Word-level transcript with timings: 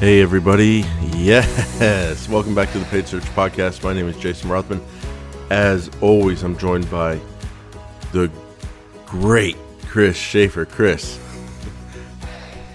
Hey, 0.00 0.22
everybody. 0.22 0.84
Yes. 1.16 2.28
Welcome 2.28 2.54
back 2.54 2.70
to 2.70 2.78
the 2.78 2.84
Paid 2.84 3.08
Search 3.08 3.24
Podcast. 3.24 3.82
My 3.82 3.92
name 3.92 4.06
is 4.06 4.16
Jason 4.16 4.48
Rothman. 4.48 4.80
As 5.50 5.90
always, 6.00 6.44
I'm 6.44 6.56
joined 6.56 6.88
by 6.88 7.20
the 8.12 8.30
great 9.06 9.56
Chris 9.86 10.16
Schaefer. 10.16 10.66
Chris. 10.66 11.18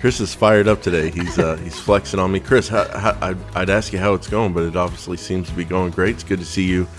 Chris 0.02 0.20
is 0.20 0.36
fired 0.36 0.68
up 0.68 0.82
today. 0.82 1.12
He's 1.12 1.40
uh, 1.40 1.56
he's 1.56 1.80
flexing 1.80 2.20
on 2.20 2.30
me. 2.30 2.42
Chris, 2.42 2.68
how, 2.68 2.90
how, 2.90 3.18
I'd, 3.22 3.38
I'd 3.56 3.70
ask 3.70 3.94
you 3.94 4.00
how 4.00 4.16
it's 4.16 4.28
going, 4.28 4.52
but 4.52 4.64
it 4.64 4.76
obviously 4.76 5.16
seems 5.16 5.48
to 5.48 5.56
be 5.56 5.64
going 5.64 5.92
great. 5.92 6.16
It's 6.16 6.26
good 6.26 6.40
to 6.40 6.46
see 6.46 6.66
you 6.66 6.90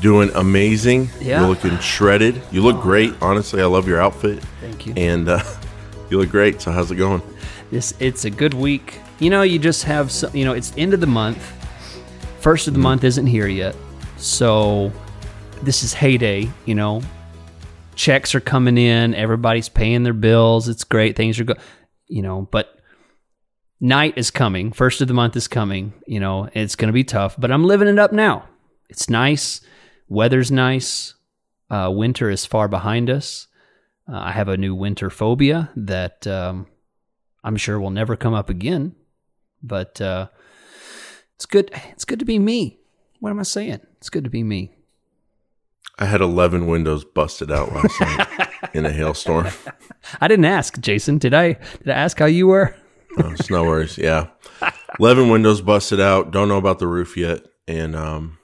doing 0.00 0.30
amazing. 0.36 1.08
Yeah. 1.20 1.40
You're 1.40 1.48
looking 1.48 1.76
shredded. 1.80 2.40
You 2.52 2.62
look 2.62 2.80
great. 2.80 3.12
Honestly, 3.20 3.60
I 3.60 3.66
love 3.66 3.88
your 3.88 4.00
outfit. 4.00 4.40
Thank 4.60 4.86
you. 4.86 4.94
And 4.96 5.28
uh, 5.28 5.42
you 6.10 6.18
look 6.18 6.30
great. 6.30 6.60
So, 6.60 6.70
how's 6.70 6.92
it 6.92 6.96
going? 6.96 7.22
This 7.70 7.94
it's 8.00 8.24
a 8.24 8.30
good 8.30 8.54
week. 8.54 9.00
You 9.18 9.30
know, 9.30 9.42
you 9.42 9.58
just 9.58 9.84
have 9.84 10.10
some, 10.10 10.34
you 10.34 10.44
know, 10.44 10.52
it's 10.52 10.72
end 10.76 10.94
of 10.94 11.00
the 11.00 11.06
month. 11.06 11.42
First 12.40 12.68
of 12.68 12.74
the 12.74 12.80
month 12.80 13.04
isn't 13.04 13.26
here 13.26 13.48
yet. 13.48 13.76
So 14.16 14.92
this 15.62 15.82
is 15.82 15.92
heyday, 15.92 16.50
you 16.64 16.74
know. 16.74 17.02
Checks 17.94 18.34
are 18.34 18.40
coming 18.40 18.78
in, 18.78 19.14
everybody's 19.14 19.68
paying 19.68 20.04
their 20.04 20.12
bills. 20.12 20.68
It's 20.68 20.84
great. 20.84 21.16
Things 21.16 21.40
are 21.40 21.44
go 21.44 21.54
you 22.06 22.22
know, 22.22 22.48
but 22.50 22.78
night 23.80 24.14
is 24.16 24.30
coming. 24.30 24.72
First 24.72 25.00
of 25.00 25.08
the 25.08 25.14
month 25.14 25.36
is 25.36 25.48
coming, 25.48 25.92
you 26.06 26.20
know. 26.20 26.48
It's 26.54 26.76
going 26.76 26.88
to 26.88 26.92
be 26.92 27.04
tough, 27.04 27.36
but 27.38 27.50
I'm 27.50 27.64
living 27.64 27.88
it 27.88 27.98
up 27.98 28.12
now. 28.12 28.48
It's 28.88 29.10
nice. 29.10 29.60
Weather's 30.08 30.50
nice. 30.50 31.14
Uh, 31.70 31.90
winter 31.92 32.30
is 32.30 32.46
far 32.46 32.66
behind 32.66 33.10
us. 33.10 33.46
Uh, 34.10 34.16
I 34.16 34.32
have 34.32 34.48
a 34.48 34.56
new 34.56 34.74
winter 34.74 35.10
phobia 35.10 35.70
that 35.76 36.26
um, 36.26 36.66
I'm 37.44 37.56
sure 37.56 37.78
will 37.78 37.90
never 37.90 38.16
come 38.16 38.34
up 38.34 38.50
again. 38.50 38.94
But 39.62 40.00
uh, 40.00 40.28
it's 41.36 41.46
good. 41.46 41.70
It's 41.92 42.04
good 42.04 42.18
to 42.18 42.24
be 42.24 42.38
me. 42.38 42.78
What 43.20 43.30
am 43.30 43.40
I 43.40 43.44
saying? 43.44 43.80
It's 43.96 44.10
good 44.10 44.24
to 44.24 44.30
be 44.30 44.42
me. 44.42 44.74
I 45.98 46.04
had 46.04 46.20
11 46.20 46.68
windows 46.68 47.04
busted 47.04 47.50
out 47.50 47.72
last 47.72 48.00
night 48.00 48.48
in 48.74 48.86
a 48.86 48.92
hailstorm. 48.92 49.48
I 50.20 50.28
didn't 50.28 50.44
ask, 50.44 50.78
Jason. 50.80 51.18
Did 51.18 51.34
I? 51.34 51.54
Did 51.54 51.88
I 51.88 51.94
ask 51.94 52.18
how 52.18 52.26
you 52.26 52.46
were? 52.46 52.76
Oh, 53.18 53.32
it's 53.32 53.50
no 53.50 53.64
worries. 53.64 53.98
Yeah. 53.98 54.28
11 55.00 55.28
windows 55.28 55.60
busted 55.60 56.00
out. 56.00 56.30
Don't 56.30 56.48
know 56.48 56.56
about 56.56 56.78
the 56.78 56.86
roof 56.86 57.16
yet. 57.16 57.42
And, 57.66 57.96
um, 57.96 58.38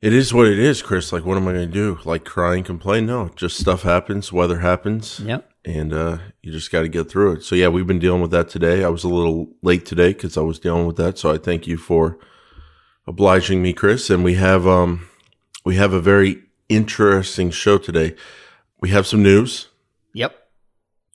it 0.00 0.12
is 0.12 0.34
what 0.34 0.46
it 0.46 0.58
is, 0.58 0.82
Chris. 0.82 1.12
Like, 1.12 1.24
what 1.24 1.36
am 1.36 1.46
I 1.46 1.52
going 1.52 1.68
to 1.68 1.72
do? 1.72 1.98
Like, 2.04 2.24
cry 2.24 2.56
and 2.56 2.64
complain? 2.64 3.06
No, 3.06 3.30
just 3.36 3.56
stuff 3.58 3.82
happens, 3.82 4.32
weather 4.32 4.58
happens. 4.58 5.20
Yep. 5.20 5.51
And, 5.64 5.92
uh, 5.92 6.18
you 6.42 6.50
just 6.50 6.72
got 6.72 6.82
to 6.82 6.88
get 6.88 7.08
through 7.08 7.32
it. 7.32 7.44
So, 7.44 7.54
yeah, 7.54 7.68
we've 7.68 7.86
been 7.86 8.00
dealing 8.00 8.20
with 8.20 8.32
that 8.32 8.48
today. 8.48 8.82
I 8.82 8.88
was 8.88 9.04
a 9.04 9.08
little 9.08 9.48
late 9.62 9.86
today 9.86 10.12
because 10.12 10.36
I 10.36 10.40
was 10.40 10.58
dealing 10.58 10.86
with 10.86 10.96
that. 10.96 11.18
So, 11.18 11.32
I 11.32 11.38
thank 11.38 11.66
you 11.66 11.76
for 11.76 12.18
obliging 13.06 13.62
me, 13.62 13.72
Chris. 13.72 14.10
And 14.10 14.24
we 14.24 14.34
have, 14.34 14.66
um, 14.66 15.08
we 15.64 15.76
have 15.76 15.92
a 15.92 16.00
very 16.00 16.42
interesting 16.68 17.50
show 17.50 17.78
today. 17.78 18.16
We 18.80 18.90
have 18.90 19.06
some 19.06 19.22
news. 19.22 19.68
Yep. 20.14 20.36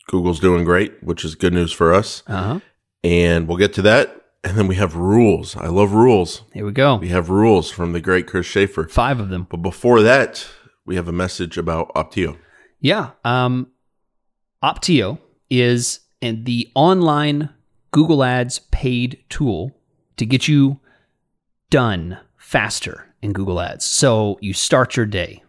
Google's 0.07 0.39
doing 0.39 0.63
great, 0.63 1.03
which 1.03 1.25
is 1.25 1.35
good 1.35 1.53
news 1.53 1.73
for 1.73 1.93
us. 1.93 2.23
Uh 2.27 2.43
huh. 2.43 2.59
And 3.03 3.47
we'll 3.47 3.57
get 3.57 3.73
to 3.73 3.81
that. 3.83 4.13
And 4.43 4.57
then 4.57 4.67
we 4.67 4.75
have 4.75 4.95
rules. 4.95 5.57
I 5.57 5.67
love 5.67 5.91
rules. 5.91 6.43
Here 6.53 6.65
we 6.65 6.71
go. 6.71 6.95
We 6.95 7.09
have 7.09 7.29
rules 7.29 7.69
from 7.69 7.91
the 7.91 7.99
great 7.99 8.27
Chris 8.27 8.45
Schaefer. 8.45 8.87
Five 8.87 9.19
of 9.19 9.29
them. 9.29 9.47
But 9.49 9.57
before 9.57 10.01
that, 10.01 10.47
we 10.85 10.95
have 10.95 11.09
a 11.09 11.11
message 11.11 11.57
about 11.57 11.93
Opteo. 11.93 12.37
Yeah. 12.79 13.11
Um, 13.25 13.71
Opteo 14.63 15.19
is 15.49 15.99
the 16.21 16.69
online 16.73 17.49
Google 17.91 18.23
Ads 18.23 18.59
paid 18.71 19.23
tool 19.29 19.71
to 20.17 20.25
get 20.25 20.47
you 20.47 20.79
done 21.69 22.17
faster 22.37 23.05
in 23.21 23.33
Google 23.33 23.61
Ads. 23.61 23.85
So 23.85 24.39
you 24.41 24.53
start 24.53 24.95
your 24.95 25.05
day 25.05 25.43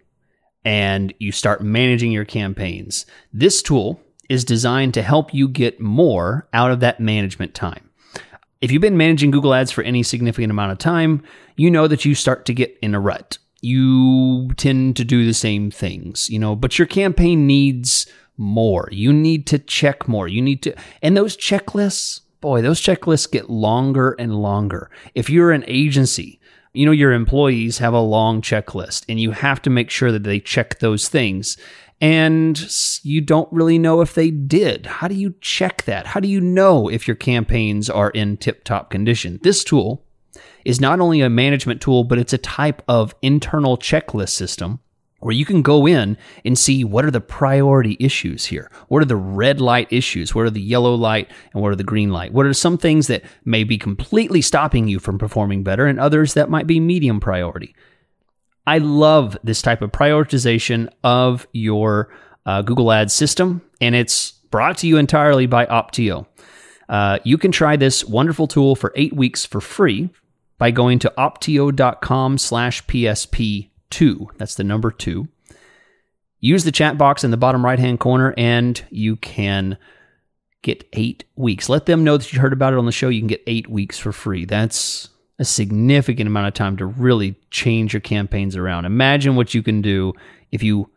and 0.65 1.15
you 1.19 1.33
start 1.33 1.63
managing 1.63 2.13
your 2.13 2.27
campaigns. 2.27 3.07
This 3.33 3.63
tool 3.63 3.99
is 4.29 4.45
designed 4.45 4.93
to 4.95 5.03
help 5.03 5.33
you 5.33 5.49
get 5.49 5.81
more 5.81 6.47
out 6.53 6.71
of 6.71 6.81
that 6.81 7.01
management 7.01 7.55
time. 7.55 7.89
If 8.61 8.71
you've 8.71 8.83
been 8.83 8.97
managing 8.99 9.31
Google 9.31 9.55
Ads 9.55 9.71
for 9.71 9.83
any 9.85 10.03
significant 10.03 10.51
amount 10.51 10.73
of 10.73 10.79
time, 10.79 11.23
you 11.57 11.71
know 11.71 11.89
that 11.89 12.05
you 12.05 12.15
start 12.15 12.45
to 12.47 12.53
get 12.53 12.77
in 12.83 12.95
a 12.95 13.01
rut. 13.01 13.39
You 13.63 14.51
tend 14.57 14.97
to 14.97 15.05
do 15.05 15.25
the 15.25 15.33
same 15.33 15.71
things, 15.71 16.29
you 16.29 16.39
know, 16.39 16.55
but 16.55 16.79
your 16.79 16.87
campaign 16.87 17.47
needs 17.47 18.07
more. 18.39 18.89
You 18.93 19.13
need 19.13 19.47
to 19.49 19.59
check 19.59 20.09
more. 20.09 20.29
You 20.29 20.41
need 20.41 20.63
to, 20.63 20.75
and 21.03 21.17
those 21.17 21.37
checklists, 21.37 22.23
boy, 22.41 22.63
those 22.63 22.81
checklists 22.81 23.31
get 23.31 23.51
longer 23.51 24.15
and 24.19 24.37
longer. 24.37 24.91
If 25.15 25.29
you're 25.29 25.53
an 25.53 25.65
agency, 25.67 26.41
you 26.73 26.87
know, 26.87 26.93
your 26.93 27.13
employees 27.13 27.79
have 27.79 27.95
a 27.95 28.01
long 28.01 28.41
checklist 28.41 29.05
and 29.09 29.21
you 29.21 29.33
have 29.33 29.61
to 29.63 29.71
make 29.71 29.91
sure 29.91 30.13
that 30.13 30.23
they 30.23 30.41
check 30.41 30.79
those 30.79 31.09
things. 31.09 31.57
And 32.01 32.73
you 33.03 33.21
don't 33.21 33.53
really 33.53 33.79
know 33.79 34.01
if 34.01 34.15
they 34.15 34.31
did. 34.31 34.87
How 34.87 35.09
do 35.09 35.17
you 35.17 35.35
check 35.41 35.83
that? 35.85 36.07
How 36.07 36.21
do 36.21 36.29
you 36.29 36.41
know 36.41 36.89
if 36.89 37.09
your 37.09 37.17
campaigns 37.17 37.91
are 37.91 38.11
in 38.11 38.37
tip 38.37 38.63
top 38.63 38.91
condition? 38.91 39.41
This 39.43 39.65
tool 39.65 40.05
is 40.65 40.81
not 40.81 41.01
only 41.01 41.21
a 41.21 41.31
management 41.31 41.81
tool, 41.81 42.05
but 42.05 42.19
it's 42.19 42.33
a 42.33 42.39
type 42.39 42.83
of 42.87 43.17
internal 43.23 43.77
checklist 43.77 44.31
system 44.31 44.79
where 45.21 45.35
you 45.35 45.45
can 45.45 45.63
go 45.63 45.87
in 45.87 46.17
and 46.45 46.59
see 46.59 46.85
what 46.85 47.05
are 47.05 47.11
the 47.11 47.21
priority 47.21 47.97
issues 47.99 48.47
here. 48.47 48.71
What 48.89 49.03
are 49.03 49.07
the 49.07 49.17
red 49.17 49.61
light 49.61 49.89
issues? 49.91 50.35
What 50.35 50.47
are 50.47 50.51
the 50.51 50.61
yellow 50.61 50.95
light 50.95 51.31
and 51.53 51.63
what 51.63 51.73
are 51.73 51.77
the 51.77 51.85
green 51.85 52.11
light? 52.11 52.33
What 52.33 52.47
are 52.47 52.55
some 52.55 52.79
things 52.79 53.09
that 53.09 53.25
may 53.45 53.65
be 53.65 53.79
completely 53.79 54.41
stopping 54.41 54.87
you 54.87 54.99
from 54.99 55.19
performing 55.19 55.65
better 55.65 55.87
and 55.87 55.99
others 55.99 56.35
that 56.35 56.51
might 56.51 56.67
be 56.67 56.79
medium 56.79 57.19
priority? 57.19 57.75
I 58.67 58.79
love 58.79 59.37
this 59.43 59.63
type 59.63 59.83
of 59.83 59.91
prioritization 59.91 60.89
of 61.03 61.49
your 61.53 62.11
uh, 62.47 62.63
Google 62.63 62.93
Ads 62.93 63.15
system, 63.15 63.63
and 63.81 63.95
it's 63.95 64.33
brought 64.51 64.79
to 64.79 64.87
you 64.87 64.99
entirely 64.99 65.47
by 65.47 65.67
Opteo. 65.67 66.27
Uh, 66.89 67.19
you 67.25 67.39
can 67.39 67.51
try 67.51 67.77
this 67.77 68.05
wonderful 68.05 68.47
tool 68.47 68.77
for 68.77 68.93
eight 68.95 69.15
weeks 69.15 69.45
for 69.45 69.61
free 69.61 70.11
by 70.59 70.71
going 70.71 70.99
to 70.99 71.13
opteo.com 71.17 72.39
slash 72.39 72.87
PSP2. 73.91 74.29
That's 74.37 74.55
the 74.55 74.65
number 74.65 74.91
two. 74.91 75.29
Use 76.41 76.65
the 76.65 76.73
chat 76.73 76.97
box 76.97 77.25
in 77.25 77.31
the 77.31 77.37
bottom 77.37 77.65
right 77.65 77.79
hand 77.79 77.99
corner, 78.01 78.33
and 78.37 78.83
you 78.91 79.17
can 79.17 79.77
get 80.63 80.89
eight 80.93 81.25
weeks. 81.37 81.69
Let 81.69 81.87
them 81.87 82.05
know 82.05 82.17
that 82.17 82.33
you 82.33 82.41
heard 82.41 82.53
about 82.53 82.73
it 82.73 82.79
on 82.79 82.87
the 82.87 82.93
show. 82.93 83.09
You 83.09 83.21
can 83.21 83.29
get 83.29 83.43
eight 83.47 83.69
weeks 83.69 83.99
for 83.99 84.13
free. 84.13 84.45
That's 84.45 85.09
a 85.39 85.45
significant 85.45 86.27
amount 86.29 86.49
of 86.49 86.55
time 86.55 86.77
to 86.77 86.87
really 86.87 87.37
change 87.51 87.93
your 87.93 88.01
campaigns 88.01 88.57
around. 88.57 88.85
Imagine 88.85 89.37
what 89.37 89.55
you 89.55 89.63
can 89.63 89.83
do 89.83 90.13
if 90.51 90.63
you 90.63 90.91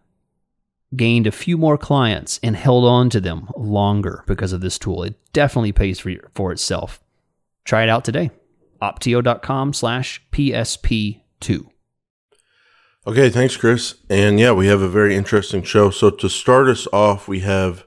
gained 0.95 1.25
a 1.25 1.31
few 1.31 1.57
more 1.57 1.77
clients 1.77 2.39
and 2.43 2.55
held 2.55 2.85
on 2.85 3.09
to 3.09 3.21
them 3.21 3.49
longer 3.55 4.23
because 4.27 4.51
of 4.51 4.61
this 4.61 4.77
tool. 4.77 5.03
It 5.03 5.15
definitely 5.31 5.71
pays 5.71 5.99
for, 5.99 6.09
your, 6.09 6.29
for 6.35 6.51
itself. 6.51 7.01
Try 7.63 7.83
it 7.83 7.89
out 7.89 8.03
today. 8.03 8.31
Opteo.com 8.81 9.73
slash 9.73 10.21
PSP2. 10.31 11.71
Okay, 13.07 13.29
thanks, 13.29 13.57
Chris. 13.57 13.95
And 14.09 14.39
yeah, 14.39 14.51
we 14.51 14.67
have 14.67 14.81
a 14.81 14.89
very 14.89 15.15
interesting 15.15 15.63
show. 15.63 15.89
So 15.89 16.09
to 16.11 16.29
start 16.29 16.67
us 16.67 16.87
off, 16.93 17.27
we 17.27 17.39
have 17.39 17.85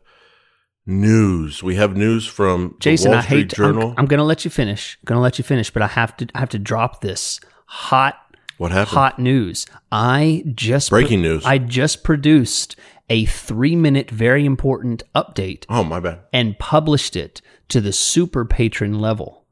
news. 0.86 1.62
We 1.62 1.76
have 1.76 1.96
news 1.96 2.26
from 2.26 2.76
Jason, 2.80 3.14
I 3.14 3.22
Street 3.22 3.36
hate 3.38 3.50
to, 3.50 3.56
Journal. 3.56 3.90
I'm, 3.90 3.94
I'm 3.98 4.06
going 4.06 4.18
to 4.18 4.24
let 4.24 4.44
you 4.44 4.50
finish. 4.50 4.98
I'm 5.00 5.06
going 5.06 5.18
to 5.18 5.22
let 5.22 5.38
you 5.38 5.44
finish, 5.44 5.70
but 5.70 5.82
I 5.82 5.86
have 5.88 6.16
to 6.18 6.26
I 6.34 6.40
have 6.40 6.48
to 6.50 6.58
drop 6.58 7.00
this 7.00 7.40
hot 7.66 8.16
what 8.58 8.72
happened? 8.72 8.88
hot 8.94 9.18
news. 9.18 9.66
I 9.92 10.44
just 10.54 10.90
Breaking 10.90 11.22
news. 11.22 11.44
I 11.44 11.58
just 11.58 12.02
produced 12.04 12.76
a 13.10 13.26
3-minute 13.26 14.10
very 14.10 14.46
important 14.46 15.02
update 15.14 15.66
Oh, 15.68 15.84
my 15.84 16.00
bad. 16.00 16.20
and 16.32 16.58
published 16.58 17.16
it 17.16 17.42
to 17.68 17.80
the 17.80 17.92
super 17.92 18.44
patron 18.44 18.98
level. 18.98 19.44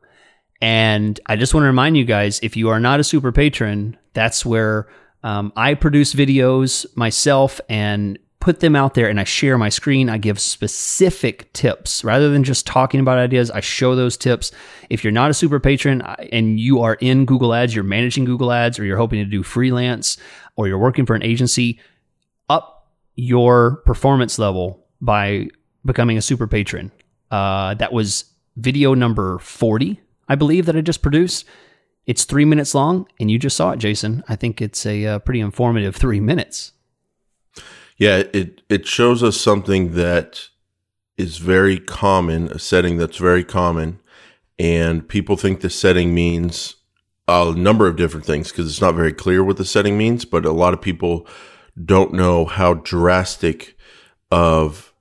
And 0.61 1.21
I 1.27 1.37
just 1.37 1.53
want 1.55 1.65
to 1.65 1.67
remind 1.69 1.97
you 1.97 2.05
guys 2.05 2.41
if 2.43 2.57
you 2.57 2.69
are 2.71 2.81
not 2.81 2.99
a 3.01 3.05
super 3.05 3.31
patron, 3.33 3.99
that's 4.15 4.47
where 4.47 4.89
um, 5.23 5.53
I 5.57 5.75
produce 5.75 6.15
videos 6.15 6.87
myself 6.97 7.61
and 7.69 8.19
put 8.43 8.59
them 8.59 8.75
out 8.75 8.95
there 8.95 9.09
and 9.09 9.21
I 9.21 9.25
share 9.25 9.57
my 9.57 9.69
screen. 9.69 10.11
I 10.11 10.19
give 10.19 10.41
specific 10.41 11.53
tips 11.53 12.03
rather 12.03 12.29
than 12.29 12.43
just 12.43 12.67
talking 12.67 12.99
about 12.99 13.19
ideas. 13.19 13.53
I 13.53 13.61
show 13.61 13.95
those 13.95 14.17
tips. 14.17 14.51
If 14.91 15.05
you're 15.05 15.13
not 15.13 15.31
a 15.31 15.35
super 15.35 15.61
patron 15.61 16.01
and 16.01 16.59
you 16.59 16.81
are 16.81 16.95
in 16.95 17.25
Google 17.25 17.55
Ads, 17.55 17.73
you're 17.73 17.85
managing 17.85 18.25
Google 18.25 18.51
Ads, 18.51 18.81
or 18.81 18.85
you're 18.85 18.97
hoping 18.97 19.21
to 19.21 19.31
do 19.31 19.45
freelance, 19.45 20.17
or 20.57 20.67
you're 20.67 20.79
working 20.79 21.07
for 21.07 21.15
an 21.15 21.23
agency, 21.23 21.79
up 22.49 22.91
your 23.15 23.77
performance 23.85 24.41
level 24.41 24.85
by 25.01 25.47
becoming 25.85 26.19
a 26.19 26.23
super 26.23 26.49
patron. 26.49 26.91
Uh, 27.31 27.75
that 27.75 27.93
was 27.93 28.25
video 28.57 28.93
number 28.95 29.39
40, 29.39 30.01
I 30.29 30.35
believe, 30.35 30.67
that 30.67 30.77
I 30.77 30.81
just 30.81 31.01
produced. 31.01 31.45
It's 32.07 32.25
three 32.25 32.45
minutes 32.45 32.75
long, 32.75 33.07
and 33.21 33.31
you 33.31 33.39
just 33.39 33.57
saw 33.57 33.71
it, 33.73 33.79
Jason. 33.79 34.25
I 34.29 34.37
think 34.37 34.61
it's 34.61 34.85
a 34.85 35.07
uh, 35.07 35.19
pretty 35.21 35.41
informative 35.41 35.95
three 35.95 36.21
minutes. 36.21 36.73
Yeah, 37.97 38.25
it 38.33 38.63
it 38.69 38.87
shows 38.87 39.23
us 39.23 39.41
something 39.41 39.95
that 39.95 40.49
is 41.17 41.39
very 41.39 41.79
common, 41.79 42.49
a 42.49 42.59
setting 42.59 42.97
that's 42.97 43.19
very 43.19 43.45
common 43.45 44.01
and 44.63 45.09
people 45.09 45.37
think 45.37 45.61
the 45.61 45.69
setting 45.69 46.15
means 46.15 46.77
a 47.27 47.53
number 47.53 47.89
of 47.89 47.97
different 47.97 48.25
things 48.25 48.53
because 48.53 48.69
it's 48.69 48.81
not 48.81 48.95
very 48.95 49.13
clear 49.13 49.43
what 49.43 49.57
the 49.57 49.65
setting 49.65 49.99
means. 49.99 50.25
But 50.25 50.45
a 50.45 50.53
lot 50.53 50.73
of 50.73 50.81
people 50.81 51.27
don't 51.85 52.13
know 52.13 52.45
how 52.45 52.75
drastic 52.75 53.77
of 54.31 54.93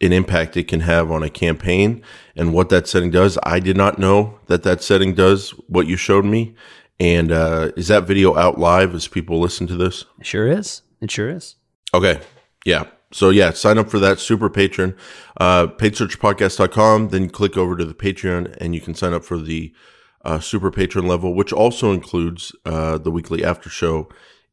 an 0.00 0.12
impact 0.12 0.58
it 0.58 0.68
can 0.68 0.80
have 0.80 1.10
on 1.10 1.22
a 1.22 1.30
campaign 1.30 2.02
and 2.38 2.54
what 2.54 2.68
that 2.70 2.86
setting 2.86 3.10
does. 3.10 3.36
I 3.42 3.60
did 3.60 3.76
not 3.76 3.98
know 3.98 4.38
that 4.46 4.62
that 4.62 4.82
setting 4.82 5.14
does 5.14 5.50
what 5.68 5.86
you 5.86 5.96
showed 5.96 6.24
me. 6.24 6.54
And 7.00 7.30
uh, 7.30 7.72
is 7.76 7.88
that 7.88 8.04
video 8.04 8.36
out 8.36 8.58
live 8.58 8.94
as 8.94 9.08
people 9.08 9.38
listen 9.40 9.66
to 9.66 9.76
this? 9.76 10.04
It 10.18 10.26
sure 10.26 10.46
is. 10.46 10.82
It 11.00 11.10
sure 11.10 11.28
is. 11.28 11.56
Okay. 11.92 12.20
Yeah. 12.64 12.84
So 13.12 13.30
yeah, 13.30 13.52
sign 13.52 13.78
up 13.78 13.88
for 13.88 13.98
that 13.98 14.18
super 14.18 14.50
patron, 14.50 14.94
uh, 15.38 15.68
paidsearchpodcast.com. 15.68 17.08
Then 17.08 17.30
click 17.30 17.56
over 17.56 17.76
to 17.76 17.84
the 17.84 17.94
Patreon 17.94 18.56
and 18.60 18.74
you 18.74 18.80
can 18.80 18.94
sign 18.94 19.12
up 19.14 19.24
for 19.24 19.38
the 19.38 19.72
uh, 20.24 20.40
super 20.40 20.70
patron 20.70 21.06
level, 21.06 21.34
which 21.34 21.52
also 21.52 21.92
includes 21.92 22.54
uh, 22.66 22.98
the 22.98 23.10
weekly 23.10 23.44
after 23.44 23.70
show 23.70 24.08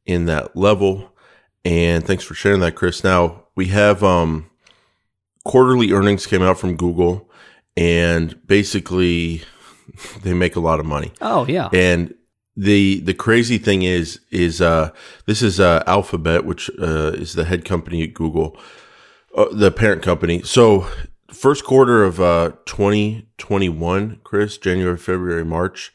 in 0.05 0.25
that 0.25 0.55
level. 0.55 1.11
And 1.65 2.05
thanks 2.05 2.23
for 2.23 2.33
sharing 2.35 2.61
that, 2.61 2.75
Chris. 2.75 3.03
Now 3.03 3.45
we 3.55 3.67
have 3.67 4.03
um, 4.03 4.49
quarterly 5.43 5.91
earnings 5.91 6.27
came 6.27 6.41
out 6.41 6.59
from 6.59 6.77
Google, 6.77 7.29
and 7.77 8.45
basically 8.47 9.43
they 10.23 10.33
make 10.33 10.55
a 10.55 10.59
lot 10.59 10.79
of 10.79 10.85
money. 10.85 11.11
Oh 11.21 11.45
yeah, 11.45 11.69
and 11.73 12.13
the 12.55 13.01
the 13.01 13.13
crazy 13.13 13.57
thing 13.57 13.83
is 13.83 14.19
is 14.31 14.61
uh, 14.61 14.91
this 15.25 15.41
is 15.41 15.59
uh, 15.59 15.83
Alphabet, 15.87 16.45
which 16.45 16.69
uh, 16.81 17.11
is 17.13 17.33
the 17.33 17.45
head 17.45 17.65
company 17.65 18.03
at 18.03 18.13
Google, 18.13 18.57
uh, 19.35 19.47
the 19.51 19.71
parent 19.71 20.01
company. 20.01 20.41
So 20.43 20.87
first 21.31 21.65
quarter 21.65 22.03
of 22.03 22.19
uh, 22.19 22.51
2021, 22.65 24.21
Chris, 24.23 24.57
January, 24.57 24.97
February, 24.97 25.43
March, 25.43 25.93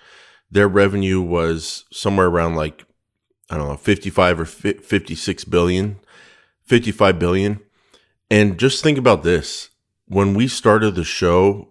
their 0.50 0.68
revenue 0.68 1.20
was 1.20 1.86
somewhere 1.90 2.26
around 2.26 2.56
like 2.56 2.84
I 3.48 3.56
don't 3.56 3.68
know, 3.68 3.76
55 3.76 4.40
or 4.40 4.44
56 4.44 5.44
billion, 5.44 5.98
55 6.62 7.18
billion. 7.18 7.60
And 8.30 8.58
just 8.58 8.82
think 8.82 8.96
about 8.96 9.24
this. 9.24 9.70
When 10.06 10.34
we 10.34 10.46
started 10.46 10.94
the 10.94 11.04
show 11.04 11.69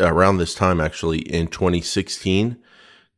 around 0.00 0.38
this 0.38 0.54
time, 0.54 0.80
actually 0.80 1.18
in 1.20 1.48
2016, 1.48 2.56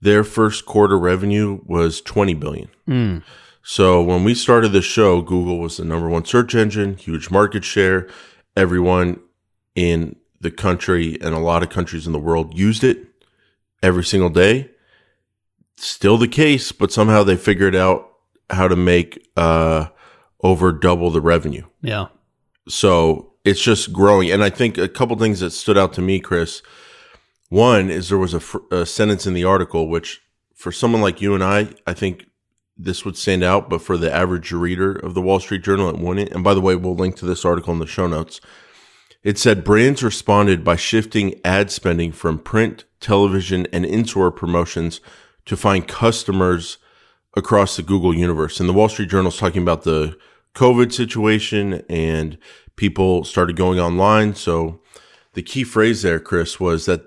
their 0.01 0.25
first 0.25 0.67
quarter 0.67 0.99
revenue 0.99 1.61
was 1.65 2.01
20 2.01 2.35
billion. 2.35 2.69
Mm. 2.89 3.23
So 3.63 4.03
when 4.03 4.25
we 4.25 4.35
started 4.35 4.73
the 4.73 4.83
show, 4.83 5.21
Google 5.21 5.59
was 5.59 5.77
the 5.77 5.85
number 5.85 6.09
one 6.09 6.25
search 6.25 6.55
engine, 6.55 6.97
huge 6.97 7.31
market 7.31 7.65
share. 7.65 8.09
Everyone 8.57 9.21
in 9.75 10.17
the 10.41 10.51
country 10.51 11.19
and 11.21 11.35
a 11.35 11.39
lot 11.39 11.63
of 11.63 11.69
countries 11.69 12.07
in 12.07 12.13
the 12.13 12.19
world 12.19 12.59
used 12.59 12.83
it 12.83 13.07
every 13.83 14.05
single 14.05 14.31
day. 14.31 14.71
Still 15.77 16.17
the 16.17 16.29
case, 16.29 16.73
but 16.73 16.93
somehow 16.93 17.23
they 17.23 17.37
figured 17.37 17.75
out 17.75 18.11
how 18.49 18.69
to 18.69 18.77
make 18.77 19.29
uh, 19.37 19.89
over 20.43 20.73
double 20.73 21.11
the 21.11 21.21
revenue. 21.21 21.65
Yeah. 21.83 22.07
So 22.69 23.30
it's 23.51 23.63
just 23.63 23.93
growing. 23.93 24.31
And 24.31 24.45
I 24.45 24.51
think 24.51 24.79
a 24.79 24.89
couple 24.89 25.17
things 25.17 25.41
that 25.41 25.51
stood 25.51 25.77
out 25.77 25.93
to 25.95 26.01
me, 26.01 26.21
Chris. 26.21 26.63
One 27.49 27.91
is 27.91 28.09
there 28.09 28.19
was 28.19 28.33
a, 28.33 28.41
fr- 28.41 28.59
a 28.71 28.87
sentence 28.87 29.27
in 29.27 29.35
the 29.35 29.45
article 29.45 29.89
which, 29.89 30.23
for 30.55 30.71
someone 30.71 31.03
like 31.03 31.21
you 31.21 31.35
and 31.35 31.43
I, 31.43 31.71
I 31.85 31.95
think 31.95 32.27
this 32.77 33.05
would 33.05 33.17
stand 33.17 33.43
out, 33.43 33.69
but 33.69 33.83
for 33.83 33.97
the 33.97 34.15
average 34.15 34.53
reader 34.53 34.93
of 34.93 35.15
the 35.15 35.21
Wall 35.21 35.41
Street 35.41 35.65
Journal, 35.65 35.91
it 35.91 35.99
wouldn't. 35.99 36.31
And 36.31 36.45
by 36.45 36.55
the 36.55 36.61
way, 36.61 36.77
we'll 36.77 36.95
link 36.95 37.17
to 37.17 37.27
this 37.27 37.45
article 37.45 37.73
in 37.73 37.81
the 37.81 37.87
show 37.87 38.07
notes. 38.07 38.41
It 39.23 39.37
said 39.37 39.65
brands 39.65 40.03
responded 40.03 40.63
by 40.63 40.77
shifting 40.77 41.41
ad 41.45 41.71
spending 41.71 42.13
from 42.13 42.39
print, 42.39 42.85
television, 43.01 43.67
and 43.73 43.85
in-store 43.85 44.31
promotions 44.31 45.01
to 45.45 45.57
find 45.57 45.89
customers 45.89 46.79
across 47.37 47.77
the 47.77 47.83
Google 47.83 48.15
universe. 48.15 48.61
And 48.61 48.69
the 48.69 48.73
Wall 48.73 48.89
Street 48.89 49.11
Journal 49.11 49.31
is 49.31 49.37
talking 49.37 49.63
about 49.63 49.83
the 49.83 50.17
COVID 50.55 50.93
situation 50.93 51.85
and 51.89 52.39
people 52.81 53.25
started 53.25 53.57
going 53.57 53.79
online. 53.79 54.35
So 54.35 54.81
the 55.35 55.43
key 55.43 55.65
phrase 55.65 56.01
there, 56.01 56.19
Chris, 56.19 56.59
was 56.59 56.87
that 56.87 57.03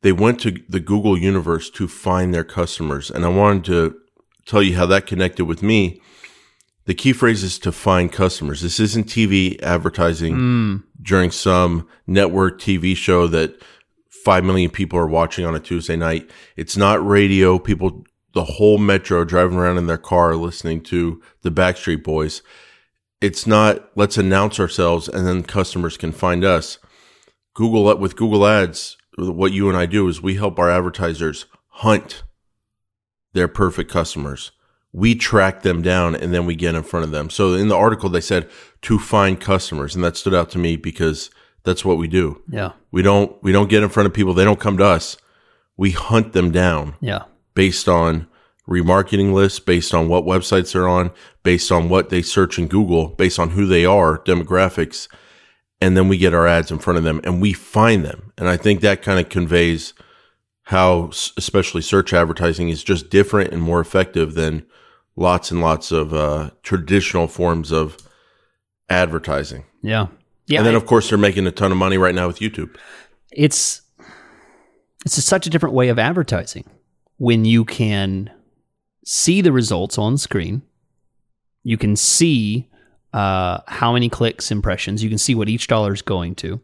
they 0.00 0.12
went 0.12 0.40
to 0.40 0.56
the 0.66 0.80
Google 0.80 1.16
universe 1.18 1.68
to 1.72 1.86
find 1.86 2.32
their 2.32 2.42
customers. 2.42 3.10
And 3.10 3.26
I 3.26 3.28
wanted 3.28 3.64
to 3.66 4.00
tell 4.46 4.62
you 4.62 4.76
how 4.76 4.86
that 4.86 5.06
connected 5.06 5.44
with 5.44 5.62
me. 5.62 6.00
The 6.86 6.94
key 6.94 7.12
phrase 7.12 7.42
is 7.42 7.58
to 7.58 7.70
find 7.70 8.10
customers. 8.10 8.62
This 8.62 8.80
isn't 8.80 9.08
TV 9.08 9.62
advertising 9.62 10.36
mm. 10.36 10.84
during 11.02 11.30
some 11.30 11.86
network 12.06 12.58
TV 12.58 12.96
show 12.96 13.26
that 13.26 13.62
5 14.24 14.42
million 14.42 14.70
people 14.70 14.98
are 14.98 15.06
watching 15.06 15.44
on 15.44 15.54
a 15.54 15.60
Tuesday 15.60 15.96
night. 15.96 16.30
It's 16.56 16.78
not 16.78 17.06
radio. 17.06 17.58
People, 17.58 18.04
the 18.32 18.44
whole 18.44 18.78
metro 18.78 19.24
driving 19.24 19.58
around 19.58 19.76
in 19.76 19.86
their 19.86 19.98
car 19.98 20.34
listening 20.34 20.80
to 20.84 21.20
the 21.42 21.50
Backstreet 21.50 22.02
Boys. 22.02 22.40
It's 23.20 23.46
not, 23.46 23.90
let's 23.96 24.16
announce 24.16 24.58
ourselves 24.58 25.08
and 25.08 25.26
then 25.26 25.42
customers 25.42 25.96
can 25.96 26.12
find 26.12 26.44
us. 26.44 26.78
Google, 27.54 27.96
with 27.98 28.16
Google 28.16 28.46
Ads, 28.46 28.96
what 29.18 29.52
you 29.52 29.68
and 29.68 29.76
I 29.76 29.86
do 29.86 30.08
is 30.08 30.22
we 30.22 30.36
help 30.36 30.58
our 30.58 30.70
advertisers 30.70 31.46
hunt 31.68 32.22
their 33.32 33.48
perfect 33.48 33.90
customers. 33.90 34.52
We 34.92 35.14
track 35.14 35.62
them 35.62 35.82
down 35.82 36.14
and 36.14 36.32
then 36.32 36.46
we 36.46 36.56
get 36.56 36.74
in 36.74 36.82
front 36.82 37.04
of 37.04 37.10
them. 37.10 37.30
So 37.30 37.54
in 37.54 37.68
the 37.68 37.76
article, 37.76 38.08
they 38.08 38.20
said 38.20 38.48
to 38.82 38.98
find 38.98 39.40
customers. 39.40 39.94
And 39.94 40.02
that 40.02 40.16
stood 40.16 40.34
out 40.34 40.50
to 40.50 40.58
me 40.58 40.76
because 40.76 41.30
that's 41.62 41.84
what 41.84 41.98
we 41.98 42.08
do. 42.08 42.42
Yeah. 42.48 42.72
We 42.90 43.02
don't, 43.02 43.40
we 43.42 43.52
don't 43.52 43.68
get 43.68 43.82
in 43.82 43.90
front 43.90 44.06
of 44.06 44.14
people. 44.14 44.32
They 44.32 44.44
don't 44.44 44.58
come 44.58 44.78
to 44.78 44.84
us. 44.84 45.16
We 45.76 45.90
hunt 45.90 46.32
them 46.32 46.50
down. 46.50 46.94
Yeah. 47.00 47.24
Based 47.54 47.88
on 47.88 48.26
remarketing 48.70 49.32
lists, 49.32 49.58
based 49.58 49.92
on 49.92 50.08
what 50.08 50.24
websites 50.24 50.72
they're 50.72 50.88
on, 50.88 51.10
based 51.42 51.72
on 51.72 51.88
what 51.88 52.08
they 52.08 52.22
search 52.22 52.58
in 52.58 52.68
Google, 52.68 53.08
based 53.08 53.38
on 53.38 53.50
who 53.50 53.66
they 53.66 53.84
are, 53.84 54.18
demographics. 54.18 55.08
And 55.80 55.96
then 55.96 56.08
we 56.08 56.18
get 56.18 56.34
our 56.34 56.46
ads 56.46 56.70
in 56.70 56.78
front 56.78 56.98
of 56.98 57.04
them 57.04 57.20
and 57.24 57.40
we 57.40 57.52
find 57.52 58.04
them. 58.04 58.32
And 58.38 58.48
I 58.48 58.56
think 58.56 58.80
that 58.80 59.02
kind 59.02 59.18
of 59.18 59.28
conveys 59.28 59.92
how 60.64 61.10
especially 61.36 61.82
search 61.82 62.12
advertising 62.12 62.68
is 62.68 62.84
just 62.84 63.10
different 63.10 63.52
and 63.52 63.60
more 63.60 63.80
effective 63.80 64.34
than 64.34 64.64
lots 65.16 65.50
and 65.50 65.60
lots 65.60 65.90
of 65.90 66.14
uh, 66.14 66.50
traditional 66.62 67.26
forms 67.26 67.72
of 67.72 67.96
advertising. 68.88 69.64
Yeah. 69.82 70.08
Yeah. 70.46 70.58
And 70.58 70.66
then 70.66 70.74
of 70.74 70.86
course 70.86 71.08
they're 71.08 71.18
making 71.18 71.46
a 71.46 71.50
ton 71.50 71.72
of 71.72 71.78
money 71.78 71.98
right 71.98 72.14
now 72.14 72.28
with 72.28 72.38
YouTube. 72.38 72.76
It's 73.32 73.82
it's 75.04 75.24
such 75.24 75.46
a 75.46 75.50
different 75.50 75.74
way 75.74 75.88
of 75.88 75.98
advertising 75.98 76.64
when 77.16 77.44
you 77.44 77.64
can 77.64 78.30
see 79.04 79.40
the 79.40 79.52
results 79.52 79.98
on 79.98 80.18
screen. 80.18 80.62
You 81.62 81.76
can 81.76 81.96
see 81.96 82.68
uh, 83.12 83.60
how 83.66 83.92
many 83.92 84.08
clicks, 84.08 84.50
impressions. 84.50 85.02
You 85.02 85.08
can 85.08 85.18
see 85.18 85.34
what 85.34 85.48
each 85.48 85.66
dollar 85.66 85.92
is 85.92 86.02
going 86.02 86.34
to, 86.36 86.60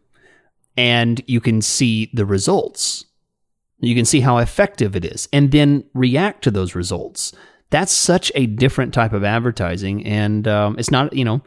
and 0.75 1.21
you 1.27 1.41
can 1.41 1.61
see 1.61 2.09
the 2.13 2.25
results. 2.25 3.05
You 3.79 3.93
can 3.93 4.05
see 4.05 4.21
how 4.21 4.37
effective 4.37 4.95
it 4.95 5.05
is, 5.05 5.29
and 5.31 5.51
then 5.51 5.83
react 5.93 6.43
to 6.43 6.51
those 6.51 6.73
results. 6.73 7.33
That's 7.69 7.91
such 7.91 8.31
a 8.33 8.45
different 8.45 8.93
type 8.93 9.13
of 9.13 9.23
advertising, 9.23 10.05
and 10.05 10.47
um, 10.47 10.79
it's 10.79 10.91
not. 10.91 11.13
You 11.13 11.25
know, 11.25 11.41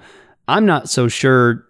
I'm 0.46 0.66
not 0.66 0.88
so 0.88 1.08
sure. 1.08 1.66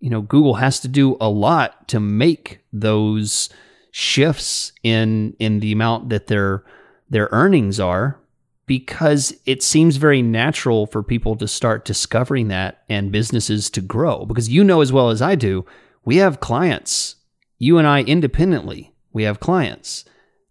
You 0.00 0.10
know, 0.10 0.20
Google 0.20 0.54
has 0.54 0.80
to 0.80 0.88
do 0.88 1.16
a 1.20 1.30
lot 1.30 1.88
to 1.88 2.00
make 2.00 2.60
those 2.72 3.48
shifts 3.92 4.72
in 4.82 5.36
in 5.38 5.60
the 5.60 5.72
amount 5.72 6.08
that 6.08 6.26
their 6.26 6.64
their 7.08 7.28
earnings 7.30 7.78
are 7.78 8.20
because 8.66 9.34
it 9.44 9.62
seems 9.62 9.96
very 9.96 10.22
natural 10.22 10.86
for 10.86 11.02
people 11.02 11.36
to 11.36 11.46
start 11.46 11.84
discovering 11.84 12.48
that 12.48 12.82
and 12.88 13.12
businesses 13.12 13.68
to 13.70 13.80
grow. 13.80 14.24
Because 14.24 14.48
you 14.48 14.64
know 14.64 14.80
as 14.80 14.92
well 14.92 15.10
as 15.10 15.20
I 15.20 15.34
do, 15.34 15.66
we 16.04 16.16
have 16.16 16.40
clients, 16.40 17.16
you 17.58 17.78
and 17.78 17.86
I 17.86 18.02
independently, 18.02 18.94
we 19.12 19.24
have 19.24 19.40
clients 19.40 20.04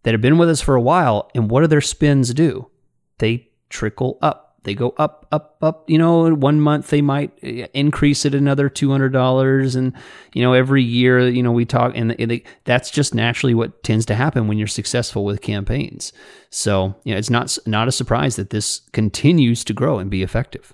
that 0.03 0.13
have 0.13 0.22
been 0.22 0.38
with 0.38 0.50
us 0.50 0.62
for 0.62 0.75
a 0.75 0.82
while. 0.82 1.29
And 1.34 1.50
what 1.50 1.62
do 1.62 1.67
their 1.67 1.82
spins 1.82 2.34
do? 2.34 2.70
They 3.17 3.50
trickle 3.70 4.17
up. 4.22 4.42
They 4.63 4.74
go 4.74 4.93
up, 4.98 5.27
up, 5.32 5.58
up. 5.62 5.89
You 5.89 5.98
know, 5.98 6.34
one 6.34 6.62
month 6.62 6.88
they 6.89 7.01
might 7.01 7.32
eh, 7.43 7.67
increase 7.74 8.25
it 8.25 8.34
another 8.34 8.70
two 8.70 8.91
hundred 8.91 9.13
dollars, 9.13 9.75
and 9.75 9.93
you 10.34 10.41
know 10.41 10.53
every 10.53 10.84
year, 10.84 11.27
you 11.27 11.43
know 11.43 11.51
we 11.51 11.65
talk, 11.65 11.93
and 11.96 12.12
they, 12.12 12.43
that's 12.63 12.89
just 12.89 13.13
naturally 13.13 13.53
what 13.53 13.84
tends 13.84 14.05
to 14.08 14.15
happen 14.15 14.48
when 14.48 14.58
you're 14.58 14.67
successful 14.67 15.25
with 15.25 15.41
campaigns. 15.41 16.13
So, 16.50 16.96
you 17.03 17.13
know, 17.13 17.17
it's 17.17 17.29
not 17.29 17.58
not 17.65 17.88
a 17.88 17.91
surprise 17.91 18.36
that 18.38 18.51
this 18.51 18.82
continues 18.93 19.63
to 19.65 19.74
grow 19.74 20.00
and 20.00 20.10
be 20.10 20.24
effective. 20.24 20.74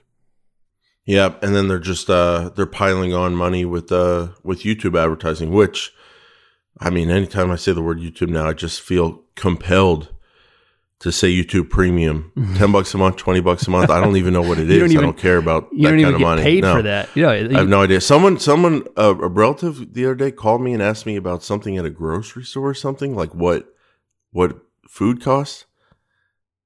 Yeah, 1.05 1.33
and 1.41 1.55
then 1.55 1.67
they're 1.67 1.79
just 1.79 2.09
uh, 2.09 2.51
they're 2.55 2.67
piling 2.67 3.13
on 3.13 3.35
money 3.35 3.65
with 3.65 3.91
uh, 3.91 4.29
with 4.43 4.61
YouTube 4.61 4.95
advertising, 4.95 5.51
which 5.51 5.91
I 6.79 6.89
mean, 6.89 7.09
anytime 7.09 7.49
I 7.51 7.55
say 7.55 7.73
the 7.73 7.81
word 7.81 7.99
YouTube 7.99 8.29
now, 8.29 8.47
I 8.47 8.53
just 8.53 8.81
feel 8.81 9.23
compelled 9.35 10.13
to 10.99 11.11
say 11.13 11.31
YouTube 11.31 11.69
Premium, 11.69 12.31
ten 12.57 12.71
bucks 12.71 12.93
a 12.93 12.97
month, 12.97 13.15
twenty 13.17 13.39
bucks 13.39 13.65
a 13.67 13.71
month. 13.71 13.89
I 13.89 14.01
don't 14.01 14.17
even 14.17 14.33
know 14.33 14.41
what 14.41 14.57
it 14.59 14.69
is. 14.69 14.79
Don't 14.91 14.97
I 14.97 15.01
don't 15.01 15.17
care 15.17 15.37
about 15.37 15.69
You 15.71 15.83
that 15.83 15.89
don't 15.91 15.91
kind 15.91 16.01
even 16.01 16.13
of 16.15 16.19
get 16.19 16.25
money. 16.25 16.43
paid 16.43 16.63
No. 16.63 16.75
for 16.75 16.81
that. 16.81 17.09
You 17.15 17.23
know, 17.23 17.29
I 17.29 17.53
have 17.59 17.69
no 17.69 17.81
idea. 17.83 18.01
Someone, 18.01 18.37
someone, 18.39 18.83
uh, 18.97 19.15
a 19.17 19.27
relative 19.29 19.93
the 19.93 20.05
other 20.05 20.15
day 20.15 20.31
called 20.31 20.61
me 20.61 20.73
and 20.73 20.81
asked 20.83 21.05
me 21.05 21.15
about 21.15 21.41
something 21.43 21.77
at 21.77 21.85
a 21.85 21.89
grocery 21.89 22.43
store 22.43 22.69
or 22.69 22.73
something 22.73 23.15
like 23.15 23.33
what, 23.33 23.73
what 24.31 24.57
food 24.89 25.21
costs, 25.21 25.65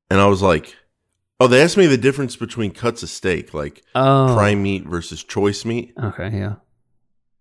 and 0.10 0.20
I 0.20 0.26
was 0.28 0.42
like, 0.42 0.76
oh, 1.40 1.48
they 1.48 1.62
asked 1.62 1.78
me 1.78 1.86
the 1.86 1.98
difference 1.98 2.36
between 2.36 2.72
cuts 2.72 3.04
of 3.04 3.10
steak, 3.10 3.54
like 3.54 3.84
oh, 3.94 4.34
prime 4.36 4.64
meat 4.64 4.86
versus 4.88 5.24
choice 5.24 5.64
meat. 5.64 5.94
Okay, 6.02 6.30
yeah. 6.36 6.56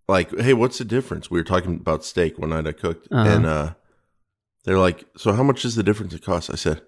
Like, 0.09 0.37
hey, 0.39 0.53
what's 0.53 0.77
the 0.79 0.85
difference? 0.85 1.31
We 1.31 1.39
were 1.41 1.45
talking 1.45 1.77
about 1.77 2.05
steak 2.05 2.39
one 2.39 2.51
night 2.51 2.67
I 2.67 2.73
cooked, 2.73 3.09
Uh-huh. 3.11 3.31
and 3.31 3.47
uh, 3.47 3.75
they're 4.65 4.79
like, 4.79 5.05
so 5.17 5.33
how 5.33 5.43
much 5.43 5.65
is 5.65 5.75
the 5.75 5.83
difference 5.83 6.15
it 6.15 6.25
costs? 6.25 6.51
I 6.51 6.57
said. 6.57 6.83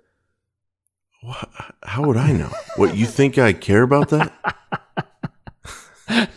"Wha- 1.22 1.44
How 1.84 2.02
would 2.04 2.16
I 2.16 2.32
know? 2.32 2.50
What 2.76 2.96
you 2.96 3.06
think 3.06 3.38
I 3.38 3.52
care 3.52 3.82
about 3.82 4.10
that? 4.10 4.32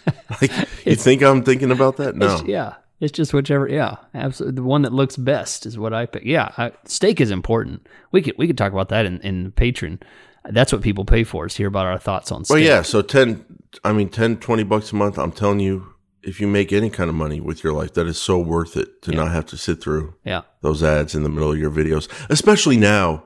like 0.41 0.51
you 0.85 0.95
think 0.95 1.21
I'm 1.23 1.43
thinking 1.43 1.71
about 1.71 1.97
that? 1.97 2.15
No. 2.15 2.35
It's, 2.35 2.43
yeah. 2.43 2.75
It's 2.99 3.11
just 3.11 3.31
whichever. 3.33 3.67
Yeah, 3.69 3.97
absolutely. 4.15 4.55
The 4.55 4.63
one 4.63 4.81
that 4.81 4.91
looks 4.93 5.17
best 5.17 5.65
is 5.67 5.77
what 5.77 5.93
I 5.93 6.07
pick. 6.07 6.23
Yeah, 6.25 6.51
I, 6.57 6.71
steak 6.85 7.21
is 7.21 7.29
important. 7.29 7.85
We 8.11 8.23
could 8.23 8.33
we 8.39 8.47
could 8.47 8.57
talk 8.57 8.71
about 8.71 8.89
that 8.89 9.05
in 9.05 9.19
in 9.21 9.51
Patreon. 9.51 10.01
That's 10.49 10.71
what 10.73 10.81
people 10.81 11.05
pay 11.05 11.23
for 11.23 11.45
is 11.45 11.55
hear 11.55 11.67
about 11.67 11.85
our 11.85 11.99
thoughts 11.99 12.31
on 12.31 12.43
steak. 12.45 12.55
Well, 12.55 12.63
yeah. 12.63 12.81
So 12.81 13.01
10, 13.01 13.43
I 13.83 13.91
mean, 13.91 14.07
10, 14.09 14.37
20 14.37 14.63
bucks 14.63 14.93
a 14.93 14.95
month. 14.95 15.19
I'm 15.19 15.31
telling 15.33 15.59
you, 15.59 15.93
if 16.23 16.41
you 16.41 16.47
make 16.47 16.73
any 16.73 16.89
kind 16.89 17.09
of 17.09 17.15
money 17.15 17.39
with 17.39 17.63
your 17.63 17.73
life, 17.73 17.93
that 17.93 18.07
is 18.07 18.19
so 18.19 18.37
worth 18.39 18.75
it 18.75 19.01
to 19.03 19.11
not 19.11 19.31
have 19.31 19.45
to 19.47 19.57
sit 19.57 19.81
through 19.81 20.15
yeah, 20.23 20.41
those 20.61 20.83
ads 20.83 21.15
in 21.15 21.23
the 21.23 21.29
middle 21.29 21.51
of 21.51 21.57
your 21.57 21.71
videos, 21.71 22.09
especially 22.29 22.77
now, 22.77 23.23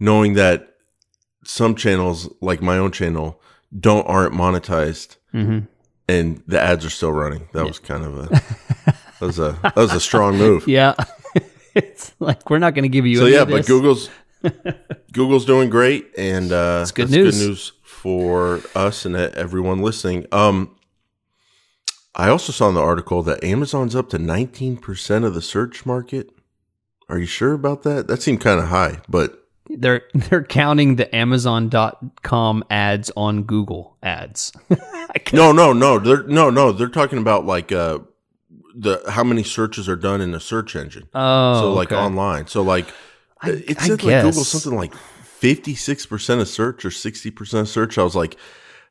knowing 0.00 0.34
that 0.34 0.74
some 1.44 1.74
channels, 1.74 2.32
like 2.40 2.62
my 2.62 2.78
own 2.78 2.92
channel, 2.92 3.40
don't 3.78 4.06
aren't 4.06 4.34
monetized, 4.34 5.16
hmm 5.32 5.60
and 6.08 6.42
the 6.46 6.58
ads 6.58 6.86
are 6.86 6.90
still 6.90 7.12
running. 7.12 7.48
That 7.52 7.66
was 7.66 7.78
kind 7.78 8.02
of 8.02 8.16
a 8.18 8.22
that 8.86 8.96
was 9.20 9.38
a 9.38 9.58
that 9.62 9.76
was 9.76 9.92
a 9.92 10.00
strong 10.00 10.38
move. 10.38 10.66
yeah. 10.68 10.94
it's 11.74 12.14
like 12.18 12.48
we're 12.48 12.58
not 12.58 12.74
going 12.74 12.84
to 12.84 12.88
give 12.88 13.06
you. 13.06 13.18
So 13.18 13.26
yeah, 13.26 13.44
but. 13.44 13.66
Google's 13.66 14.08
Google's 15.12 15.44
doing 15.44 15.68
great, 15.68 16.06
and 16.16 16.52
uh, 16.52 16.80
It's 16.82 16.92
good 16.92 17.10
news. 17.10 17.38
good 17.38 17.46
news 17.46 17.72
for 17.82 18.60
us 18.74 19.04
and 19.04 19.16
everyone 19.16 19.82
listening. 19.82 20.26
Um, 20.32 20.76
I 22.14 22.28
also 22.30 22.52
saw 22.52 22.68
in 22.68 22.74
the 22.74 22.80
article 22.82 23.22
that 23.24 23.42
Amazon's 23.44 23.94
up 23.94 24.08
to 24.10 24.18
nineteen 24.18 24.76
percent 24.76 25.24
of 25.24 25.34
the 25.34 25.42
search 25.42 25.86
market. 25.86 26.30
Are 27.08 27.18
you 27.18 27.26
sure 27.26 27.52
about 27.52 27.82
that? 27.84 28.06
That 28.08 28.22
seemed 28.22 28.40
kind 28.40 28.58
of 28.60 28.66
high, 28.68 29.00
but 29.08 29.46
They're 29.70 30.02
they're 30.14 30.42
counting 30.44 30.96
the 30.96 31.14
Amazon.com 31.14 32.64
ads 32.70 33.10
on 33.16 33.42
Google 33.44 33.96
ads. 34.02 34.52
No, 35.32 35.52
no, 35.52 35.72
no, 35.72 35.98
they're 35.98 36.22
no, 36.24 36.50
no, 36.50 36.70
they're 36.70 36.88
talking 36.88 37.18
about 37.18 37.46
like 37.46 37.72
uh, 37.72 38.00
the 38.74 39.02
how 39.08 39.24
many 39.24 39.42
searches 39.42 39.88
are 39.88 39.96
done 39.96 40.20
in 40.20 40.34
a 40.34 40.40
search 40.40 40.76
engine. 40.76 41.08
oh, 41.14 41.60
so 41.60 41.72
like 41.72 41.90
okay. 41.92 42.00
online. 42.00 42.46
So 42.46 42.60
like 42.62 42.86
I- 43.40 43.50
it 43.66 43.80
said 43.80 44.02
like 44.04 44.22
Google 44.22 44.44
something 44.44 44.76
like 44.78 44.94
fifty 44.94 45.74
six 45.74 46.04
percent 46.04 46.42
of 46.42 46.48
search 46.48 46.84
or 46.84 46.90
sixty 46.90 47.30
percent 47.30 47.62
of 47.62 47.68
search. 47.70 47.96
I 47.96 48.02
was 48.02 48.14
like, 48.14 48.34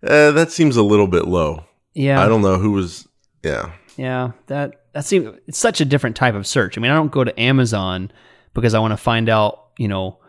eh, 0.02 0.32
that 0.32 0.52
seems 0.52 0.76
a 0.76 0.82
little 0.82 1.08
bit 1.08 1.28
low. 1.28 1.66
Yeah, 1.98 2.24
I 2.24 2.28
don't 2.28 2.44
know 2.44 2.58
who 2.58 2.72
was. 2.72 3.08
Yeah, 3.44 3.72
Yeah, 3.98 4.32
that 4.46 4.86
that 4.94 5.06
seems 5.06 5.36
it's 5.48 5.58
such 5.58 5.82
a 5.82 5.86
different 5.86 6.16
type 6.16 6.36
of 6.36 6.46
search. 6.46 6.78
I 6.78 6.82
mean, 6.82 6.92
I 6.92 6.96
don't 6.96 7.12
go 7.12 7.24
to 7.24 7.40
Amazon 7.40 8.12
because 8.54 8.76
I 8.76 8.80
want 8.80 8.92
to 8.92 8.98
find 8.98 9.30
out, 9.30 9.70
you 9.80 9.88
know, 9.88 10.20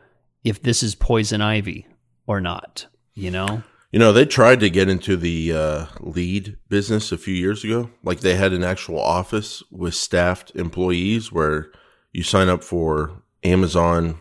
if 0.44 0.62
this 0.62 0.82
is 0.82 0.94
poison 0.94 1.42
ivy 1.42 1.86
or 2.26 2.40
not. 2.40 2.86
You 3.12 3.30
know, 3.30 3.62
you 3.92 3.98
know 3.98 4.12
they 4.12 4.24
tried 4.24 4.60
to 4.60 4.70
get 4.70 4.88
into 4.88 5.16
the 5.16 5.52
uh, 5.52 5.86
lead 6.00 6.56
business 6.70 7.12
a 7.12 7.18
few 7.18 7.34
years 7.34 7.64
ago. 7.64 7.90
Like 8.02 8.20
they 8.20 8.36
had 8.36 8.54
an 8.54 8.64
actual 8.64 8.98
office 8.98 9.62
with 9.70 9.94
staffed 9.94 10.52
employees 10.54 11.30
where 11.30 11.70
you 12.12 12.22
sign 12.22 12.48
up 12.48 12.64
for 12.64 13.22
Amazon. 13.44 14.20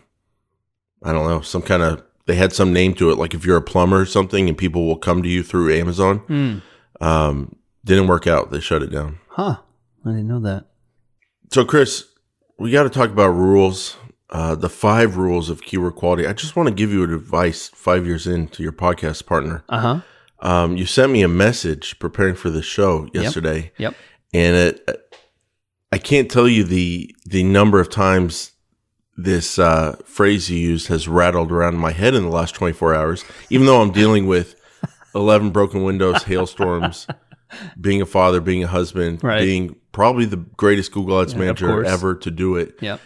I 1.02 1.12
don't 1.12 1.28
know 1.28 1.40
some 1.40 1.62
kind 1.62 1.82
of. 1.82 2.02
They 2.26 2.34
had 2.34 2.52
some 2.52 2.74
name 2.74 2.92
to 2.94 3.10
it, 3.10 3.16
like 3.16 3.32
if 3.32 3.46
you're 3.46 3.56
a 3.56 3.62
plumber 3.62 4.00
or 4.00 4.06
something, 4.06 4.50
and 4.50 4.58
people 4.58 4.84
will 4.84 4.98
come 4.98 5.22
to 5.22 5.28
you 5.30 5.42
through 5.42 5.72
Amazon. 5.72 6.18
hmm. 6.18 6.58
Um, 7.00 7.56
didn't 7.84 8.06
work 8.08 8.26
out. 8.26 8.50
They 8.50 8.60
shut 8.60 8.82
it 8.82 8.90
down. 8.90 9.18
huh? 9.28 9.56
I 10.04 10.10
didn't 10.10 10.28
know 10.28 10.40
that. 10.40 10.66
So, 11.52 11.64
Chris, 11.64 12.04
we 12.58 12.70
got 12.70 12.84
to 12.84 12.90
talk 12.90 13.10
about 13.10 13.28
rules. 13.30 13.96
Uh, 14.30 14.54
the 14.54 14.68
five 14.68 15.16
rules 15.16 15.48
of 15.48 15.62
keyword 15.62 15.94
quality. 15.94 16.26
I 16.26 16.34
just 16.34 16.54
want 16.54 16.68
to 16.68 16.74
give 16.74 16.92
you 16.92 17.02
advice 17.02 17.68
five 17.68 18.06
years 18.06 18.26
into 18.26 18.62
your 18.62 18.72
podcast 18.72 19.24
partner. 19.24 19.64
Uh 19.70 19.80
huh. 19.80 20.00
Um, 20.40 20.76
you 20.76 20.84
sent 20.84 21.10
me 21.12 21.22
a 21.22 21.28
message 21.28 21.98
preparing 21.98 22.34
for 22.34 22.50
the 22.50 22.62
show 22.62 23.08
yesterday, 23.14 23.72
Yep. 23.78 23.94
and 24.34 24.54
it, 24.56 25.14
I 25.90 25.96
can't 25.98 26.30
tell 26.30 26.46
you 26.46 26.62
the 26.62 27.14
the 27.24 27.42
number 27.42 27.80
of 27.80 27.88
times 27.88 28.52
this 29.16 29.58
uh, 29.58 29.96
phrase 30.04 30.50
you 30.50 30.58
used 30.58 30.88
has 30.88 31.08
rattled 31.08 31.50
around 31.50 31.76
my 31.78 31.92
head 31.92 32.14
in 32.14 32.22
the 32.22 32.28
last 32.28 32.54
24 32.54 32.94
hours. 32.94 33.24
Even 33.50 33.66
though 33.66 33.80
I'm 33.80 33.90
dealing 33.92 34.26
with 34.26 34.54
11 35.14 35.50
broken 35.50 35.82
windows, 35.84 36.22
hailstorms, 36.24 37.06
being 37.80 38.02
a 38.02 38.06
father, 38.06 38.40
being 38.40 38.64
a 38.64 38.68
husband, 38.68 39.22
Right. 39.22 39.40
being 39.40 39.76
probably 39.92 40.24
the 40.24 40.36
greatest 40.36 40.92
Google 40.92 41.20
Ads 41.20 41.32
Yeah, 41.32 41.38
manager 41.40 41.84
ever 41.84 42.14
to 42.16 42.30
do 42.30 42.56
it. 42.56 42.74
Yep. 42.80 43.00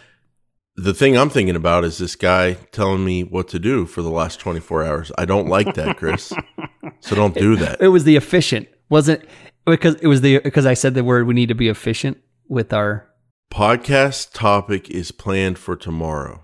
The 0.75 0.93
thing 0.93 1.15
I'm 1.17 1.29
thinking 1.29 1.55
about 1.55 1.83
is 1.83 1.99
this 1.99 2.15
guy 2.15 2.53
telling 2.71 3.05
me 3.05 3.23
what 3.23 3.47
to 3.49 3.59
do 3.59 3.85
for 3.85 4.01
the 4.01 4.09
last 4.09 4.39
24 4.39 4.83
hours. 4.83 5.11
I 5.17 5.25
don't 5.25 5.47
like 5.47 5.75
that, 5.75 5.97
Chris. 5.97 6.33
so 6.99 7.15
don't 7.15 7.35
do 7.35 7.55
that. 7.57 7.79
It 7.79 7.89
was 7.89 8.05
the 8.05 8.15
efficient, 8.15 8.67
wasn't 8.89 9.23
because 9.65 9.95
it 9.95 10.07
was 10.07 10.21
the 10.21 10.39
because 10.39 10.65
I 10.65 10.73
said 10.73 10.95
the 10.95 11.03
word 11.03 11.27
we 11.27 11.35
need 11.35 11.49
to 11.49 11.55
be 11.55 11.69
efficient 11.69 12.17
with 12.49 12.73
our. 12.73 13.07
Podcast 13.53 14.33
topic 14.33 14.89
is 14.89 15.11
planned 15.11 15.59
for 15.59 15.75
tomorrow. 15.75 16.43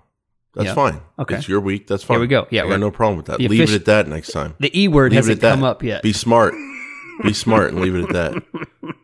That's 0.54 0.66
Yeah. 0.66 0.74
fine. 0.74 1.00
Okay. 1.18 1.36
It's 1.36 1.48
your 1.48 1.60
week. 1.60 1.86
That's 1.86 2.02
fine. 2.02 2.16
Here 2.16 2.20
we 2.22 2.26
go. 2.26 2.46
Yeah, 2.50 2.64
I 2.64 2.68
got 2.68 2.80
no 2.80 2.90
problem 2.90 3.16
with 3.16 3.26
that. 3.26 3.40
Leave 3.40 3.60
it 3.60 3.70
at 3.70 3.84
that 3.84 4.08
next 4.08 4.32
time. 4.32 4.54
The 4.58 4.70
e 4.78 4.88
word 4.88 5.12
Leave 5.12 5.18
hasn't 5.18 5.40
that. 5.42 5.54
come 5.54 5.64
up 5.64 5.82
yet. 5.82 6.02
Be 6.02 6.12
smart. 6.12 6.54
Be 7.22 7.32
smart 7.32 7.72
and 7.72 7.80
leave 7.80 7.94
it 7.94 8.02
at 8.04 8.12
that. 8.12 8.42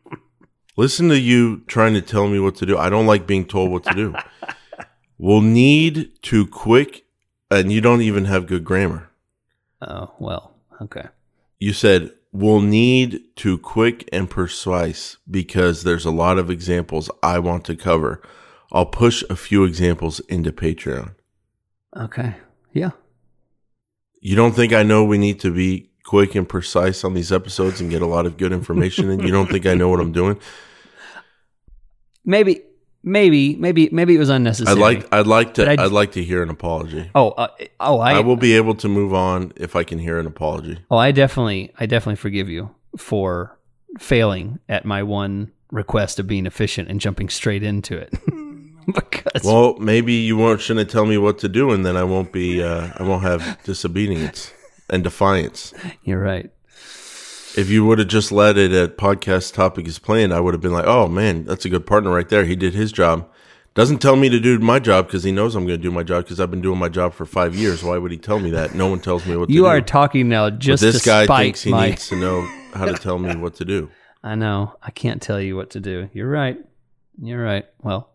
Listen 0.76 1.08
to 1.08 1.18
you 1.18 1.60
trying 1.68 1.94
to 1.94 2.02
tell 2.02 2.28
me 2.28 2.38
what 2.38 2.56
to 2.56 2.66
do. 2.66 2.76
I 2.76 2.90
don't 2.90 3.06
like 3.06 3.26
being 3.26 3.46
told 3.46 3.70
what 3.70 3.84
to 3.84 3.94
do. 3.94 4.14
We'll 5.18 5.40
need 5.40 6.10
to 6.24 6.46
quick, 6.46 7.04
and 7.50 7.72
you 7.72 7.80
don't 7.80 8.02
even 8.02 8.26
have 8.26 8.46
good 8.46 8.64
grammar. 8.64 9.08
oh 9.80 10.10
well. 10.18 10.52
Okay. 10.82 11.04
You 11.58 11.72
said 11.72 12.10
we'll 12.32 12.60
need 12.60 13.22
to 13.36 13.56
quick 13.56 14.06
and 14.12 14.28
precise 14.28 15.16
because 15.30 15.84
there's 15.84 16.04
a 16.04 16.10
lot 16.10 16.36
of 16.38 16.50
examples 16.50 17.10
I 17.22 17.38
want 17.38 17.64
to 17.66 17.76
cover. 17.76 18.20
I'll 18.72 18.84
push 18.84 19.22
a 19.30 19.36
few 19.36 19.64
examples 19.64 20.20
into 20.28 20.52
Patreon. 20.52 21.14
Okay. 21.96 22.34
Yeah. 22.72 22.90
You 24.20 24.36
don't 24.36 24.52
think 24.52 24.72
I 24.72 24.82
know 24.82 25.04
we 25.04 25.18
need 25.18 25.40
to 25.40 25.52
be 25.52 25.90
quick 26.04 26.34
and 26.34 26.48
precise 26.48 27.04
on 27.04 27.14
these 27.14 27.32
episodes 27.32 27.80
and 27.80 27.90
get 27.90 28.02
a 28.02 28.06
lot 28.06 28.26
of 28.26 28.36
good 28.36 28.52
information 28.52 29.10
and 29.10 29.22
you 29.22 29.30
don't 29.30 29.50
think 29.50 29.66
I 29.66 29.74
know 29.74 29.88
what 29.88 30.00
I'm 30.00 30.12
doing? 30.12 30.38
Maybe. 32.24 32.62
Maybe. 33.02 33.56
Maybe. 33.56 33.88
Maybe 33.90 34.16
it 34.16 34.18
was 34.18 34.28
unnecessary. 34.28 34.76
I'd 34.76 34.80
like 34.80 35.14
I'd 35.14 35.26
like 35.26 35.54
to 35.54 35.70
I'd- 35.70 35.82
I'd, 35.82 35.92
like 35.92 36.12
to 36.12 36.24
hear 36.24 36.42
an 36.42 36.50
apology. 36.50 37.10
Oh. 37.14 37.30
Uh, 37.30 37.48
oh. 37.80 38.00
I. 38.00 38.14
I, 38.14 38.20
will 38.20 38.36
be 38.36 38.56
able 38.56 38.74
to 38.76 38.88
move 38.88 39.14
on 39.14 39.52
if 39.56 39.76
I 39.76 39.84
can 39.84 39.98
hear 39.98 40.18
an 40.18 40.26
apology. 40.26 40.78
Oh, 40.90 40.96
I 40.96 41.12
definitely, 41.12 41.72
I 41.78 41.86
definitely 41.86 42.16
forgive 42.16 42.48
you 42.48 42.74
for 42.96 43.58
failing 43.98 44.58
at 44.68 44.84
my 44.84 45.02
one 45.02 45.52
request 45.70 46.18
of 46.18 46.26
being 46.26 46.46
efficient 46.46 46.88
and 46.88 47.00
jumping 47.00 47.28
straight 47.28 47.62
into 47.62 47.96
it. 47.96 48.12
because 48.95 49.43
Well, 49.45 49.76
maybe 49.78 50.12
you 50.14 50.37
won't 50.37 50.61
shouldn't 50.61 50.90
tell 50.90 51.07
me 51.07 51.19
what 51.19 51.38
to 51.40 51.49
do 51.49 51.71
and 51.73 51.85
then 51.85 51.97
I 51.97 52.05
won't 52.05 52.33
be 52.33 52.62
uh, 52.62 52.90
I 52.97 53.02
won't 53.02 53.23
have 53.23 53.59
disobedience 53.64 54.52
and 54.88 55.02
defiance. 55.05 55.73
you're 56.05 56.21
right. 56.21 56.50
If 57.57 57.71
you 57.71 57.87
would 57.87 57.99
have 57.99 58.09
just 58.09 58.33
let 58.33 58.59
it 58.59 58.73
at 58.73 58.99
podcast 58.99 59.55
topic 59.55 59.88
is 59.88 59.99
planned, 59.99 60.33
I 60.35 60.40
would 60.40 60.52
have 60.52 60.61
been 60.61 60.73
like, 60.75 60.85
"Oh 60.87 61.09
man, 61.09 61.45
that's 61.45 61.64
a 61.64 61.71
good 61.71 61.87
partner 61.87 62.11
right 62.11 62.28
there. 62.28 62.45
He 62.45 62.55
did 62.57 62.75
his 62.75 62.93
job." 62.93 63.28
Doesn't 63.75 63.99
tell 63.99 64.16
me 64.16 64.28
to 64.31 64.38
do 64.40 64.59
my 64.59 64.78
job 64.78 65.07
because 65.07 65.23
he 65.25 65.33
knows 65.33 65.55
I'm 65.55 65.66
going 65.66 65.78
to 65.78 65.83
do 65.83 65.90
my 65.90 66.02
job 66.02 66.25
because 66.25 66.38
I've 66.40 66.50
been 66.50 66.62
doing 66.62 66.78
my 66.78 66.88
job 66.88 67.12
for 67.12 67.26
five 67.26 67.55
years. 67.55 67.83
Why 67.83 67.99
would 67.99 68.11
he 68.11 68.16
tell 68.19 68.38
me 68.40 68.50
that? 68.52 68.75
No 68.75 68.87
one 68.88 69.00
tells 69.00 69.26
me 69.26 69.37
what 69.37 69.49
to 69.49 69.55
You 69.55 69.62
do. 69.62 69.66
are 69.66 69.81
talking 69.83 70.28
now 70.31 70.49
But 70.49 70.59
just 70.61 70.83
this 70.83 71.02
to 71.02 71.07
guy 71.07 71.26
thinks 71.26 71.62
he 71.62 71.71
my. 71.71 71.90
needs 71.90 72.09
to 72.09 72.16
know 72.16 72.47
how 72.75 72.87
to 72.87 72.95
tell 72.95 73.19
me 73.19 73.35
what 73.37 73.55
to 73.57 73.64
do. 73.66 73.90
I 74.23 74.35
know. 74.35 74.75
I 74.83 74.90
can't 74.90 75.21
tell 75.21 75.40
you 75.40 75.57
what 75.57 75.71
to 75.71 75.81
do. 75.81 76.09
You're 76.14 76.28
right. 76.28 76.59
You're 77.23 77.43
right. 77.43 77.66
Well, 77.83 78.09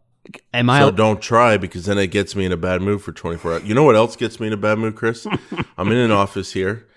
am 0.54 0.70
I? 0.70 0.80
So 0.80 0.92
don't 0.92 1.22
try 1.22 1.58
because 1.58 1.86
then 1.86 1.98
it 1.98 2.08
gets 2.08 2.36
me 2.36 2.46
in 2.46 2.52
a 2.52 2.58
bad 2.58 2.82
mood 2.82 3.02
for 3.02 3.12
24 3.12 3.54
hours. 3.54 3.64
You 3.64 3.74
know 3.76 3.84
what 3.84 3.96
else 3.96 4.16
gets 4.16 4.40
me 4.40 4.48
in 4.48 4.54
a 4.54 4.58
bad 4.58 4.78
mood, 4.78 4.96
Chris? 4.96 5.26
I'm 5.78 5.92
in 5.92 5.98
an 5.98 6.12
office 6.12 6.54
here 6.54 6.88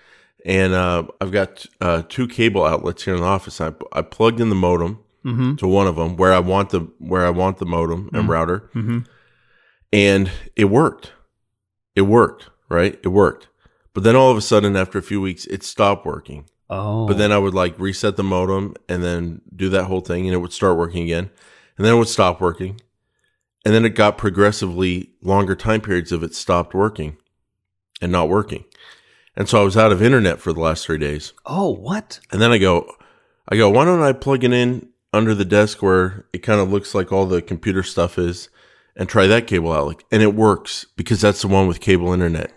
and 0.44 0.72
uh, 0.74 1.04
I've 1.20 1.32
got 1.32 1.66
uh, 1.80 2.02
two 2.08 2.28
cable 2.28 2.64
outlets 2.64 3.04
here 3.04 3.14
in 3.14 3.20
the 3.20 3.26
office. 3.26 3.60
I, 3.60 3.72
I 3.92 4.02
plugged 4.02 4.40
in 4.40 4.48
the 4.50 4.54
modem 4.54 4.98
Mhm. 5.24 5.56
to 5.56 5.66
one 5.66 5.86
of 5.86 5.96
them 5.96 6.16
where 6.18 6.34
I 6.34 6.38
want 6.38 6.68
the 6.68 6.80
where 6.98 7.24
I 7.24 7.30
want 7.30 7.56
the 7.56 7.64
modem 7.64 8.10
and 8.12 8.28
router, 8.28 8.68
Mhm. 8.74 9.06
and 9.90 10.30
it 10.54 10.66
worked. 10.66 11.12
It 11.96 12.02
worked. 12.02 12.50
right? 12.68 12.98
It 13.02 13.08
worked. 13.08 13.48
But 13.94 14.02
then 14.04 14.16
all 14.16 14.30
of 14.30 14.36
a 14.36 14.40
sudden, 14.42 14.74
after 14.76 14.98
a 14.98 15.02
few 15.02 15.20
weeks, 15.22 15.46
it 15.46 15.62
stopped 15.62 16.04
working. 16.04 16.44
Oh. 16.68 17.06
But 17.06 17.16
then 17.18 17.30
I 17.32 17.38
would 17.38 17.54
like 17.54 17.78
reset 17.78 18.16
the 18.16 18.22
modem 18.24 18.74
and 18.88 19.02
then 19.02 19.40
do 19.54 19.68
that 19.70 19.84
whole 19.84 20.00
thing 20.00 20.26
and 20.26 20.34
it 20.34 20.38
would 20.38 20.52
start 20.52 20.76
working 20.76 21.04
again. 21.04 21.30
And 21.78 21.86
then 21.86 21.94
it 21.94 21.98
would 21.98 22.08
stop 22.08 22.40
working. 22.40 22.80
And 23.64 23.74
then 23.74 23.84
it 23.84 23.90
got 23.94 24.18
progressively 24.18 25.10
longer 25.22 25.54
time 25.56 25.80
periods 25.80 26.12
of 26.12 26.22
it 26.22 26.34
stopped 26.34 26.74
working 26.74 27.16
and 28.02 28.12
not 28.12 28.28
working. 28.28 28.64
And 29.36 29.48
so 29.48 29.60
I 29.60 29.64
was 29.64 29.76
out 29.76 29.90
of 29.92 30.02
internet 30.02 30.38
for 30.38 30.52
the 30.52 30.60
last 30.60 30.84
three 30.86 30.98
days. 30.98 31.32
Oh, 31.46 31.70
what? 31.70 32.20
And 32.30 32.40
then 32.40 32.52
I 32.52 32.58
go, 32.58 32.92
I 33.48 33.56
go, 33.56 33.70
why 33.70 33.84
don't 33.84 34.02
I 34.02 34.12
plug 34.12 34.44
it 34.44 34.52
in 34.52 34.88
under 35.12 35.34
the 35.34 35.44
desk 35.44 35.82
where 35.82 36.26
it 36.32 36.38
kind 36.38 36.60
of 36.60 36.70
looks 36.70 36.94
like 36.94 37.10
all 37.12 37.26
the 37.26 37.40
computer 37.42 37.82
stuff 37.82 38.18
is 38.18 38.48
and 38.96 39.08
try 39.08 39.26
that 39.26 39.46
cable 39.46 39.72
outlet? 39.72 40.04
And 40.12 40.22
it 40.22 40.34
works 40.34 40.86
because 40.96 41.20
that's 41.20 41.40
the 41.42 41.48
one 41.48 41.66
with 41.66 41.80
cable 41.80 42.12
internet 42.12 42.52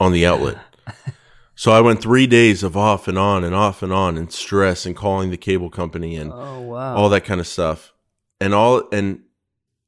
on 0.00 0.12
the 0.12 0.26
outlet. 0.26 0.58
so 1.54 1.70
I 1.70 1.80
went 1.80 2.00
three 2.00 2.26
days 2.26 2.62
of 2.62 2.76
off 2.76 3.06
and 3.08 3.18
on 3.18 3.44
and 3.44 3.54
off 3.54 3.82
and 3.82 3.92
on 3.92 4.16
and 4.16 4.32
stress 4.32 4.84
and 4.86 4.96
calling 4.96 5.30
the 5.30 5.36
cable 5.36 5.70
company 5.70 6.16
and 6.16 6.32
Oh, 6.32 6.60
wow. 6.62 6.96
all 6.96 7.08
that 7.10 7.24
kind 7.24 7.40
of 7.40 7.46
stuff. 7.46 7.92
And 8.40 8.52
all, 8.52 8.82
and 8.90 9.20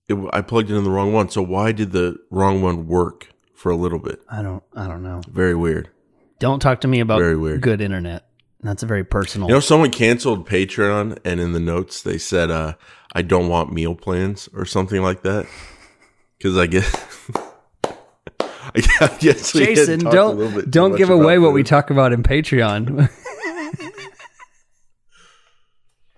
it, 0.09 0.31
I 0.33 0.41
plugged 0.41 0.71
it 0.71 0.77
in 0.77 0.85
the 0.85 0.91
wrong 0.91 1.13
one. 1.13 1.29
So 1.29 1.43
why 1.43 1.73
did 1.73 1.93
the 1.93 2.19
wrong 2.31 2.63
one 2.63 2.87
work 2.87 3.29
for 3.55 3.71
a 3.71 3.77
little 3.77 3.99
bit? 3.99 4.21
I 4.29 4.43
don't 4.43 4.63
I 4.75 4.87
don't 4.87 5.03
know. 5.03 5.21
Very 5.31 5.55
weird. 5.55 5.91
Don't 6.39 6.61
talk 6.61 6.81
to 6.83 6.89
me 6.89 7.01
about 7.01 7.19
Very 7.19 7.37
weird. 7.37 7.61
good 7.61 7.81
internet. 7.81 8.25
That's 8.61 8.83
a 8.83 8.87
very 8.87 9.05
personal. 9.05 9.49
You 9.49 9.55
know, 9.55 9.61
someone 9.61 9.91
canceled 9.91 10.49
Patreon, 10.49 11.19
and 11.25 11.41
in 11.41 11.53
the 11.53 11.61
notes 11.61 12.03
they 12.03 12.19
said, 12.19 12.51
uh, 12.51 12.75
"I 13.13 13.23
don't 13.23 13.49
want 13.49 13.73
meal 13.73 13.95
plans" 13.95 14.49
or 14.53 14.65
something 14.65 15.01
like 15.01 15.23
that. 15.23 15.47
Because 16.37 16.57
I 16.59 16.67
guess, 16.67 17.31
I 18.41 19.17
guess 19.21 19.53
Jason, 19.53 20.01
talked 20.01 20.17
a 20.17 20.27
little 20.27 20.53
bit 20.61 20.71
don't 20.71 20.91
don't 20.91 20.99
give 20.99 21.11
away 21.11 21.39
what 21.39 21.53
we 21.53 21.63
talk 21.63 21.91
about 21.91 22.13
in 22.13 22.23
Patreon. 22.23 23.09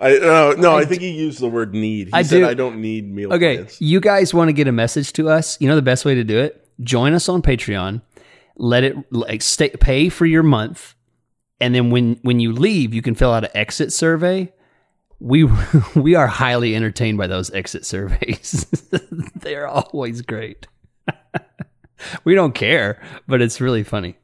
I 0.01 0.13
no, 0.19 0.53
no. 0.53 0.77
I, 0.77 0.87
think 0.87 1.03
he 1.03 1.11
used 1.11 1.41
the 1.41 1.49
word 1.49 1.75
need. 1.75 2.09
He 2.09 2.13
I 2.15 2.23
said, 2.23 2.39
do- 2.39 2.49
"I 2.49 2.55
don't 2.55 2.81
need 2.81 3.13
meal 3.13 3.33
okay, 3.35 3.57
plans." 3.57 3.81
you 3.81 4.01
guys 4.01 4.33
want 4.33 4.49
to 4.49 4.53
get 4.55 4.67
a 4.67 4.73
message 4.73 5.13
to 5.15 5.29
us? 5.29 5.61
You 5.61 5.69
know 5.69 5.77
the 5.77 5.83
best 5.83 6.07
way 6.07 6.15
to 6.15 6.25
do 6.25 6.39
it? 6.39 6.67
Join 6.81 7.13
us 7.13 7.29
on 7.29 7.43
Patreon. 7.43 8.01
Let 8.57 8.83
it 8.83 8.97
like 9.13 9.43
stay, 9.43 9.69
pay 9.69 10.09
for 10.09 10.25
your 10.25 10.43
month, 10.43 10.95
and 11.61 11.75
then 11.75 11.91
when 11.91 12.19
when 12.23 12.41
you 12.41 12.53
leave, 12.53 12.95
you 12.95 13.03
can 13.03 13.15
fill 13.15 13.31
out 13.33 13.45
an 13.45 13.51
exit 13.55 13.93
survey. 13.93 14.51
We 15.19 15.45
we 15.95 16.15
are 16.15 16.27
highly 16.27 16.75
entertained 16.75 17.19
by 17.19 17.27
those 17.27 17.51
exit 17.53 17.85
surveys. 17.85 18.65
They're 19.35 19.69
always 19.69 20.23
great. 20.23 20.67
we 22.25 22.35
don't 22.35 22.55
care, 22.55 23.03
but 23.29 23.43
it's 23.43 23.61
really 23.61 23.85
funny. 23.85 24.17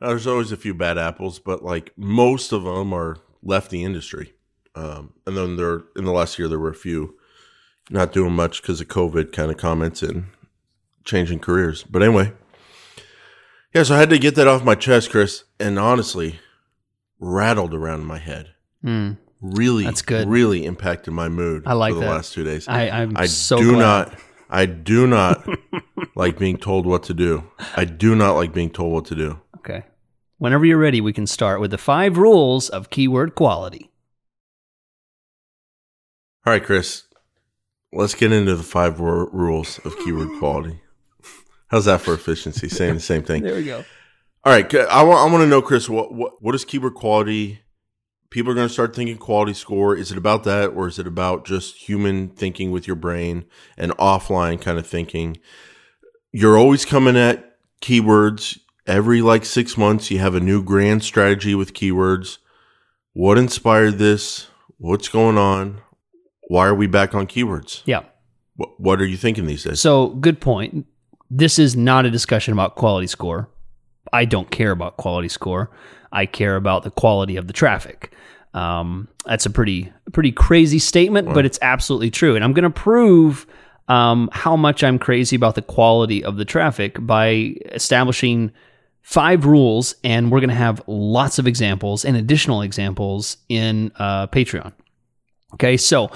Now, 0.00 0.08
there's 0.08 0.26
always 0.26 0.50
a 0.50 0.56
few 0.56 0.74
bad 0.74 0.98
apples, 0.98 1.38
but 1.38 1.62
like 1.64 1.92
most 1.96 2.52
of 2.52 2.64
them 2.64 2.92
are 2.92 3.18
left 3.42 3.70
the 3.70 3.84
industry. 3.84 4.34
Um, 4.74 5.12
and 5.26 5.36
then 5.36 5.56
there, 5.56 5.82
in 5.96 6.04
the 6.04 6.12
last 6.12 6.38
year, 6.38 6.48
there 6.48 6.58
were 6.58 6.70
a 6.70 6.74
few 6.74 7.16
not 7.90 8.12
doing 8.12 8.32
much 8.32 8.62
because 8.62 8.80
of 8.80 8.88
COVID 8.88 9.32
kind 9.32 9.50
of 9.50 9.56
comments 9.56 10.02
and 10.02 10.26
changing 11.04 11.40
careers. 11.40 11.82
But 11.84 12.02
anyway, 12.02 12.32
yeah, 13.74 13.82
so 13.82 13.94
I 13.94 13.98
had 13.98 14.10
to 14.10 14.18
get 14.18 14.34
that 14.36 14.46
off 14.46 14.64
my 14.64 14.74
chest, 14.74 15.10
Chris, 15.10 15.44
and 15.58 15.78
honestly, 15.78 16.38
rattled 17.18 17.74
around 17.74 18.04
my 18.06 18.18
head. 18.18 18.54
Hmm. 18.82 19.12
Really, 19.40 19.84
That's 19.84 20.02
good. 20.02 20.28
Really 20.28 20.64
impacted 20.64 21.14
my 21.14 21.28
mood. 21.28 21.62
I 21.64 21.74
like 21.74 21.92
for 21.92 22.00
the 22.00 22.06
that. 22.06 22.10
last 22.10 22.32
two 22.32 22.42
days. 22.42 22.66
I, 22.66 22.90
I'm 22.90 23.16
I 23.16 23.26
so 23.26 23.58
do 23.58 23.70
glad. 23.74 23.78
not. 23.78 24.20
I 24.50 24.66
do 24.66 25.06
not 25.06 25.46
like 26.16 26.38
being 26.38 26.56
told 26.56 26.86
what 26.86 27.04
to 27.04 27.14
do. 27.14 27.44
I 27.76 27.84
do 27.84 28.16
not 28.16 28.32
like 28.32 28.52
being 28.52 28.70
told 28.70 28.92
what 28.92 29.04
to 29.06 29.14
do. 29.14 29.40
Okay. 29.58 29.84
Whenever 30.38 30.64
you're 30.64 30.78
ready, 30.78 31.00
we 31.00 31.12
can 31.12 31.26
start 31.26 31.60
with 31.60 31.70
the 31.70 31.78
five 31.78 32.16
rules 32.16 32.68
of 32.68 32.90
keyword 32.90 33.34
quality. 33.34 33.90
All 36.48 36.52
right, 36.54 36.64
Chris. 36.64 37.02
Let's 37.92 38.14
get 38.14 38.32
into 38.32 38.56
the 38.56 38.62
five 38.62 39.00
ru- 39.00 39.28
rules 39.34 39.80
of 39.80 39.94
keyword 39.98 40.38
quality. 40.38 40.80
How's 41.66 41.84
that 41.84 42.00
for 42.00 42.14
efficiency? 42.14 42.68
Saying 42.70 42.94
the 42.94 43.00
same 43.00 43.22
thing. 43.22 43.42
There 43.42 43.56
we 43.56 43.64
go. 43.64 43.84
All 44.44 44.52
right, 44.54 44.74
I 44.74 45.02
want 45.02 45.20
I 45.20 45.30
want 45.30 45.42
to 45.42 45.46
know, 45.46 45.60
Chris. 45.60 45.90
What 45.90 46.14
what 46.14 46.42
what 46.42 46.54
is 46.54 46.64
keyword 46.64 46.94
quality? 46.94 47.60
People 48.30 48.50
are 48.50 48.54
going 48.54 48.66
to 48.66 48.72
start 48.72 48.96
thinking 48.96 49.18
quality 49.18 49.52
score. 49.52 49.94
Is 49.94 50.10
it 50.10 50.16
about 50.16 50.44
that, 50.44 50.68
or 50.68 50.88
is 50.88 50.98
it 50.98 51.06
about 51.06 51.44
just 51.44 51.86
human 51.86 52.28
thinking 52.30 52.70
with 52.70 52.86
your 52.86 52.96
brain 52.96 53.44
and 53.76 53.92
offline 53.98 54.58
kind 54.58 54.78
of 54.78 54.86
thinking? 54.86 55.36
You're 56.32 56.56
always 56.56 56.86
coming 56.86 57.18
at 57.18 57.58
keywords 57.82 58.58
every 58.86 59.20
like 59.20 59.44
six 59.44 59.76
months. 59.76 60.10
You 60.10 60.20
have 60.20 60.34
a 60.34 60.40
new 60.40 60.62
grand 60.62 61.04
strategy 61.04 61.54
with 61.54 61.74
keywords. 61.74 62.38
What 63.12 63.36
inspired 63.36 63.98
this? 63.98 64.46
What's 64.78 65.10
going 65.10 65.36
on? 65.36 65.82
Why 66.48 66.66
are 66.66 66.74
we 66.74 66.86
back 66.86 67.14
on 67.14 67.26
keywords? 67.26 67.82
Yeah. 67.84 68.02
What, 68.56 68.80
what 68.80 69.00
are 69.00 69.06
you 69.06 69.16
thinking 69.16 69.46
these 69.46 69.64
days? 69.64 69.80
So, 69.80 70.08
good 70.08 70.40
point. 70.40 70.86
This 71.30 71.58
is 71.58 71.76
not 71.76 72.06
a 72.06 72.10
discussion 72.10 72.52
about 72.52 72.74
quality 72.74 73.06
score. 73.06 73.48
I 74.12 74.24
don't 74.24 74.50
care 74.50 74.70
about 74.70 74.96
quality 74.96 75.28
score. 75.28 75.70
I 76.10 76.24
care 76.26 76.56
about 76.56 76.82
the 76.82 76.90
quality 76.90 77.36
of 77.36 77.46
the 77.46 77.52
traffic. 77.52 78.12
Um, 78.54 79.08
that's 79.26 79.44
a 79.44 79.50
pretty 79.50 79.92
pretty 80.12 80.32
crazy 80.32 80.78
statement, 80.78 81.32
but 81.34 81.44
it's 81.44 81.58
absolutely 81.60 82.10
true. 82.10 82.34
And 82.34 82.42
I'm 82.42 82.54
going 82.54 82.64
to 82.64 82.70
prove 82.70 83.46
um, 83.88 84.30
how 84.32 84.56
much 84.56 84.82
I'm 84.82 84.98
crazy 84.98 85.36
about 85.36 85.54
the 85.54 85.62
quality 85.62 86.24
of 86.24 86.36
the 86.36 86.46
traffic 86.46 86.96
by 86.98 87.56
establishing 87.72 88.52
five 89.02 89.44
rules, 89.44 89.96
and 90.02 90.32
we're 90.32 90.40
going 90.40 90.48
to 90.48 90.54
have 90.54 90.82
lots 90.86 91.38
of 91.38 91.46
examples 91.46 92.06
and 92.06 92.16
additional 92.16 92.62
examples 92.62 93.36
in 93.50 93.92
uh, 93.96 94.26
Patreon. 94.28 94.72
Okay, 95.54 95.76
so 95.78 96.10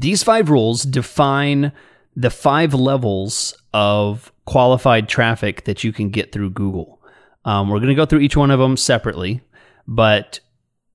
these 0.00 0.22
five 0.22 0.50
rules 0.50 0.82
define 0.82 1.72
the 2.14 2.30
five 2.30 2.74
levels 2.74 3.56
of 3.74 4.32
qualified 4.46 5.08
traffic 5.08 5.64
that 5.64 5.84
you 5.84 5.92
can 5.92 6.10
get 6.10 6.32
through 6.32 6.50
Google. 6.50 7.00
Um, 7.44 7.68
we're 7.68 7.78
going 7.78 7.90
to 7.90 7.94
go 7.94 8.06
through 8.06 8.20
each 8.20 8.36
one 8.36 8.50
of 8.50 8.58
them 8.58 8.76
separately, 8.76 9.40
but 9.86 10.40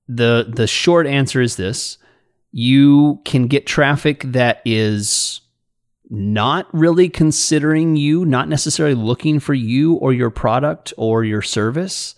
the 0.08 0.46
the 0.48 0.66
short 0.66 1.06
answer 1.06 1.40
is 1.40 1.56
this: 1.56 1.98
you 2.50 3.20
can 3.24 3.46
get 3.46 3.66
traffic 3.66 4.22
that 4.26 4.60
is 4.64 5.40
not 6.10 6.68
really 6.74 7.08
considering 7.08 7.96
you, 7.96 8.26
not 8.26 8.48
necessarily 8.48 8.94
looking 8.94 9.40
for 9.40 9.54
you 9.54 9.94
or 9.94 10.12
your 10.12 10.28
product 10.28 10.92
or 10.98 11.24
your 11.24 11.40
service, 11.40 12.14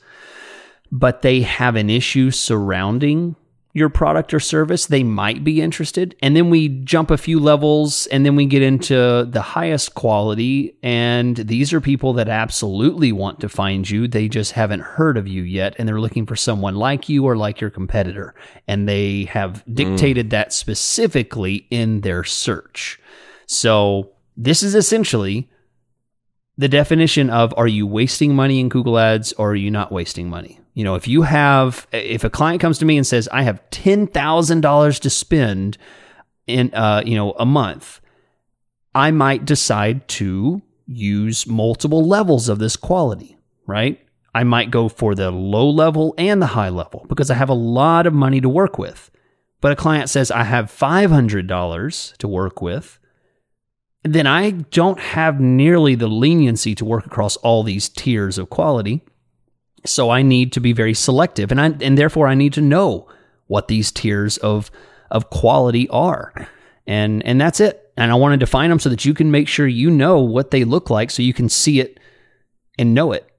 but 0.90 1.22
they 1.22 1.42
have 1.42 1.76
an 1.76 1.88
issue 1.88 2.32
surrounding 2.32 3.36
your 3.74 3.88
product 3.88 4.32
or 4.32 4.38
service, 4.38 4.86
they 4.86 5.02
might 5.02 5.42
be 5.42 5.60
interested. 5.60 6.14
And 6.22 6.36
then 6.36 6.48
we 6.48 6.68
jump 6.68 7.10
a 7.10 7.18
few 7.18 7.40
levels 7.40 8.06
and 8.06 8.24
then 8.24 8.36
we 8.36 8.46
get 8.46 8.62
into 8.62 9.26
the 9.28 9.42
highest 9.42 9.96
quality. 9.96 10.76
And 10.80 11.36
these 11.36 11.72
are 11.72 11.80
people 11.80 12.12
that 12.14 12.28
absolutely 12.28 13.10
want 13.10 13.40
to 13.40 13.48
find 13.48 13.90
you. 13.90 14.06
They 14.06 14.28
just 14.28 14.52
haven't 14.52 14.80
heard 14.80 15.16
of 15.16 15.26
you 15.26 15.42
yet. 15.42 15.74
And 15.76 15.88
they're 15.88 16.00
looking 16.00 16.24
for 16.24 16.36
someone 16.36 16.76
like 16.76 17.08
you 17.08 17.24
or 17.24 17.36
like 17.36 17.60
your 17.60 17.70
competitor. 17.70 18.32
And 18.68 18.88
they 18.88 19.24
have 19.24 19.64
mm. 19.66 19.74
dictated 19.74 20.30
that 20.30 20.52
specifically 20.52 21.66
in 21.68 22.02
their 22.02 22.22
search. 22.22 23.00
So 23.46 24.12
this 24.36 24.62
is 24.62 24.76
essentially 24.76 25.50
the 26.56 26.68
definition 26.68 27.28
of 27.28 27.52
are 27.56 27.66
you 27.66 27.88
wasting 27.88 28.36
money 28.36 28.60
in 28.60 28.68
Google 28.68 29.00
Ads 29.00 29.32
or 29.32 29.50
are 29.50 29.56
you 29.56 29.72
not 29.72 29.90
wasting 29.90 30.30
money? 30.30 30.60
You 30.74 30.84
know, 30.84 30.94
if 30.96 31.08
you 31.08 31.22
have, 31.22 31.86
if 31.92 32.24
a 32.24 32.30
client 32.30 32.60
comes 32.60 32.78
to 32.78 32.84
me 32.84 32.96
and 32.96 33.06
says, 33.06 33.28
I 33.32 33.42
have 33.42 33.62
$10,000 33.70 35.00
to 35.00 35.10
spend 35.10 35.78
in, 36.46 36.74
uh, 36.74 37.02
you 37.04 37.14
know, 37.14 37.32
a 37.32 37.46
month, 37.46 38.00
I 38.94 39.10
might 39.10 39.44
decide 39.44 40.06
to 40.08 40.62
use 40.86 41.46
multiple 41.46 42.06
levels 42.06 42.48
of 42.48 42.58
this 42.58 42.76
quality, 42.76 43.36
right? 43.66 44.00
I 44.34 44.42
might 44.44 44.70
go 44.70 44.88
for 44.88 45.14
the 45.14 45.30
low 45.30 45.70
level 45.70 46.14
and 46.18 46.42
the 46.42 46.46
high 46.46 46.68
level 46.68 47.06
because 47.08 47.30
I 47.30 47.34
have 47.34 47.48
a 47.48 47.54
lot 47.54 48.06
of 48.06 48.12
money 48.12 48.40
to 48.40 48.48
work 48.48 48.78
with. 48.78 49.10
But 49.60 49.72
a 49.72 49.76
client 49.76 50.10
says, 50.10 50.30
I 50.30 50.42
have 50.42 50.66
$500 50.66 52.16
to 52.18 52.28
work 52.28 52.60
with 52.60 52.98
then 54.04 54.26
I 54.26 54.50
don't 54.50 55.00
have 55.00 55.40
nearly 55.40 55.94
the 55.94 56.08
leniency 56.08 56.74
to 56.74 56.84
work 56.84 57.06
across 57.06 57.36
all 57.38 57.62
these 57.62 57.88
tiers 57.88 58.36
of 58.36 58.50
quality. 58.50 59.02
So 59.86 60.10
I 60.10 60.22
need 60.22 60.52
to 60.52 60.60
be 60.60 60.72
very 60.72 60.94
selective 60.94 61.50
and 61.50 61.60
I 61.60 61.66
and 61.80 61.98
therefore 61.98 62.26
I 62.26 62.34
need 62.34 62.52
to 62.54 62.60
know 62.60 63.08
what 63.46 63.68
these 63.68 63.92
tiers 63.92 64.36
of 64.38 64.70
of 65.10 65.30
quality 65.30 65.88
are. 65.88 66.48
And 66.86 67.24
and 67.24 67.40
that's 67.40 67.60
it. 67.60 67.92
And 67.96 68.10
I 68.10 68.14
want 68.14 68.32
to 68.32 68.36
define 68.36 68.70
them 68.70 68.80
so 68.80 68.88
that 68.88 69.04
you 69.04 69.14
can 69.14 69.30
make 69.30 69.48
sure 69.48 69.66
you 69.66 69.90
know 69.90 70.20
what 70.20 70.50
they 70.50 70.64
look 70.64 70.90
like 70.90 71.10
so 71.10 71.22
you 71.22 71.32
can 71.32 71.48
see 71.48 71.80
it 71.80 72.00
and 72.78 72.94
know 72.94 73.12
it. 73.12 73.30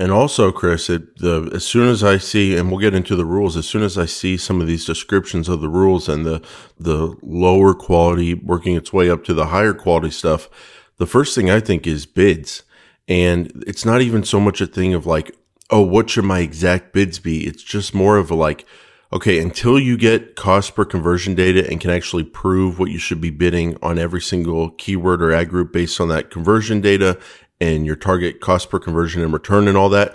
And 0.00 0.12
also, 0.12 0.50
Chris, 0.50 0.88
it, 0.88 1.18
the, 1.18 1.50
as 1.52 1.66
soon 1.66 1.88
as 1.88 2.02
I 2.02 2.16
see, 2.16 2.56
and 2.56 2.70
we'll 2.70 2.80
get 2.80 2.94
into 2.94 3.14
the 3.14 3.26
rules, 3.26 3.54
as 3.54 3.66
soon 3.66 3.82
as 3.82 3.98
I 3.98 4.06
see 4.06 4.38
some 4.38 4.60
of 4.60 4.66
these 4.66 4.86
descriptions 4.86 5.46
of 5.46 5.60
the 5.60 5.68
rules 5.68 6.08
and 6.08 6.24
the 6.24 6.42
the 6.78 7.14
lower 7.20 7.74
quality 7.74 8.32
working 8.32 8.76
its 8.76 8.94
way 8.94 9.10
up 9.10 9.24
to 9.24 9.34
the 9.34 9.48
higher 9.48 9.74
quality 9.74 10.10
stuff, 10.10 10.48
the 10.96 11.06
first 11.06 11.34
thing 11.34 11.50
I 11.50 11.60
think 11.60 11.86
is 11.86 12.06
bids. 12.06 12.62
And 13.10 13.64
it's 13.66 13.84
not 13.84 14.00
even 14.00 14.24
so 14.24 14.38
much 14.40 14.60
a 14.60 14.66
thing 14.66 14.94
of 14.94 15.04
like, 15.04 15.36
oh, 15.68 15.82
what 15.82 16.08
should 16.08 16.24
my 16.24 16.38
exact 16.38 16.92
bids 16.92 17.18
be? 17.18 17.46
It's 17.46 17.62
just 17.62 17.92
more 17.92 18.16
of 18.16 18.30
a 18.30 18.34
like, 18.36 18.64
okay, 19.12 19.40
until 19.40 19.78
you 19.78 19.96
get 19.96 20.36
cost 20.36 20.76
per 20.76 20.84
conversion 20.84 21.34
data 21.34 21.68
and 21.68 21.80
can 21.80 21.90
actually 21.90 22.22
prove 22.22 22.78
what 22.78 22.90
you 22.90 22.98
should 22.98 23.20
be 23.20 23.30
bidding 23.30 23.76
on 23.82 23.98
every 23.98 24.20
single 24.20 24.70
keyword 24.70 25.20
or 25.20 25.32
ad 25.32 25.48
group 25.48 25.72
based 25.72 26.00
on 26.00 26.08
that 26.08 26.30
conversion 26.30 26.80
data 26.80 27.18
and 27.60 27.84
your 27.84 27.96
target 27.96 28.40
cost 28.40 28.70
per 28.70 28.78
conversion 28.78 29.22
and 29.22 29.32
return 29.32 29.66
and 29.66 29.76
all 29.76 29.88
that, 29.88 30.14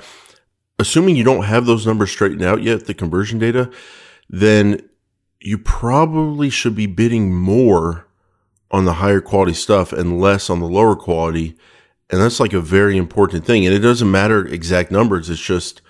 assuming 0.80 1.18
you 1.18 1.24
don't 1.24 1.44
have 1.44 1.66
those 1.66 1.86
numbers 1.86 2.12
straightened 2.12 2.44
out 2.44 2.64
yet, 2.64 2.86
the 2.86 2.94
conversion 2.94 3.38
data, 3.38 3.70
then 4.30 4.82
you 5.42 5.58
probably 5.58 6.50
should 6.50 6.76
be 6.76 6.88
bidding 6.88 7.36
more 7.36 8.08
on 8.72 8.86
the 8.86 8.94
higher 8.94 9.22
quality 9.22 9.54
stuff 9.54 9.92
and 9.92 10.20
less 10.20 10.50
on 10.50 10.60
the 10.60 10.68
lower 10.68 10.96
quality. 10.96 11.58
And 12.10 12.22
that's 12.22 12.40
like 12.40 12.54
a 12.54 12.62
very 12.62 12.98
important 12.98 13.46
thing. 13.46 13.66
And 13.66 13.74
it 13.74 13.80
doesn't 13.80 14.10
matter 14.10 14.46
exact 14.46 14.92
numbers. 14.92 15.30
It's 15.30 15.42
just 15.42 15.82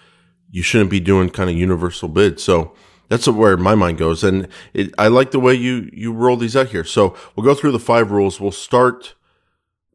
you 0.50 0.62
shouldn't 0.62 0.90
be 0.90 1.00
doing 1.00 1.30
kind 1.30 1.50
of 1.50 1.56
universal 1.56 2.08
bids. 2.08 2.44
So 2.44 2.74
that's 3.10 3.28
where 3.28 3.58
my 3.58 3.76
mind 3.76 3.98
goes. 3.98 4.24
And 4.24 4.48
it, 4.74 4.94
I 4.98 5.10
like 5.10 5.32
the 5.32 5.40
way 5.40 5.54
you, 5.54 5.90
you 5.92 6.14
roll 6.14 6.38
these 6.38 6.56
out 6.56 6.70
here. 6.70 6.84
So 6.84 7.16
we'll 7.36 7.46
go 7.46 7.54
through 7.54 7.74
the 7.74 7.80
five 7.80 8.12
rules. 8.12 8.40
We'll 8.40 8.52
start 8.52 9.16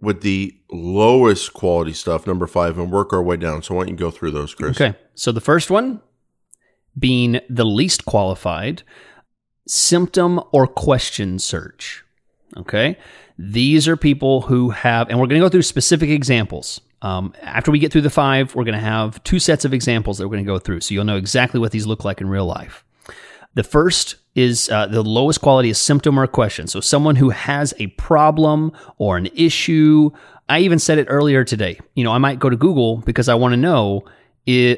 with 0.00 0.22
the 0.22 0.54
lowest 0.70 1.52
quality 1.52 1.92
stuff, 1.92 2.26
number 2.26 2.46
five, 2.46 2.78
and 2.78 2.90
work 2.90 3.12
our 3.12 3.22
way 3.22 3.36
down. 3.36 3.62
So 3.62 3.74
why 3.74 3.82
don't 3.82 3.90
you 3.90 3.96
go 3.96 4.10
through 4.10 4.30
those, 4.32 4.54
Chris? 4.54 4.80
Okay. 4.80 4.96
So 5.14 5.32
the 5.32 5.40
first 5.40 5.70
one 5.70 6.00
being 6.98 7.40
the 7.48 7.64
least 7.64 8.04
qualified 8.04 8.82
symptom 9.66 10.40
or 10.52 10.66
question 10.66 11.38
search. 11.38 12.04
Okay. 12.56 12.98
These 13.42 13.88
are 13.88 13.96
people 13.96 14.42
who 14.42 14.68
have, 14.68 15.08
and 15.08 15.18
we're 15.18 15.26
going 15.26 15.40
to 15.40 15.44
go 15.46 15.48
through 15.48 15.62
specific 15.62 16.10
examples. 16.10 16.78
Um, 17.00 17.32
after 17.40 17.70
we 17.70 17.78
get 17.78 17.90
through 17.90 18.02
the 18.02 18.10
five, 18.10 18.54
we're 18.54 18.64
going 18.64 18.74
to 18.74 18.84
have 18.84 19.24
two 19.24 19.38
sets 19.38 19.64
of 19.64 19.72
examples 19.72 20.18
that 20.18 20.28
we're 20.28 20.34
going 20.34 20.44
to 20.44 20.52
go 20.52 20.58
through. 20.58 20.82
So 20.82 20.92
you'll 20.92 21.06
know 21.06 21.16
exactly 21.16 21.58
what 21.58 21.72
these 21.72 21.86
look 21.86 22.04
like 22.04 22.20
in 22.20 22.28
real 22.28 22.44
life. 22.44 22.84
The 23.54 23.62
first 23.62 24.16
is 24.34 24.68
uh, 24.68 24.88
the 24.88 25.02
lowest 25.02 25.40
quality 25.40 25.70
is 25.70 25.78
symptom 25.78 26.18
or 26.18 26.26
question. 26.26 26.66
So 26.66 26.80
someone 26.80 27.16
who 27.16 27.30
has 27.30 27.72
a 27.78 27.86
problem 27.86 28.72
or 28.98 29.16
an 29.16 29.28
issue. 29.34 30.10
I 30.50 30.58
even 30.60 30.78
said 30.78 30.98
it 30.98 31.06
earlier 31.08 31.42
today. 31.42 31.80
You 31.94 32.04
know, 32.04 32.12
I 32.12 32.18
might 32.18 32.40
go 32.40 32.50
to 32.50 32.56
Google 32.56 32.98
because 32.98 33.30
I 33.30 33.36
want 33.36 33.52
to 33.52 33.56
know 33.56 34.04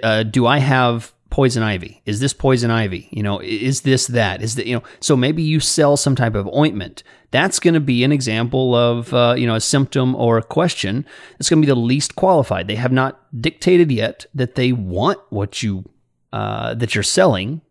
uh, 0.04 0.22
do 0.22 0.46
I 0.46 0.58
have 0.58 1.12
poison 1.32 1.62
ivy? 1.62 2.02
Is 2.04 2.20
this 2.20 2.34
poison 2.34 2.70
ivy? 2.70 3.08
You 3.10 3.22
know, 3.22 3.40
is 3.40 3.80
this 3.80 4.06
that? 4.08 4.42
Is 4.42 4.56
that, 4.56 4.66
you 4.66 4.76
know, 4.76 4.82
so 5.00 5.16
maybe 5.16 5.42
you 5.42 5.60
sell 5.60 5.96
some 5.96 6.14
type 6.14 6.34
of 6.34 6.46
ointment. 6.48 7.02
That's 7.30 7.58
going 7.58 7.72
to 7.72 7.80
be 7.80 8.04
an 8.04 8.12
example 8.12 8.74
of, 8.74 9.14
uh, 9.14 9.34
you 9.38 9.46
know, 9.46 9.54
a 9.54 9.60
symptom 9.60 10.14
or 10.14 10.36
a 10.36 10.42
question. 10.42 11.06
It's 11.40 11.48
going 11.48 11.62
to 11.62 11.66
be 11.66 11.72
the 11.72 11.80
least 11.80 12.16
qualified. 12.16 12.68
They 12.68 12.74
have 12.74 12.92
not 12.92 13.18
dictated 13.40 13.90
yet 13.90 14.26
that 14.34 14.56
they 14.56 14.72
want 14.72 15.20
what 15.30 15.62
you, 15.62 15.88
uh, 16.34 16.74
that 16.74 16.94
you're 16.94 17.02
selling. 17.02 17.62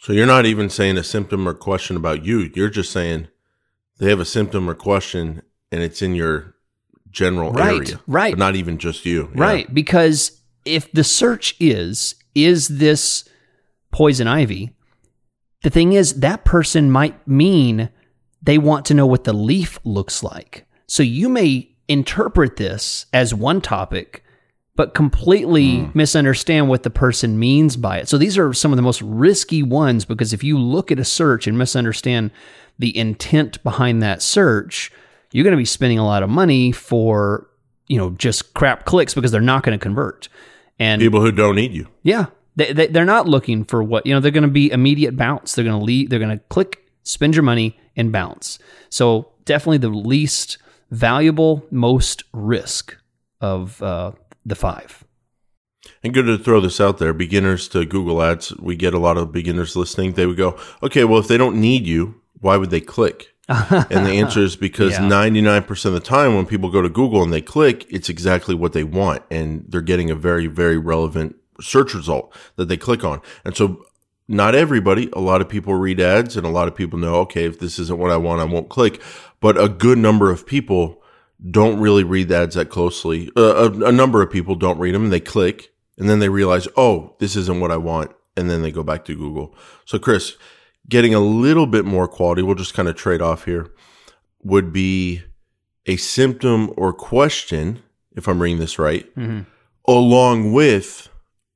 So 0.00 0.14
you're 0.14 0.24
not 0.24 0.46
even 0.46 0.70
saying 0.70 0.96
a 0.96 1.04
symptom 1.04 1.46
or 1.46 1.52
question 1.52 1.96
about 1.96 2.24
you. 2.24 2.50
You're 2.54 2.70
just 2.70 2.90
saying 2.90 3.28
they 3.98 4.08
have 4.08 4.20
a 4.20 4.24
symptom 4.24 4.66
or 4.68 4.74
question 4.74 5.42
and 5.70 5.82
it's 5.82 6.00
in 6.00 6.14
your 6.14 6.54
general 7.10 7.52
right, 7.52 7.86
area. 7.86 8.00
Right. 8.06 8.32
But 8.32 8.38
not 8.38 8.56
even 8.56 8.78
just 8.78 9.04
you. 9.04 9.30
Right. 9.34 9.66
Yeah. 9.66 9.74
Because 9.74 10.40
if 10.64 10.90
the 10.92 11.04
search 11.04 11.54
is 11.60 12.14
is 12.34 12.68
this 12.68 13.24
poison 13.92 14.26
ivy? 14.26 14.72
The 15.62 15.70
thing 15.70 15.92
is, 15.92 16.20
that 16.20 16.44
person 16.44 16.90
might 16.90 17.26
mean 17.26 17.88
they 18.42 18.58
want 18.58 18.84
to 18.86 18.94
know 18.94 19.06
what 19.06 19.24
the 19.24 19.32
leaf 19.32 19.78
looks 19.84 20.22
like. 20.22 20.66
So 20.86 21.02
you 21.02 21.28
may 21.28 21.70
interpret 21.88 22.56
this 22.56 23.06
as 23.12 23.34
one 23.34 23.60
topic, 23.60 24.22
but 24.76 24.94
completely 24.94 25.78
mm. 25.78 25.94
misunderstand 25.94 26.68
what 26.68 26.82
the 26.82 26.90
person 26.90 27.38
means 27.38 27.76
by 27.76 27.98
it. 27.98 28.08
So 28.08 28.18
these 28.18 28.36
are 28.36 28.52
some 28.52 28.72
of 28.72 28.76
the 28.76 28.82
most 28.82 29.00
risky 29.02 29.62
ones 29.62 30.04
because 30.04 30.32
if 30.32 30.44
you 30.44 30.58
look 30.58 30.92
at 30.92 30.98
a 30.98 31.04
search 31.04 31.46
and 31.46 31.56
misunderstand 31.56 32.30
the 32.78 32.96
intent 32.96 33.62
behind 33.62 34.02
that 34.02 34.20
search, 34.20 34.92
you're 35.32 35.44
going 35.44 35.52
to 35.52 35.56
be 35.56 35.64
spending 35.64 35.98
a 35.98 36.04
lot 36.04 36.22
of 36.22 36.30
money 36.30 36.72
for, 36.72 37.48
you 37.86 37.96
know, 37.96 38.10
just 38.10 38.54
crap 38.54 38.84
clicks 38.84 39.14
because 39.14 39.30
they're 39.30 39.40
not 39.40 39.62
going 39.62 39.78
to 39.78 39.82
convert. 39.82 40.28
And 40.78 41.00
people 41.00 41.20
who 41.20 41.32
don't 41.32 41.56
need 41.56 41.72
you. 41.72 41.88
Yeah. 42.02 42.26
They, 42.56 42.72
they, 42.72 42.86
they're 42.86 43.04
not 43.04 43.28
looking 43.28 43.64
for 43.64 43.82
what, 43.82 44.06
you 44.06 44.14
know, 44.14 44.20
they're 44.20 44.30
going 44.30 44.42
to 44.42 44.48
be 44.48 44.70
immediate 44.70 45.16
bounce. 45.16 45.54
They're 45.54 45.64
going 45.64 45.78
to 45.78 45.84
leave, 45.84 46.10
they're 46.10 46.20
going 46.20 46.38
to 46.38 46.44
click, 46.48 46.88
spend 47.02 47.34
your 47.34 47.42
money, 47.42 47.78
and 47.96 48.12
bounce. 48.12 48.58
So 48.90 49.32
definitely 49.44 49.78
the 49.78 49.88
least 49.88 50.58
valuable, 50.90 51.66
most 51.70 52.22
risk 52.32 52.96
of 53.40 53.82
uh, 53.82 54.12
the 54.46 54.54
five. 54.54 55.04
And 56.02 56.14
good 56.14 56.26
to 56.26 56.38
throw 56.38 56.60
this 56.60 56.80
out 56.80 56.98
there. 56.98 57.12
Beginners 57.12 57.68
to 57.68 57.84
Google 57.84 58.22
Ads, 58.22 58.56
we 58.56 58.76
get 58.76 58.94
a 58.94 58.98
lot 58.98 59.18
of 59.18 59.32
beginners 59.32 59.76
listening. 59.76 60.12
They 60.12 60.26
would 60.26 60.36
go, 60.36 60.58
okay, 60.82 61.04
well, 61.04 61.18
if 61.18 61.28
they 61.28 61.36
don't 61.36 61.60
need 61.60 61.86
you, 61.86 62.20
why 62.40 62.56
would 62.56 62.70
they 62.70 62.80
click? 62.80 63.33
And 63.48 64.06
the 64.06 64.18
answer 64.18 64.40
is 64.40 64.56
because 64.68 64.92
yeah. 64.92 65.00
99% 65.00 65.84
of 65.84 65.92
the 65.92 66.00
time 66.00 66.34
when 66.34 66.46
people 66.46 66.70
go 66.70 66.82
to 66.82 66.88
Google 66.88 67.22
and 67.22 67.32
they 67.32 67.42
click, 67.42 67.86
it's 67.90 68.08
exactly 68.08 68.54
what 68.54 68.72
they 68.72 68.84
want. 68.84 69.22
And 69.30 69.64
they're 69.68 69.80
getting 69.80 70.10
a 70.10 70.14
very, 70.14 70.46
very 70.46 70.78
relevant 70.78 71.36
search 71.60 71.94
result 71.94 72.34
that 72.56 72.68
they 72.68 72.76
click 72.76 73.04
on. 73.04 73.20
And 73.44 73.56
so 73.56 73.84
not 74.26 74.54
everybody, 74.54 75.10
a 75.12 75.20
lot 75.20 75.40
of 75.40 75.48
people 75.48 75.74
read 75.74 76.00
ads 76.00 76.36
and 76.36 76.46
a 76.46 76.50
lot 76.50 76.68
of 76.68 76.74
people 76.74 76.98
know, 76.98 77.16
okay, 77.16 77.44
if 77.44 77.58
this 77.58 77.78
isn't 77.78 77.98
what 77.98 78.10
I 78.10 78.16
want, 78.16 78.40
I 78.40 78.44
won't 78.44 78.68
click. 78.68 79.00
But 79.40 79.62
a 79.62 79.68
good 79.68 79.98
number 79.98 80.30
of 80.30 80.46
people 80.46 81.02
don't 81.50 81.78
really 81.78 82.04
read 82.04 82.28
the 82.28 82.36
ads 82.36 82.54
that 82.54 82.70
closely. 82.70 83.30
Uh, 83.36 83.70
a, 83.70 83.88
a 83.88 83.92
number 83.92 84.22
of 84.22 84.30
people 84.30 84.54
don't 84.54 84.78
read 84.78 84.94
them 84.94 85.04
and 85.04 85.12
they 85.12 85.20
click 85.20 85.72
and 85.98 86.08
then 86.08 86.18
they 86.18 86.28
realize, 86.28 86.66
oh, 86.76 87.14
this 87.18 87.36
isn't 87.36 87.60
what 87.60 87.70
I 87.70 87.76
want. 87.76 88.12
And 88.36 88.50
then 88.50 88.62
they 88.62 88.72
go 88.72 88.82
back 88.82 89.04
to 89.04 89.14
Google. 89.14 89.54
So 89.84 89.98
Chris, 89.98 90.36
getting 90.88 91.14
a 91.14 91.20
little 91.20 91.66
bit 91.66 91.84
more 91.84 92.08
quality, 92.08 92.42
we'll 92.42 92.54
just 92.54 92.74
kind 92.74 92.88
of 92.88 92.96
trade 92.96 93.22
off 93.22 93.44
here, 93.44 93.72
would 94.42 94.72
be 94.72 95.22
a 95.86 95.96
symptom 95.96 96.72
or 96.76 96.92
question, 96.92 97.82
if 98.16 98.28
I'm 98.28 98.40
reading 98.40 98.58
this 98.58 98.78
right, 98.78 99.04
mm-hmm. 99.16 99.42
along 99.86 100.52
with 100.52 101.08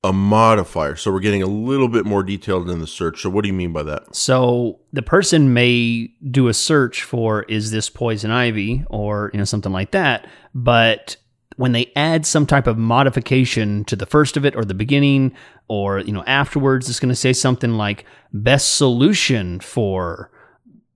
a 0.05 0.13
modifier. 0.13 0.97
So 0.97 1.13
we're 1.13 1.21
getting 1.21 1.43
a 1.43 1.47
little 1.47 1.89
bit 1.89 2.07
more 2.07 2.23
detailed 2.23 2.71
in 2.71 2.79
the 2.79 2.87
search. 2.87 3.23
So 3.23 3.31
what 3.31 3.43
do 3.43 3.49
you 3.49 3.55
mean 3.55 3.73
by 3.73 3.83
that? 3.85 4.15
So 4.15 4.81
the 4.93 5.03
person 5.03 5.53
may 5.53 6.11
do 6.31 6.49
a 6.49 6.55
search 6.55 7.03
for 7.03 7.43
is 7.45 7.71
this 7.71 7.91
poison 7.91 8.31
ivy 8.31 8.85
or 8.89 9.31
you 9.33 9.39
know 9.39 9.45
something 9.45 9.73
like 9.73 9.91
that, 9.91 10.29
but 10.55 11.17
when 11.59 11.73
they 11.73 11.91
add 11.97 12.25
some 12.25 12.47
type 12.47 12.69
of 12.69 12.79
modification 12.79 13.85
to 13.85 13.97
the 13.97 14.07
first 14.07 14.37
of 14.37 14.47
it 14.47 14.55
or 14.55 14.65
the 14.65 14.75
beginning 14.75 15.35
or 15.67 15.99
you 15.99 16.13
know 16.13 16.23
afterwards 16.25 16.89
it's 16.89 17.01
going 17.01 17.09
to 17.09 17.17
say 17.17 17.33
something 17.33 17.73
like 17.73 18.07
best 18.33 18.77
solution 18.77 19.59
for 19.59 20.31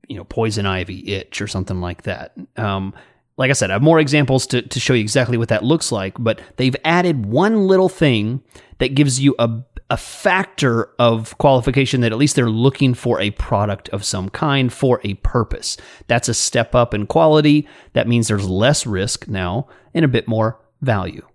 you 0.08 0.16
know 0.16 0.24
poison 0.24 0.64
ivy 0.64 1.12
itch 1.12 1.42
or 1.42 1.48
something 1.48 1.80
like 1.80 2.02
that. 2.02 2.32
Um, 2.56 2.94
like 3.36 3.50
i 3.50 3.54
said 3.54 3.70
i 3.70 3.72
have 3.72 3.82
more 3.82 3.98
examples 3.98 4.46
to, 4.46 4.62
to 4.62 4.78
show 4.78 4.92
you 4.94 5.00
exactly 5.00 5.36
what 5.36 5.48
that 5.48 5.64
looks 5.64 5.90
like 5.90 6.14
but 6.18 6.40
they've 6.56 6.76
added 6.84 7.26
one 7.26 7.66
little 7.66 7.88
thing 7.88 8.42
that 8.78 8.94
gives 8.94 9.18
you 9.18 9.34
a, 9.38 9.48
a 9.92 9.96
factor 9.98 10.88
of 10.98 11.36
qualification 11.36 12.00
that 12.00 12.12
at 12.12 12.18
least 12.18 12.34
they're 12.34 12.48
looking 12.48 12.94
for 12.94 13.20
a 13.20 13.30
product 13.32 13.90
of 13.90 14.02
some 14.02 14.30
kind 14.30 14.72
for 14.72 15.02
a 15.04 15.12
purpose. 15.16 15.76
That's 16.06 16.30
a 16.30 16.34
step 16.34 16.74
up 16.74 16.94
in 16.94 17.06
quality. 17.06 17.68
That 17.92 18.08
means 18.08 18.26
there's 18.26 18.48
less 18.48 18.86
risk 18.86 19.28
now 19.28 19.68
and 19.92 20.02
a 20.02 20.08
bit 20.08 20.26
more 20.26 20.58
value. 20.80 21.26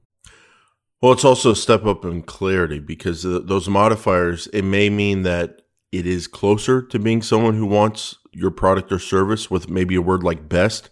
Well, 1.04 1.12
it's 1.12 1.24
also 1.24 1.52
a 1.52 1.56
step 1.56 1.86
up 1.86 2.04
in 2.04 2.24
clarity 2.24 2.80
because 2.80 3.22
those 3.22 3.70
modifiers, 3.70 4.48
it 4.48 4.64
may 4.64 4.90
mean 4.90 5.22
that 5.22 5.62
it 5.92 6.08
is 6.08 6.26
closer 6.26 6.82
to 6.82 6.98
being 6.98 7.22
someone 7.22 7.54
who 7.54 7.68
wants 7.68 8.16
your 8.32 8.50
product 8.50 8.92
or 8.92 8.98
service 8.98 9.52
with 9.52 9.70
maybe 9.70 9.94
a 9.94 10.02
word 10.02 10.24
like 10.24 10.50
best, 10.50 10.90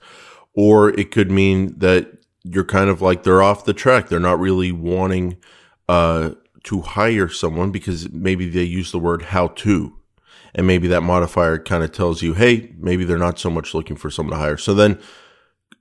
or 0.54 0.90
it 0.90 1.10
could 1.10 1.32
mean 1.32 1.80
that 1.80 2.12
you're 2.44 2.64
kind 2.64 2.92
of 2.92 3.02
like 3.02 3.24
they're 3.24 3.42
off 3.42 3.66
the 3.66 3.74
track. 3.74 4.08
They're 4.08 4.20
not 4.20 4.40
really 4.40 4.72
wanting 4.72 5.38
uh, 5.90 6.32
to 6.66 6.82
hire 6.82 7.30
someone 7.30 7.72
because 7.72 8.10
maybe 8.12 8.50
they 8.50 8.64
use 8.64 8.92
the 8.92 9.00
word 9.00 9.24
how 9.24 9.48
to. 9.48 9.96
And 10.54 10.66
maybe 10.66 10.88
that 10.90 11.02
modifier 11.02 11.60
kind 11.60 11.84
of 11.84 11.92
tells 11.92 12.22
you, 12.22 12.34
hey, 12.34 12.74
maybe 12.78 13.04
they're 13.04 13.18
not 13.18 13.40
so 13.40 13.50
much 13.50 13.74
looking 13.74 13.96
for 13.96 14.10
someone 14.10 14.34
to 14.34 14.40
hire. 14.40 14.58
So 14.58 14.74
then 14.74 15.00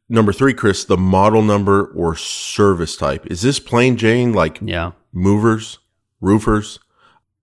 number 0.08 0.32
three, 0.32 0.52
Chris, 0.52 0.84
the 0.84 0.96
model 0.96 1.42
number 1.42 1.86
or 1.86 2.16
service 2.16 2.96
type. 2.96 3.26
Is 3.26 3.42
this 3.42 3.60
plain 3.60 3.96
Jane 3.96 4.32
like 4.32 4.58
yeah. 4.60 4.92
movers, 5.12 5.78
roofers, 6.20 6.80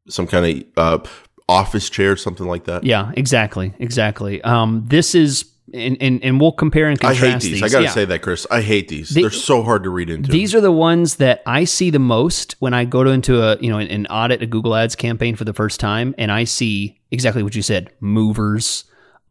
some 0.08 0.28
kind 0.28 0.66
of 0.78 1.04
uh, 1.06 1.10
office 1.48 1.90
chair, 1.90 2.18
something 2.18 2.48
like 2.48 2.66
that? 2.66 2.84
Yeah, 2.84 3.12
exactly, 3.16 3.74
exactly. 3.80 4.42
Um, 4.44 4.84
this 4.88 5.16
is. 5.16 5.51
And, 5.74 5.98
and, 6.02 6.22
and 6.24 6.42
we'll 6.42 6.52
compare 6.52 6.88
and 6.90 7.00
contrast 7.00 7.24
I 7.24 7.28
hate 7.32 7.42
these. 7.42 7.52
these. 7.62 7.64
I 7.64 7.70
got 7.70 7.80
to 7.80 7.84
yeah. 7.86 7.92
say 7.92 8.06
that, 8.06 8.22
Chris. 8.22 8.46
I 8.52 8.62
hate 8.62 8.90
these. 8.90 9.10
The, 9.10 9.22
They're 9.22 9.30
so 9.30 9.64
hard 9.64 9.84
to 9.84 9.90
read 9.90 10.10
into. 10.10 10.30
These 10.30 10.54
are 10.54 10.60
the 10.60 10.72
ones 10.72 11.16
that 11.16 11.42
I 11.46 11.64
see 11.64 11.90
the 11.90 12.00
most 12.00 12.56
when 12.60 12.74
I 12.74 12.84
go 12.84 13.04
to 13.04 13.10
into 13.10 13.42
a 13.42 13.58
you 13.60 13.70
know 13.70 13.78
an, 13.78 13.88
an 13.88 14.06
audit 14.08 14.42
a 14.42 14.48
Google 14.48 14.76
Ads 14.76 14.96
campaign 14.96 15.36
for 15.36 15.46
the 15.46 15.54
first 15.54 15.80
time, 15.80 16.14
and 16.18 16.32
I 16.32 16.44
see 16.44 17.00
exactly 17.10 17.42
what 17.42 17.56
you 17.56 17.62
said: 17.62 17.90
movers, 18.02 18.84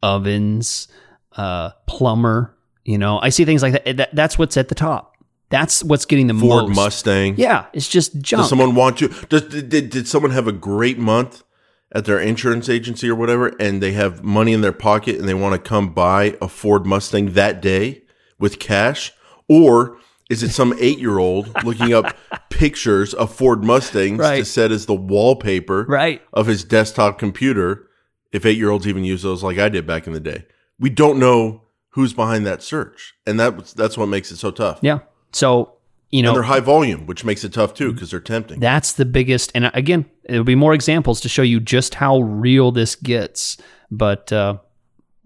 ovens, 0.02 0.88
uh, 1.36 1.70
plumber, 1.86 2.56
you 2.84 2.98
know, 2.98 3.20
I 3.20 3.28
see 3.28 3.44
things 3.44 3.62
like 3.62 3.84
that. 3.84 3.96
that. 3.98 4.14
That's 4.14 4.38
what's 4.38 4.56
at 4.56 4.68
the 4.68 4.74
top. 4.74 5.16
That's 5.50 5.82
what's 5.82 6.04
getting 6.04 6.28
the 6.28 6.34
Ford 6.34 6.68
most. 6.68 6.76
Mustang. 6.76 7.34
Yeah, 7.36 7.66
it's 7.72 7.88
just 7.88 8.20
junk. 8.20 8.42
Does 8.42 8.48
someone 8.48 8.74
want 8.74 9.00
you? 9.00 9.08
Does, 9.28 9.42
did, 9.42 9.90
did 9.90 10.08
someone 10.08 10.30
have 10.30 10.46
a 10.46 10.52
great 10.52 10.98
month 10.98 11.42
at 11.92 12.04
their 12.04 12.20
insurance 12.20 12.68
agency 12.68 13.08
or 13.08 13.14
whatever, 13.14 13.48
and 13.60 13.82
they 13.82 13.92
have 13.92 14.22
money 14.22 14.52
in 14.52 14.60
their 14.60 14.72
pocket 14.72 15.16
and 15.16 15.28
they 15.28 15.34
want 15.34 15.52
to 15.54 15.68
come 15.68 15.92
buy 15.92 16.36
a 16.40 16.48
Ford 16.48 16.86
Mustang 16.86 17.32
that 17.32 17.60
day 17.60 18.02
with 18.38 18.58
cash? 18.58 19.12
Or 19.48 19.98
is 20.28 20.42
it 20.42 20.50
some 20.50 20.74
eight 20.78 20.98
year 20.98 21.18
old 21.18 21.52
looking 21.64 21.92
up 21.92 22.16
pictures 22.50 23.12
of 23.12 23.34
Ford 23.34 23.64
Mustangs 23.64 24.18
Right. 24.20 24.38
to 24.38 24.44
set 24.44 24.70
as 24.70 24.86
the 24.86 24.94
wallpaper 24.94 25.84
right. 25.88 26.22
of 26.32 26.46
his 26.46 26.64
desktop 26.64 27.18
computer? 27.18 27.88
If 28.32 28.46
eight 28.46 28.56
year 28.56 28.70
olds 28.70 28.86
even 28.86 29.04
use 29.04 29.22
those 29.22 29.42
like 29.42 29.58
I 29.58 29.68
did 29.68 29.86
back 29.88 30.06
in 30.06 30.12
the 30.12 30.20
day, 30.20 30.46
we 30.78 30.88
don't 30.88 31.18
know 31.18 31.62
who's 31.90 32.12
behind 32.12 32.46
that 32.46 32.62
search, 32.62 33.14
and 33.26 33.40
that 33.40 33.66
that's 33.74 33.98
what 33.98 34.06
makes 34.06 34.30
it 34.30 34.36
so 34.36 34.52
tough. 34.52 34.78
Yeah. 34.82 35.00
So, 35.32 35.72
you 36.10 36.20
And 36.20 36.26
know, 36.26 36.34
they're 36.34 36.42
high 36.42 36.60
volume, 36.60 37.06
which 37.06 37.24
makes 37.24 37.44
it 37.44 37.52
tough 37.52 37.74
too 37.74 37.92
because 37.92 38.10
they're 38.10 38.20
tempting. 38.20 38.60
That's 38.60 38.92
the 38.92 39.04
biggest. 39.04 39.52
And 39.54 39.70
again, 39.74 40.06
there'll 40.28 40.44
be 40.44 40.54
more 40.54 40.74
examples 40.74 41.20
to 41.22 41.28
show 41.28 41.42
you 41.42 41.60
just 41.60 41.94
how 41.94 42.20
real 42.20 42.72
this 42.72 42.96
gets. 42.96 43.56
But 43.90 44.32
uh, 44.32 44.58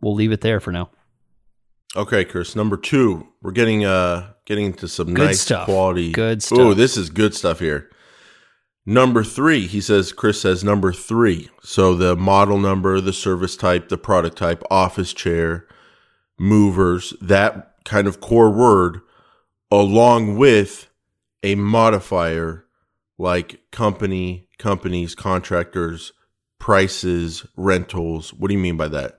we'll 0.00 0.14
leave 0.14 0.32
it 0.32 0.40
there 0.40 0.60
for 0.60 0.72
now. 0.72 0.90
Okay, 1.96 2.24
Chris. 2.24 2.56
Number 2.56 2.76
two, 2.76 3.28
we're 3.40 3.52
getting 3.52 3.84
uh 3.84 4.32
getting 4.46 4.66
into 4.66 4.88
some 4.88 5.14
Good 5.14 5.26
nice 5.26 5.40
stuff. 5.40 5.66
quality. 5.66 6.12
Good 6.12 6.42
stuff. 6.42 6.58
Oh, 6.58 6.74
this 6.74 6.96
is 6.96 7.08
good 7.10 7.34
stuff 7.34 7.60
here. 7.60 7.88
Number 8.86 9.22
three, 9.24 9.66
he 9.66 9.80
says. 9.80 10.12
Chris 10.12 10.40
says 10.40 10.62
number 10.64 10.92
three. 10.92 11.48
So 11.62 11.94
the 11.94 12.16
model 12.16 12.58
number, 12.58 13.00
the 13.00 13.12
service 13.12 13.56
type, 13.56 13.88
the 13.88 13.96
product 13.96 14.36
type, 14.36 14.62
office 14.70 15.12
chair, 15.14 15.66
movers, 16.38 17.14
that 17.20 17.74
kind 17.84 18.06
of 18.06 18.20
core 18.20 18.50
word, 18.50 19.00
along 19.70 20.36
with 20.36 20.90
a 21.42 21.54
modifier 21.54 22.64
like 23.18 23.60
company, 23.70 24.48
companies, 24.58 25.14
contractors, 25.14 26.12
prices, 26.58 27.46
rentals. 27.56 28.32
What 28.32 28.48
do 28.48 28.54
you 28.54 28.60
mean 28.60 28.76
by 28.76 28.88
that? 28.88 29.18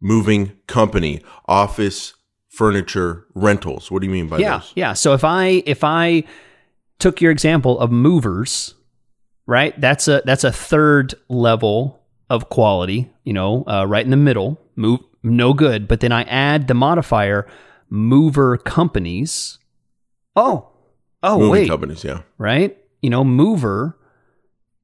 Moving 0.00 0.56
company, 0.66 1.22
office, 1.46 2.14
furniture, 2.48 3.26
rentals. 3.34 3.90
What 3.90 4.00
do 4.00 4.06
you 4.06 4.12
mean 4.12 4.28
by 4.28 4.38
yeah. 4.38 4.58
those? 4.58 4.72
Yeah. 4.74 4.92
So 4.94 5.12
if 5.12 5.24
I 5.24 5.62
if 5.66 5.84
I 5.84 6.24
took 6.98 7.20
your 7.20 7.30
example 7.30 7.78
of 7.78 7.90
movers, 7.90 8.74
right? 9.46 9.78
That's 9.80 10.08
a 10.08 10.22
that's 10.24 10.44
a 10.44 10.52
third 10.52 11.14
level 11.28 12.00
of 12.28 12.48
quality. 12.48 13.10
You 13.24 13.32
know, 13.32 13.64
uh, 13.66 13.84
right 13.86 14.04
in 14.04 14.10
the 14.10 14.16
middle. 14.16 14.60
Move 14.76 15.00
no 15.22 15.52
good. 15.52 15.86
But 15.86 16.00
then 16.00 16.12
I 16.12 16.22
add 16.22 16.66
the 16.66 16.74
modifier 16.74 17.46
mover 17.88 18.56
companies. 18.56 19.58
Oh, 20.36 20.68
oh 21.22 21.38
Moving 21.38 21.50
wait. 21.52 21.68
companies, 21.68 22.04
yeah. 22.04 22.22
right? 22.38 22.76
You 23.02 23.10
know, 23.10 23.24
mover 23.24 23.98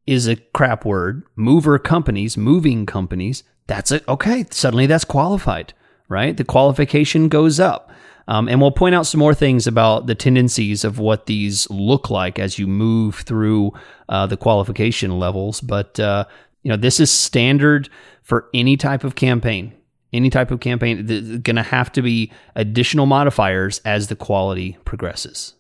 is 0.07 0.27
a 0.27 0.37
crap 0.37 0.85
word. 0.85 1.23
Mover 1.37 1.79
companies, 1.79 2.37
moving 2.37 2.87
companies, 2.87 3.43
that's 3.67 3.91
it. 3.91 4.05
Okay, 4.09 4.45
suddenly 4.51 4.87
that's 4.87 5.05
qualified, 5.05 5.73
right? 6.09 6.37
The 6.37 6.45
qualification 6.45 7.29
goes 7.29 7.59
up. 7.61 7.91
Um, 8.29 8.49
and 8.49 8.61
we'll 8.61 8.73
point 8.73 8.95
out 8.95 9.07
some 9.07 9.21
more 9.21 9.35
things 9.35 9.69
about 9.69 10.07
the 10.07 10.15
tendencies 10.17 10.83
of 10.85 10.99
what 10.99 11.27
these 11.27 11.71
look 11.71 12.11
like 12.11 12.41
as 12.41 12.59
you 12.59 12.67
move 12.67 13.17
through 13.17 13.73
uh, 14.09 14.27
the 14.27 14.37
qualification 14.37 15.19
levels. 15.19 15.61
But, 15.61 16.01
uh, 16.01 16.25
you 16.65 16.71
know, 16.71 16.77
this 16.77 16.99
is 16.99 17.11
standard 17.11 17.89
for 18.23 18.49
any 18.53 18.77
type 18.77 19.05
of 19.05 19.15
campaign. 19.15 19.75
Any 20.12 20.31
type 20.31 20.51
of 20.51 20.61
campaign, 20.61 21.07
there's 21.07 21.38
going 21.38 21.57
to 21.57 21.62
have 21.62 21.92
to 21.92 22.03
be 22.03 22.33
additional 22.55 23.07
modifiers 23.07 23.81
as 23.85 24.09
the 24.09 24.16
quality 24.16 24.79
progresses. 24.85 25.55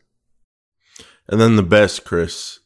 And 1.28 1.40
then 1.40 1.56
the 1.56 1.62
best, 1.62 2.04
Chris, 2.04 2.60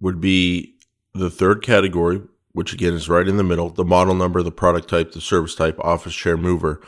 would 0.00 0.20
be 0.20 0.76
the 1.14 1.30
third 1.30 1.62
category, 1.62 2.22
which 2.52 2.72
again 2.72 2.94
is 2.94 3.08
right 3.08 3.26
in 3.26 3.36
the 3.36 3.44
middle 3.44 3.70
the 3.70 3.84
model 3.84 4.14
number, 4.14 4.42
the 4.42 4.52
product 4.52 4.88
type, 4.88 5.12
the 5.12 5.20
service 5.20 5.54
type, 5.54 5.78
office 5.80 6.14
chair 6.14 6.36
mover. 6.36 6.80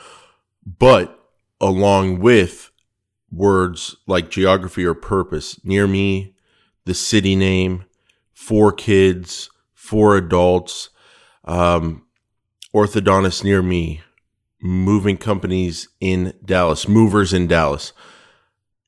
But 0.64 1.18
along 1.60 2.20
with 2.20 2.70
words 3.32 3.96
like 4.06 4.30
geography 4.30 4.84
or 4.84 4.94
purpose, 4.94 5.62
near 5.64 5.86
me, 5.86 6.34
the 6.84 6.94
city 6.94 7.36
name, 7.36 7.84
for 8.32 8.72
kids, 8.72 9.50
for 9.74 10.16
adults, 10.16 10.90
um, 11.44 12.04
orthodontist 12.74 13.44
near 13.44 13.62
me, 13.62 14.00
moving 14.60 15.16
companies 15.16 15.88
in 16.00 16.34
Dallas, 16.44 16.88
movers 16.88 17.32
in 17.32 17.46
Dallas. 17.46 17.92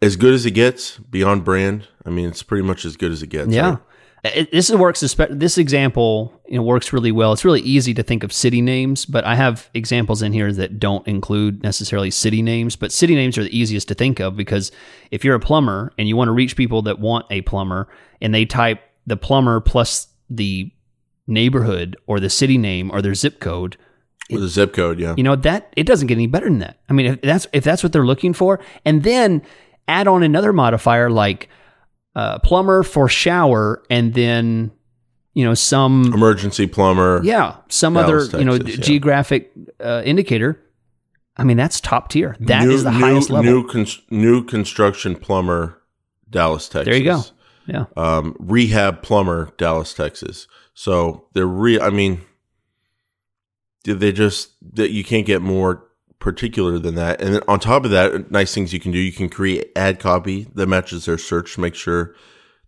As 0.01 0.17
good 0.17 0.35
as 0.35 0.45
it 0.45 0.51
gets, 0.51 0.99
beyond 0.99 1.45
brand. 1.45 1.89
I 2.05 2.11
mean, 2.11 2.29
it's 2.29 2.43
pretty 2.43 2.67
much 2.67 2.85
as 2.85 2.97
good 2.97 3.13
as 3.13 3.23
it 3.23 3.29
gets. 3.29 3.51
Yeah. 3.51 3.71
right? 3.71 3.79
It, 4.25 4.53
this 4.53 4.71
works. 4.71 5.01
This 5.01 5.59
example 5.59 6.41
you 6.47 6.57
know, 6.57 6.63
works 6.63 6.93
really 6.93 7.11
well. 7.11 7.33
It's 7.33 7.45
really 7.45 7.61
easy 7.61 7.93
to 7.95 8.05
think 8.05 8.23
of 8.23 8.33
city 8.33 8.61
names, 8.61 9.05
but 9.05 9.25
I 9.25 9.35
have 9.35 9.69
examples 9.75 10.23
in 10.23 10.33
here 10.33 10.53
that 10.53 10.79
don't 10.79 11.07
include 11.09 11.63
necessarily 11.63 12.11
city 12.13 12.41
names. 12.41 12.77
But 12.77 12.93
city 12.93 13.17
names 13.17 13.37
are 13.37 13.43
the 13.43 13.57
easiest 13.57 13.89
to 13.89 13.95
think 13.95 14.21
of 14.21 14.37
because 14.37 14.71
if 15.11 15.25
you're 15.25 15.35
a 15.35 15.41
plumber 15.41 15.93
and 15.99 16.07
you 16.07 16.17
want 16.17 16.29
to 16.29 16.33
reach 16.33 16.57
people 16.57 16.83
that 16.83 17.01
want 17.01 17.27
a 17.31 17.41
plumber, 17.43 17.89
and 18.21 18.33
they 18.33 18.45
type 18.45 18.81
the 19.07 19.17
plumber 19.17 19.59
plus 19.61 20.07
the 20.31 20.71
neighborhood 21.27 21.97
or 22.07 22.21
the 22.21 22.31
city 22.31 22.59
name 22.59 22.93
or 22.93 23.03
their 23.03 23.15
zip 23.15 23.41
code, 23.41 23.77
With 24.35 24.45
a 24.45 24.49
zip 24.49 24.73
code, 24.73 24.99
yeah. 24.99 25.15
you 25.17 25.23
know 25.23 25.37
that 25.37 25.73
it 25.77 25.85
doesn't 25.85 26.07
get 26.07 26.15
any 26.15 26.27
better 26.27 26.47
than 26.47 26.59
that. 26.61 26.79
I 26.89 26.93
mean, 26.93 27.07
if 27.07 27.21
that's 27.23 27.47
if 27.53 27.65
that's 27.65 27.83
what 27.83 27.93
they're 27.93 28.07
looking 28.07 28.33
for, 28.33 28.61
and 28.85 29.03
then 29.03 29.43
add 29.89 30.09
on 30.09 30.23
another 30.23 30.53
modifier 30.53 31.11
like 31.11 31.49
uh, 32.15 32.39
plumber 32.41 32.83
for 32.83 33.09
shower, 33.09 33.83
and 33.91 34.15
then 34.15 34.71
you 35.35 35.45
know 35.45 35.55
some 35.55 36.13
Emergency 36.13 36.67
plumber. 36.67 37.21
yeah 37.25 37.57
some 37.69 37.95
Dallas, 37.95 38.29
other 38.29 38.39
you 38.39 38.45
know 38.45 38.55
yeah. 38.55 38.77
geographic 38.77 39.53
uh, 39.81 40.03
indicator. 40.05 40.63
I 41.37 41.45
mean, 41.45 41.57
that's 41.57 41.81
top 41.81 42.11
tier. 42.11 42.37
That 42.41 42.69
is 42.69 42.85
new, 42.85 42.91
the 42.91 42.99
new, 42.99 43.05
highest 43.05 43.31
level. 43.31 43.51
New, 43.51 43.67
cons- 43.67 44.03
new 44.11 44.45
construction 44.45 45.17
plumber, 45.17 45.79
Dallas, 46.29 46.69
Texas. 46.69 46.85
There 46.85 46.95
you 46.95 47.05
go. 47.05 47.23
Yeah. 47.67 47.85
Um, 47.97 48.37
rehab 48.39 49.03
plumber, 49.03 49.51
Dallas, 49.57 49.95
Texas. 49.95 50.47
So 50.75 51.29
they're 51.33 51.47
re. 51.47 51.81
I 51.81 51.91
mean, 51.91 52.21
they 53.85 54.13
just 54.13 54.53
that 54.75 54.91
you 54.91 55.05
can't 55.05 55.27
get 55.27 55.43
more 55.43 55.85
particular 56.19 56.79
than 56.79 56.95
that? 56.95 57.21
And 57.21 57.35
then 57.35 57.43
on 57.49 57.61
top 57.61 57.85
of 57.85 57.91
that, 57.91 58.31
nice 58.31 58.55
things 58.55 58.73
you 58.73 58.81
can 58.81 58.93
do. 58.93 58.99
You 58.99 59.13
can 59.13 59.29
create 59.29 59.71
ad 59.77 59.99
copy 59.99 60.47
that 60.55 60.69
matches 60.69 61.05
their 61.07 61.19
search. 61.19 61.55
to 61.55 61.61
Make 61.61 61.75
sure 61.75 62.15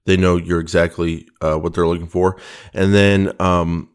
they 0.06 0.16
know 0.16 0.36
you're 0.36 0.60
exactly 0.60 1.28
uh, 1.40 1.56
what 1.56 1.74
they're 1.74 1.86
looking 1.86 2.08
for. 2.08 2.38
And 2.72 2.92
then 2.92 3.32
um, 3.40 3.90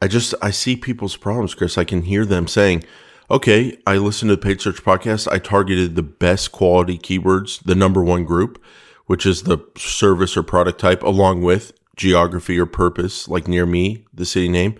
I 0.00 0.08
just 0.08 0.34
I 0.40 0.50
see 0.50 0.76
people's 0.76 1.16
problems, 1.16 1.54
Chris. 1.54 1.78
I 1.78 1.84
can 1.84 2.02
hear 2.02 2.24
them 2.24 2.46
saying, 2.46 2.84
"Okay, 3.30 3.78
I 3.86 3.96
listened 3.96 4.30
to 4.30 4.36
the 4.36 4.42
paid 4.42 4.60
search 4.60 4.84
podcast. 4.84 5.30
I 5.30 5.38
targeted 5.38 5.96
the 5.96 6.02
best 6.02 6.52
quality 6.52 6.98
keywords, 6.98 7.62
the 7.64 7.74
number 7.74 8.02
one 8.02 8.24
group, 8.24 8.62
which 9.06 9.26
is 9.26 9.42
the 9.42 9.58
service 9.76 10.36
or 10.36 10.42
product 10.42 10.80
type, 10.80 11.02
along 11.02 11.42
with 11.42 11.72
geography 11.96 12.58
or 12.58 12.66
purpose, 12.66 13.26
like 13.26 13.48
near 13.48 13.66
me, 13.66 14.04
the 14.14 14.24
city 14.24 14.48
name. 14.48 14.78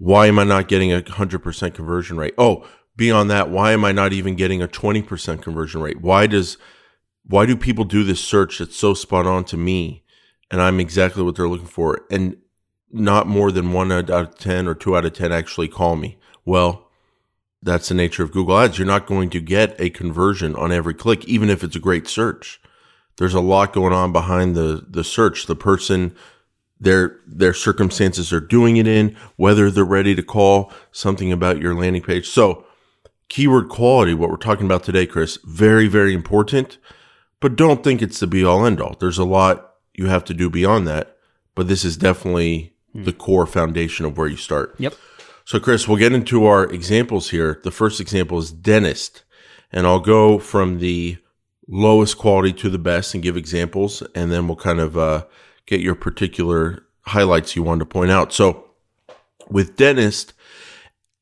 Why 0.00 0.28
am 0.28 0.38
I 0.38 0.44
not 0.44 0.66
getting 0.66 0.94
a 0.94 1.08
hundred 1.08 1.40
percent 1.40 1.74
conversion 1.74 2.16
rate? 2.16 2.32
Oh, 2.38 2.66
beyond 2.96 3.30
that, 3.30 3.50
why 3.50 3.72
am 3.72 3.84
I 3.84 3.92
not 3.92 4.14
even 4.14 4.34
getting 4.34 4.62
a 4.62 4.66
twenty 4.66 5.02
percent 5.02 5.42
conversion 5.42 5.82
rate? 5.82 6.00
Why 6.00 6.26
does 6.26 6.56
why 7.24 7.44
do 7.44 7.54
people 7.54 7.84
do 7.84 8.02
this 8.02 8.18
search 8.18 8.58
that's 8.58 8.76
so 8.76 8.94
spot 8.94 9.26
on 9.26 9.44
to 9.44 9.58
me 9.58 10.02
and 10.50 10.62
I'm 10.62 10.80
exactly 10.80 11.22
what 11.22 11.36
they're 11.36 11.46
looking 11.46 11.66
for 11.66 12.00
and 12.10 12.38
not 12.90 13.26
more 13.26 13.52
than 13.52 13.74
one 13.74 13.92
out 13.92 14.08
of 14.08 14.38
10 14.38 14.66
or 14.66 14.74
two 14.74 14.96
out 14.96 15.04
of 15.04 15.12
10 15.12 15.30
actually 15.30 15.68
call 15.68 15.96
me? 15.96 16.18
Well, 16.46 16.88
that's 17.62 17.88
the 17.88 17.94
nature 17.94 18.22
of 18.22 18.32
Google 18.32 18.58
Ads. 18.58 18.78
You're 18.78 18.86
not 18.86 19.06
going 19.06 19.28
to 19.30 19.40
get 19.40 19.78
a 19.78 19.90
conversion 19.90 20.56
on 20.56 20.72
every 20.72 20.94
click, 20.94 21.26
even 21.26 21.50
if 21.50 21.62
it's 21.62 21.76
a 21.76 21.80
great 21.80 22.08
search. 22.08 22.58
There's 23.18 23.34
a 23.34 23.40
lot 23.40 23.74
going 23.74 23.92
on 23.92 24.12
behind 24.12 24.56
the, 24.56 24.84
the 24.88 25.04
search. 25.04 25.44
The 25.44 25.54
person, 25.54 26.16
their, 26.80 27.18
their 27.26 27.52
circumstances 27.52 28.32
are 28.32 28.40
doing 28.40 28.76
it 28.76 28.86
in, 28.86 29.16
whether 29.36 29.70
they're 29.70 29.84
ready 29.84 30.14
to 30.14 30.22
call, 30.22 30.72
something 30.92 31.30
about 31.30 31.60
your 31.60 31.74
landing 31.74 32.02
page. 32.02 32.28
So 32.28 32.64
keyword 33.28 33.68
quality, 33.68 34.14
what 34.14 34.30
we're 34.30 34.36
talking 34.36 34.66
about 34.66 34.82
today, 34.82 35.06
Chris, 35.06 35.38
very, 35.44 35.86
very 35.86 36.14
important 36.14 36.78
but 37.40 37.56
don't 37.56 37.82
think 37.82 38.02
it's 38.02 38.20
the 38.20 38.26
be 38.26 38.44
all 38.44 38.64
end 38.64 38.80
all. 38.80 38.96
There's 39.00 39.18
a 39.18 39.24
lot 39.24 39.74
you 39.94 40.06
have 40.06 40.24
to 40.26 40.34
do 40.34 40.48
beyond 40.48 40.86
that, 40.86 41.16
but 41.54 41.68
this 41.68 41.84
is 41.84 41.96
definitely 41.96 42.74
the 42.94 43.12
core 43.12 43.46
foundation 43.46 44.04
of 44.04 44.16
where 44.16 44.28
you 44.28 44.36
start. 44.36 44.74
Yep. 44.78 44.94
So, 45.44 45.58
Chris, 45.58 45.88
we'll 45.88 45.96
get 45.96 46.12
into 46.12 46.44
our 46.44 46.64
examples 46.64 47.30
here. 47.30 47.60
The 47.64 47.70
first 47.70 48.00
example 48.00 48.38
is 48.38 48.52
dentist, 48.52 49.24
and 49.72 49.86
I'll 49.86 50.00
go 50.00 50.38
from 50.38 50.78
the 50.78 51.16
lowest 51.66 52.18
quality 52.18 52.52
to 52.52 52.68
the 52.68 52.78
best 52.78 53.14
and 53.14 53.22
give 53.22 53.36
examples, 53.36 54.02
and 54.14 54.30
then 54.30 54.46
we'll 54.46 54.56
kind 54.56 54.80
of 54.80 54.98
uh, 54.98 55.24
get 55.70 55.80
your 55.80 55.94
particular 55.94 56.84
highlights 57.02 57.54
you 57.56 57.62
wanted 57.62 57.78
to 57.78 57.86
point 57.86 58.10
out. 58.10 58.32
So, 58.32 58.66
with 59.48 59.76
dentist, 59.76 60.34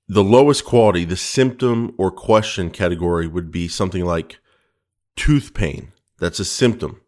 the 0.08 0.24
lowest 0.24 0.64
quality, 0.64 1.04
the 1.04 1.16
symptom 1.16 1.94
or 1.98 2.10
question 2.10 2.70
category 2.70 3.26
would 3.28 3.52
be 3.52 3.68
something 3.68 4.04
like 4.04 4.38
tooth 5.16 5.52
pain. 5.52 5.92
That's 6.18 6.40
a 6.40 6.44
symptom. 6.44 7.02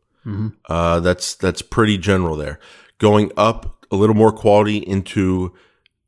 Uh, 0.68 1.00
that's 1.00 1.34
that's 1.34 1.62
pretty 1.62 1.96
general 1.96 2.36
there. 2.36 2.60
Going 2.98 3.32
up 3.36 3.86
a 3.90 3.96
little 3.96 4.14
more 4.14 4.32
quality 4.32 4.76
into 4.76 5.54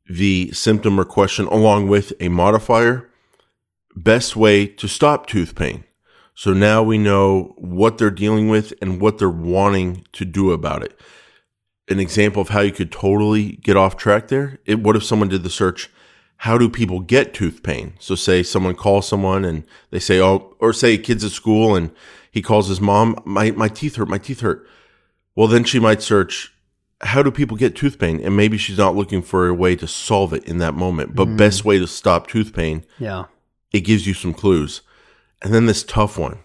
the 0.07 0.51
symptom 0.51 0.99
or 0.99 1.05
question 1.05 1.47
along 1.47 1.87
with 1.87 2.13
a 2.19 2.29
modifier. 2.29 3.09
Best 3.95 4.35
way 4.35 4.67
to 4.67 4.87
stop 4.87 5.25
tooth 5.25 5.55
pain. 5.55 5.83
So 6.35 6.53
now 6.53 6.83
we 6.83 6.97
know 6.97 7.53
what 7.57 7.97
they're 7.97 8.11
dealing 8.11 8.49
with 8.49 8.73
and 8.81 9.01
what 9.01 9.17
they're 9.17 9.29
wanting 9.29 10.05
to 10.13 10.25
do 10.25 10.51
about 10.51 10.83
it. 10.83 10.99
An 11.89 11.99
example 11.99 12.41
of 12.41 12.49
how 12.49 12.61
you 12.61 12.71
could 12.71 12.91
totally 12.91 13.57
get 13.57 13.75
off 13.75 13.97
track 13.97 14.29
there. 14.29 14.59
It, 14.65 14.79
what 14.79 14.95
if 14.95 15.03
someone 15.03 15.29
did 15.29 15.43
the 15.43 15.49
search? 15.49 15.89
How 16.37 16.57
do 16.57 16.69
people 16.69 16.99
get 16.99 17.33
tooth 17.33 17.63
pain? 17.63 17.93
So 17.99 18.15
say 18.15 18.43
someone 18.43 18.75
calls 18.75 19.07
someone 19.07 19.45
and 19.45 19.65
they 19.91 19.99
say, 19.99 20.19
oh, 20.21 20.55
or 20.59 20.73
say 20.73 20.93
a 20.93 20.97
kid's 20.97 21.23
at 21.23 21.31
school 21.31 21.75
and 21.75 21.91
he 22.31 22.41
calls 22.41 22.67
his 22.67 22.81
mom, 22.81 23.21
my, 23.25 23.51
my 23.51 23.67
teeth 23.67 23.95
hurt, 23.97 24.09
my 24.09 24.17
teeth 24.17 24.41
hurt. 24.41 24.67
Well, 25.35 25.47
then 25.47 25.63
she 25.63 25.79
might 25.79 26.01
search, 26.01 26.53
how 27.01 27.21
do 27.21 27.31
people 27.31 27.57
get 27.57 27.75
tooth 27.75 27.99
pain? 27.99 28.19
And 28.23 28.35
maybe 28.35 28.57
she's 28.57 28.77
not 28.77 28.95
looking 28.95 29.21
for 29.21 29.47
a 29.47 29.53
way 29.53 29.75
to 29.75 29.87
solve 29.87 30.33
it 30.33 30.43
in 30.45 30.57
that 30.59 30.73
moment, 30.73 31.15
but 31.15 31.27
mm-hmm. 31.27 31.37
best 31.37 31.65
way 31.65 31.79
to 31.79 31.87
stop 31.87 32.27
tooth 32.27 32.53
pain 32.53 32.85
Yeah. 32.97 33.25
it 33.71 33.81
gives 33.81 34.07
you 34.07 34.13
some 34.13 34.33
clues. 34.33 34.81
And 35.41 35.53
then 35.53 35.65
this 35.65 35.83
tough 35.83 36.17
one, 36.17 36.39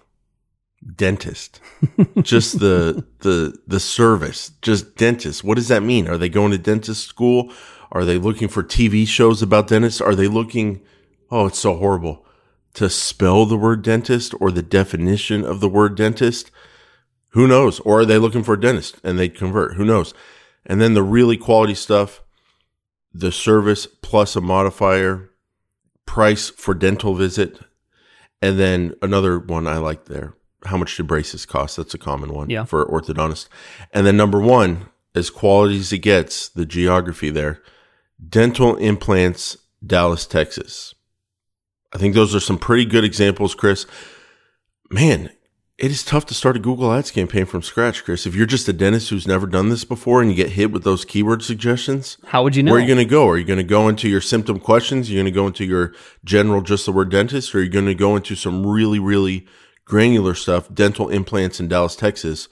dentist. 0.95 1.61
just 2.23 2.61
the 2.61 3.05
the 3.21 3.59
the 3.67 3.81
service, 3.81 4.53
just 4.62 4.97
dentist. 4.97 5.45
What 5.45 5.57
does 5.57 5.69
that 5.69 5.83
mean? 5.83 6.09
Are 6.09 6.19
they 6.19 6.29
going 6.29 6.53
to 6.53 6.59
dentist 6.59 7.07
school? 7.07 7.53
Are 7.91 8.05
they 8.05 8.19
looking 8.19 8.49
for 8.49 8.62
TV 8.62 9.07
shows 9.07 9.43
about 9.43 9.69
dentists? 9.69 10.01
Are 10.01 10.14
they 10.14 10.29
looking 10.29 10.83
oh, 11.31 11.47
it's 11.47 11.59
so 11.59 11.77
horrible 11.77 12.25
to 12.75 12.88
spell 12.88 13.47
the 13.47 13.57
word 13.57 13.83
dentist 13.83 14.35
or 14.41 14.51
the 14.51 14.62
definition 14.62 15.45
of 15.45 15.61
the 15.61 15.69
word 15.69 15.97
dentist? 15.97 16.51
Who 17.31 17.47
knows? 17.47 17.81
Or 17.81 18.01
are 18.01 18.05
they 18.05 18.19
looking 18.19 18.43
for 18.43 18.55
a 18.55 18.61
dentist 18.61 18.97
and 19.05 19.19
they 19.19 19.29
convert? 19.29 19.75
Who 19.75 19.85
knows? 19.85 20.14
And 20.64 20.81
then 20.81 20.95
the 20.95 21.03
really 21.03 21.37
quality 21.37 21.75
stuff, 21.75 22.23
the 23.12 23.33
service 23.33 23.87
plus 23.87 24.37
a 24.37 24.41
modifier, 24.41 25.31
price 26.07 26.51
for 26.51 26.75
dental 26.75 27.14
visit, 27.14 27.59
and 28.41 28.59
then 28.59 28.95
another 29.03 29.38
one 29.38 29.67
I 29.67 29.79
like 29.79 30.07
there. 30.07 30.35
How 30.64 30.77
much 30.77 30.97
do 30.97 31.03
braces 31.05 31.47
cost? 31.47 31.77
That's 31.77 31.94
a 31.94 31.99
common 31.99 32.33
one 32.33 32.51
Yeah. 32.51 32.64
for 32.64 32.85
orthodontist. 32.87 33.49
And 33.92 34.07
then 34.07 34.16
number 34.16 34.40
one, 34.40 34.87
as 35.14 35.31
quality 35.31 35.79
as 35.79 35.92
it 35.92 35.99
gets, 35.99 36.49
the 36.49 36.66
geography 36.66 37.31
there. 37.31 37.62
Dental 38.29 38.77
implants, 38.77 39.57
Dallas, 39.87 40.27
Texas. 40.27 40.94
I 41.92 41.99
think 41.99 42.14
those 42.14 42.35
are 42.35 42.40
some 42.40 42.59
pretty 42.59 42.85
good 42.85 43.05
examples, 43.05 43.55
Chris. 43.55 43.87
Man, 44.90 45.31
it 45.79 45.90
is 45.92 46.03
tough 46.03 46.27
to 46.27 46.35
start 46.35 46.57
a 46.57 46.59
Google 46.59 46.92
Ads 46.92 47.12
campaign 47.12 47.44
from 47.47 47.62
scratch, 47.62 48.05
Chris. 48.05 48.27
If 48.27 48.35
you're 48.35 48.47
just 48.47 48.68
a 48.68 48.73
dentist 48.73 49.11
who's 49.11 49.29
never 49.29 49.47
done 49.47 49.68
this 49.68 49.85
before 49.85 50.21
and 50.21 50.31
you 50.31 50.37
get 50.37 50.51
hit 50.51 50.73
with 50.73 50.83
those 50.83 51.05
keyword 51.05 51.42
suggestions, 51.42 52.18
How 52.27 52.42
would 52.42 52.57
you 52.57 52.62
know? 52.64 52.73
where 52.73 52.81
are 52.81 52.83
you 52.83 52.88
going 52.92 52.99
to 52.99 53.05
go? 53.11 53.29
Are 53.29 53.38
you 53.38 53.44
going 53.44 53.59
to 53.59 53.62
go 53.62 53.88
into 53.88 54.09
your 54.09 54.21
symptom 54.21 54.59
questions? 54.59 55.09
Are 55.09 55.12
You're 55.12 55.23
going 55.23 55.33
to 55.33 55.40
go 55.40 55.47
into 55.47 55.64
your 55.64 55.92
general, 56.25 56.62
just 56.62 56.85
the 56.85 56.92
word 56.92 57.11
dentist, 57.11 57.55
or 57.55 57.59
are 57.59 57.62
you 57.62 57.71
going 57.71 57.87
to 57.87 57.94
go 57.94 58.16
into 58.16 58.35
some 58.35 58.66
really, 58.66 58.99
really 58.99 59.47
granular 59.88 60.35
stuff, 60.35 60.72
dental 60.72 61.09
implants 61.09 61.59
in 61.59 61.66
Dallas, 61.66 61.96
Texas? 61.96 62.48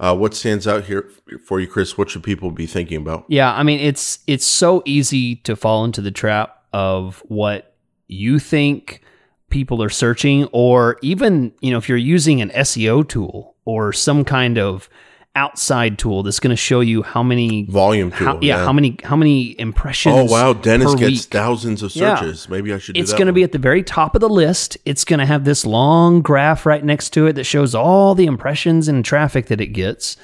Uh, 0.00 0.16
what 0.16 0.34
stands 0.34 0.66
out 0.66 0.84
here 0.84 1.10
for 1.44 1.60
you, 1.60 1.66
Chris? 1.66 1.98
What 1.98 2.10
should 2.10 2.22
people 2.22 2.50
be 2.50 2.66
thinking 2.66 2.98
about? 2.98 3.24
Yeah, 3.28 3.52
I 3.52 3.62
mean 3.62 3.80
it's 3.80 4.20
it's 4.26 4.46
so 4.46 4.82
easy 4.84 5.36
to 5.36 5.54
fall 5.54 5.84
into 5.84 6.00
the 6.00 6.10
trap 6.10 6.64
of 6.72 7.22
what 7.26 7.74
you 8.06 8.38
think 8.38 9.02
people 9.50 9.82
are 9.82 9.88
searching 9.88 10.44
or 10.52 10.98
even, 11.02 11.52
you 11.60 11.70
know, 11.70 11.78
if 11.78 11.88
you're 11.88 11.98
using 11.98 12.40
an 12.40 12.50
SEO 12.50 13.06
tool 13.06 13.56
or 13.64 13.92
some 13.92 14.24
kind 14.24 14.58
of 14.58 14.88
outside 15.34 15.98
tool 15.98 16.22
that's 16.24 16.40
going 16.40 16.50
to 16.50 16.56
show 16.56 16.80
you 16.80 17.02
how 17.02 17.22
many 17.22 17.64
Volume 17.66 18.10
tool. 18.10 18.26
how, 18.26 18.38
yeah, 18.40 18.64
how 18.64 18.72
many 18.72 18.96
how 19.04 19.14
many 19.14 19.58
impressions 19.60 20.14
Oh 20.16 20.24
wow, 20.24 20.52
Dennis 20.52 20.94
gets 20.96 21.10
week. 21.12 21.20
thousands 21.30 21.82
of 21.82 21.94
Yeah. 21.94 22.16
searches. 22.18 22.48
Maybe 22.48 22.72
I 22.72 22.78
should. 22.78 22.94
do 22.96 23.00
it's 23.00 23.12
going 23.12 23.26
to 23.28 23.32
be 23.32 23.44
at 23.44 23.52
the 23.52 23.58
very 23.58 23.82
top 23.84 24.14
of 24.16 24.20
the 24.20 24.28
list. 24.28 24.76
It's 24.84 25.04
going 25.04 25.20
to 25.20 25.26
have 25.26 25.44
this 25.44 25.64
long 25.64 26.22
graph 26.22 26.66
right 26.66 26.84
next 26.84 27.10
to 27.10 27.26
it 27.26 27.34
that 27.34 27.44
shows 27.44 27.74
all 27.74 28.14
the 28.16 28.26
impressions 28.26 28.88
and 28.88 29.04
traffic 29.04 29.46
that 29.46 29.60
it 29.60 29.68
gets. 29.68 30.16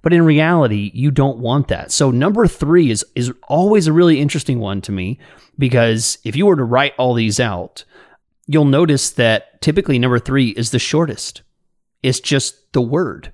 But 0.00 0.12
in 0.12 0.24
reality, 0.24 0.90
you 0.94 1.10
don't 1.10 1.38
want 1.38 1.68
that. 1.68 1.92
So 1.92 2.10
number 2.10 2.46
three 2.46 2.90
is 2.90 3.04
is 3.14 3.30
always 3.48 3.86
a 3.86 3.92
really 3.92 4.20
interesting 4.20 4.58
one 4.58 4.80
to 4.82 4.92
me 4.92 5.18
because 5.58 6.18
if 6.24 6.34
you 6.34 6.46
were 6.46 6.56
to 6.56 6.64
write 6.64 6.94
all 6.98 7.14
these 7.14 7.38
out, 7.38 7.84
you'll 8.46 8.64
notice 8.64 9.10
that 9.10 9.60
typically 9.60 9.98
number 9.98 10.18
three 10.18 10.48
is 10.50 10.70
the 10.70 10.78
shortest. 10.78 11.42
It's 12.02 12.20
just 12.20 12.72
the 12.72 12.80
word. 12.80 13.32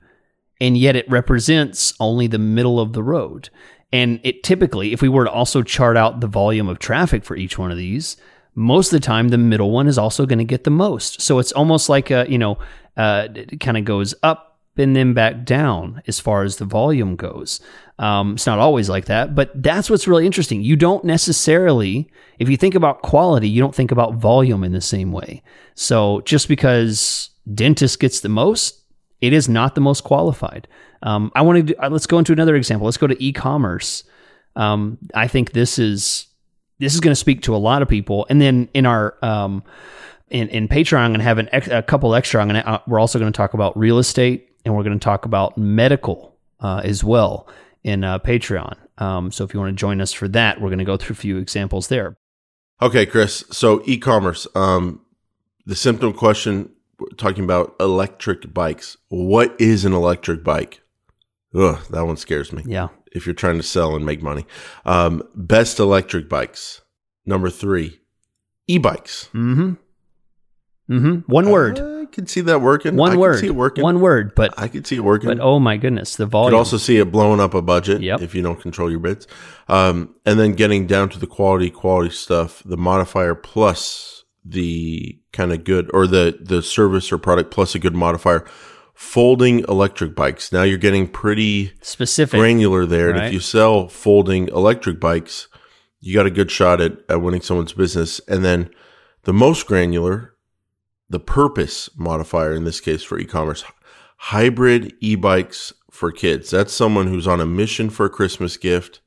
And 0.61 0.77
yet 0.77 0.97
it 0.97 1.09
represents 1.09 1.95
only 2.01 2.27
the 2.27 2.39
middle 2.39 2.81
of 2.81 2.93
the 2.93 3.03
road. 3.03 3.51
And 3.93 4.21
it 4.23 4.43
typically, 4.43 4.93
if 4.93 5.01
we 5.01 5.09
were 5.09 5.25
to 5.25 5.31
also 5.31 5.63
chart 5.63 5.97
out 5.97 6.21
the 6.21 6.27
volume 6.27 6.69
of 6.69 6.79
traffic 6.79 7.25
for 7.25 7.37
each 7.37 7.59
one 7.59 7.71
of 7.71 7.79
these, 7.79 8.17
most 8.55 8.93
of 8.93 9.01
the 9.01 9.07
time 9.07 9.29
the 9.29 9.39
middle 9.39 9.71
one 9.71 9.87
is 9.87 9.99
also 9.99 10.27
going 10.27 10.41
to 10.41 10.45
get 10.45 10.65
the 10.65 10.71
most. 10.71 11.21
So 11.21 11.39
it's 11.39 11.53
almost 11.53 11.89
like 11.89 12.11
a, 12.11 12.27
you 12.29 12.39
know, 12.39 12.59
uh, 12.97 13.29
it 13.35 13.61
kind 13.61 13.77
of 13.77 13.85
goes 13.85 14.15
up 14.23 14.59
and 14.77 14.95
then 14.95 15.15
back 15.15 15.45
down 15.45 16.03
as 16.07 16.21
far 16.21 16.43
as 16.43 16.57
the 16.57 16.65
volume 16.65 17.17
goes. 17.17 17.61
Um, 17.99 18.35
it's 18.35 18.47
not 18.47 18.59
always 18.59 18.89
like 18.89 19.07
that, 19.07 19.35
but 19.35 19.51
that's 19.61 19.91
what's 19.91 20.07
really 20.07 20.27
interesting. 20.27 20.63
You 20.63 20.77
don't 20.77 21.05
necessarily, 21.05 22.11
if 22.39 22.49
you 22.49 22.57
think 22.57 22.75
about 22.75 23.03
quality, 23.03 23.49
you 23.49 23.61
don't 23.61 23.75
think 23.75 23.91
about 23.91 24.15
volume 24.15 24.63
in 24.63 24.73
the 24.73 24.81
same 24.81 25.13
way. 25.13 25.43
So 25.75 26.21
just 26.23 26.47
because 26.49 27.31
dentist 27.53 27.99
gets 27.99 28.21
the 28.21 28.29
most, 28.29 28.78
it 29.21 29.33
is 29.33 29.49
not 29.49 29.75
the 29.75 29.81
most 29.81 30.05
qualified. 30.05 30.69
Um, 31.03 31.33
I 31.35 31.43
want 31.43 31.69
to 31.69 31.75
let's 31.91 32.07
go 32.07 32.19
into 32.19 32.33
another 32.33 32.57
example. 32.57 32.87
Let's 32.87 32.97
go 32.97 33.07
to 33.07 33.23
e-commerce. 33.23 34.05
Um, 34.57 34.99
I 35.15 35.29
think 35.29 35.53
this 35.53 35.79
is 35.79 36.27
this 36.79 36.95
is 36.95 37.01
going 37.01 37.13
to 37.13 37.17
speak 37.17 37.43
to 37.43 37.55
a 37.55 37.59
lot 37.59 37.83
of 37.83 37.89
people. 37.89 38.27
And 38.31 38.41
then 38.41 38.69
in 38.75 38.87
our 38.87 39.17
um, 39.23 39.63
in, 40.31 40.49
in 40.49 40.69
Patreon, 40.69 40.99
I'm 40.99 41.11
going 41.11 41.21
to 41.21 41.25
have 41.25 41.39
an 41.39 41.49
ex- 41.53 41.69
a 41.69 41.83
couple 41.83 42.15
extra. 42.15 42.41
I'm 42.41 42.49
going 42.49 42.63
to 42.63 42.69
uh, 42.69 42.79
we're 42.87 43.01
also 43.01 43.19
going 43.19 43.33
to 43.33 43.37
talk 43.37 43.55
about 43.55 43.77
real 43.77 43.99
estate 43.99 44.49
and 44.65 44.77
we're 44.77 44.83
going 44.83 44.99
to 44.99 45.05
talk 45.05 45.25
about 45.25 45.57
medical 45.57 46.37
uh, 46.61 46.83
as 46.85 47.03
well 47.03 47.49
in 47.85 48.05
uh, 48.05 48.19
Patreon. 48.19 48.77
Um, 48.99 49.31
so 49.31 49.45
if 49.45 49.55
you 49.55 49.61
want 49.61 49.71
to 49.71 49.81
join 49.81 50.01
us 50.01 50.13
for 50.13 50.29
that, 50.29 50.61
we're 50.61 50.69
going 50.69 50.81
to 50.81 50.85
go 50.85 50.97
through 50.97 51.15
a 51.15 51.17
few 51.17 51.39
examples 51.39 51.89
there. 51.89 52.17
Okay, 52.83 53.07
Chris. 53.07 53.45
So 53.51 53.83
e-commerce. 53.87 54.47
Um, 54.55 55.03
the 55.67 55.77
symptom 55.77 56.13
question 56.13 56.71
talking 57.17 57.45
about 57.45 57.75
electric 57.81 58.53
bikes. 58.53 58.97
What 59.09 59.55
is 59.61 59.85
an 59.85 59.93
electric 59.93 60.43
bike? 60.45 60.81
Ugh, 61.55 61.79
that 61.91 62.05
one 62.07 62.17
scares 62.17 62.53
me. 62.53 62.63
Yeah. 62.67 62.89
If 63.13 63.25
you're 63.27 63.35
trying 63.35 63.57
to 63.57 63.63
sell 63.63 63.97
and 63.97 64.05
make 64.05 64.23
money, 64.23 64.45
um, 64.85 65.23
best 65.35 65.79
electric 65.79 66.29
bikes. 66.29 66.83
Number 67.25 67.51
three, 67.51 68.01
e-bikes. 68.67 69.29
Mm-hmm. 69.35 69.75
Mm-hmm. 70.91 71.31
One 71.33 71.51
word. 71.51 71.79
I 71.79 72.07
could 72.07 72.31
see 72.31 72.41
that 72.43 72.63
working. 72.63 72.97
One 72.97 73.13
I 73.13 73.17
word. 73.17 73.33
Could 73.35 73.41
see 73.41 73.47
it 73.49 73.55
working. 73.55 73.85
One 73.85 74.01
word. 74.01 74.35
But 74.35 74.55
I 74.59 74.69
could 74.69 74.87
see 74.87 74.97
it 74.97 75.05
working. 75.05 75.29
but 75.29 75.41
oh 75.41 75.59
my 75.59 75.77
goodness, 75.77 76.17
the 76.17 76.25
You 76.25 76.31
volume. 76.31 76.53
could 76.53 76.59
also 76.59 76.79
see 76.79 76.97
it 76.97 77.13
blowing 77.13 77.41
up 77.41 77.53
a 77.53 77.61
budget 77.61 78.01
Yep. 78.03 78.23
if 78.23 78.35
you 78.35 78.41
don't 78.43 78.61
control 78.61 78.91
your 78.91 79.01
bids. 79.01 79.27
Um, 79.69 80.15
and 80.25 80.39
then 80.41 80.53
getting 80.53 80.87
down 80.87 81.11
to 81.11 81.19
the 81.19 81.27
quality, 81.27 81.69
quality 81.71 82.11
stuff, 82.11 82.63
the 82.65 82.79
modifier 82.79 83.35
plus 83.35 84.18
the 84.49 85.19
kind 85.33 85.53
of 85.53 85.65
good 85.65 85.91
or 85.93 86.07
the, 86.07 86.39
the 86.41 86.63
service 86.63 87.13
or 87.13 87.19
product 87.19 87.51
plus 87.51 87.75
a 87.75 87.79
good 87.79 87.95
modifier. 87.95 88.45
Folding 88.95 89.61
electric 89.69 90.17
bikes. 90.17 90.51
Now 90.51 90.65
you're 90.65 90.77
getting 90.77 91.07
pretty 91.07 91.73
specific. 91.83 92.39
granular 92.39 92.85
there. 92.85 93.11
And 93.11 93.25
if 93.25 93.33
you 93.33 93.39
sell 93.39 93.87
folding 93.87 94.49
electric 94.49 94.99
bikes, 94.99 95.47
you 96.01 96.15
got 96.15 96.27
a 96.27 96.31
good 96.31 96.51
shot 96.51 96.81
at, 96.81 96.99
at 97.09 97.23
winning 97.23 97.41
someone's 97.41 97.73
business. 97.73 98.21
And 98.27 98.45
then 98.45 98.71
the 99.23 99.33
most 99.33 99.69
granular, 99.69 100.35
the 101.09 101.21
purpose 101.21 101.89
modifier 101.97 102.53
in 102.53 102.65
this 102.65 102.81
case 102.81 103.05
for 103.05 103.19
e-commerce, 103.21 103.65
hybrid 104.17 104.95
e-bikes 105.01 105.73
for 105.93 106.11
kids. 106.11 106.51
That's 106.51 106.73
someone 106.73 107.07
who's 107.07 107.29
on 107.29 107.41
a 107.41 107.47
mission 107.47 107.91
for 107.91 108.07
a 108.07 108.11
Christmas 108.11 108.57
gift. 108.57 109.01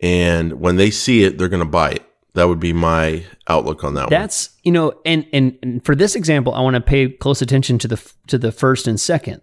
And 0.00 0.60
when 0.60 0.76
they 0.76 0.90
see 0.90 1.24
it, 1.24 1.36
they're 1.36 1.48
going 1.48 1.60
to 1.60 1.68
buy 1.68 1.90
it. 1.90 2.09
That 2.34 2.48
would 2.48 2.60
be 2.60 2.72
my 2.72 3.24
outlook 3.48 3.82
on 3.82 3.94
that 3.94 4.02
one. 4.02 4.10
That's 4.10 4.50
you 4.62 4.72
know, 4.72 4.94
and, 5.04 5.26
and 5.32 5.58
and 5.62 5.84
for 5.84 5.94
this 5.94 6.14
example, 6.14 6.54
I 6.54 6.60
want 6.60 6.74
to 6.74 6.80
pay 6.80 7.08
close 7.08 7.42
attention 7.42 7.78
to 7.78 7.88
the 7.88 8.12
to 8.28 8.38
the 8.38 8.52
first 8.52 8.86
and 8.86 9.00
second. 9.00 9.42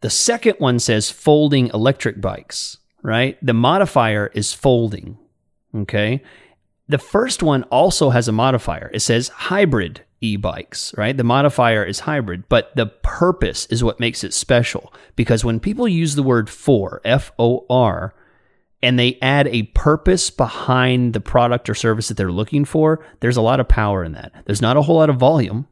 The 0.00 0.10
second 0.10 0.56
one 0.58 0.78
says 0.80 1.10
folding 1.10 1.68
electric 1.68 2.20
bikes, 2.20 2.78
right? 3.02 3.38
The 3.40 3.54
modifier 3.54 4.30
is 4.34 4.52
folding. 4.52 5.16
Okay. 5.74 6.22
The 6.88 6.98
first 6.98 7.42
one 7.42 7.62
also 7.64 8.10
has 8.10 8.28
a 8.28 8.32
modifier. 8.32 8.90
It 8.92 9.00
says 9.00 9.28
hybrid 9.28 10.02
e-bikes, 10.20 10.94
right? 10.98 11.16
The 11.16 11.24
modifier 11.24 11.82
is 11.82 12.00
hybrid, 12.00 12.48
but 12.48 12.76
the 12.76 12.86
purpose 12.86 13.66
is 13.66 13.82
what 13.82 14.00
makes 14.00 14.22
it 14.22 14.34
special 14.34 14.92
because 15.16 15.44
when 15.44 15.60
people 15.60 15.88
use 15.88 16.14
the 16.14 16.22
word 16.22 16.50
for, 16.50 17.00
F 17.04 17.32
O 17.38 17.64
R, 17.70 18.14
and 18.84 18.98
they 18.98 19.18
add 19.22 19.48
a 19.48 19.62
purpose 19.62 20.28
behind 20.28 21.14
the 21.14 21.20
product 21.20 21.70
or 21.70 21.74
service 21.74 22.08
that 22.08 22.18
they're 22.18 22.30
looking 22.30 22.66
for, 22.66 23.04
there's 23.20 23.38
a 23.38 23.42
lot 23.42 23.58
of 23.58 23.66
power 23.66 24.04
in 24.04 24.12
that. 24.12 24.32
There's 24.44 24.60
not 24.60 24.76
a 24.76 24.82
whole 24.82 24.96
lot 24.96 25.08
of 25.08 25.16
volume, 25.16 25.66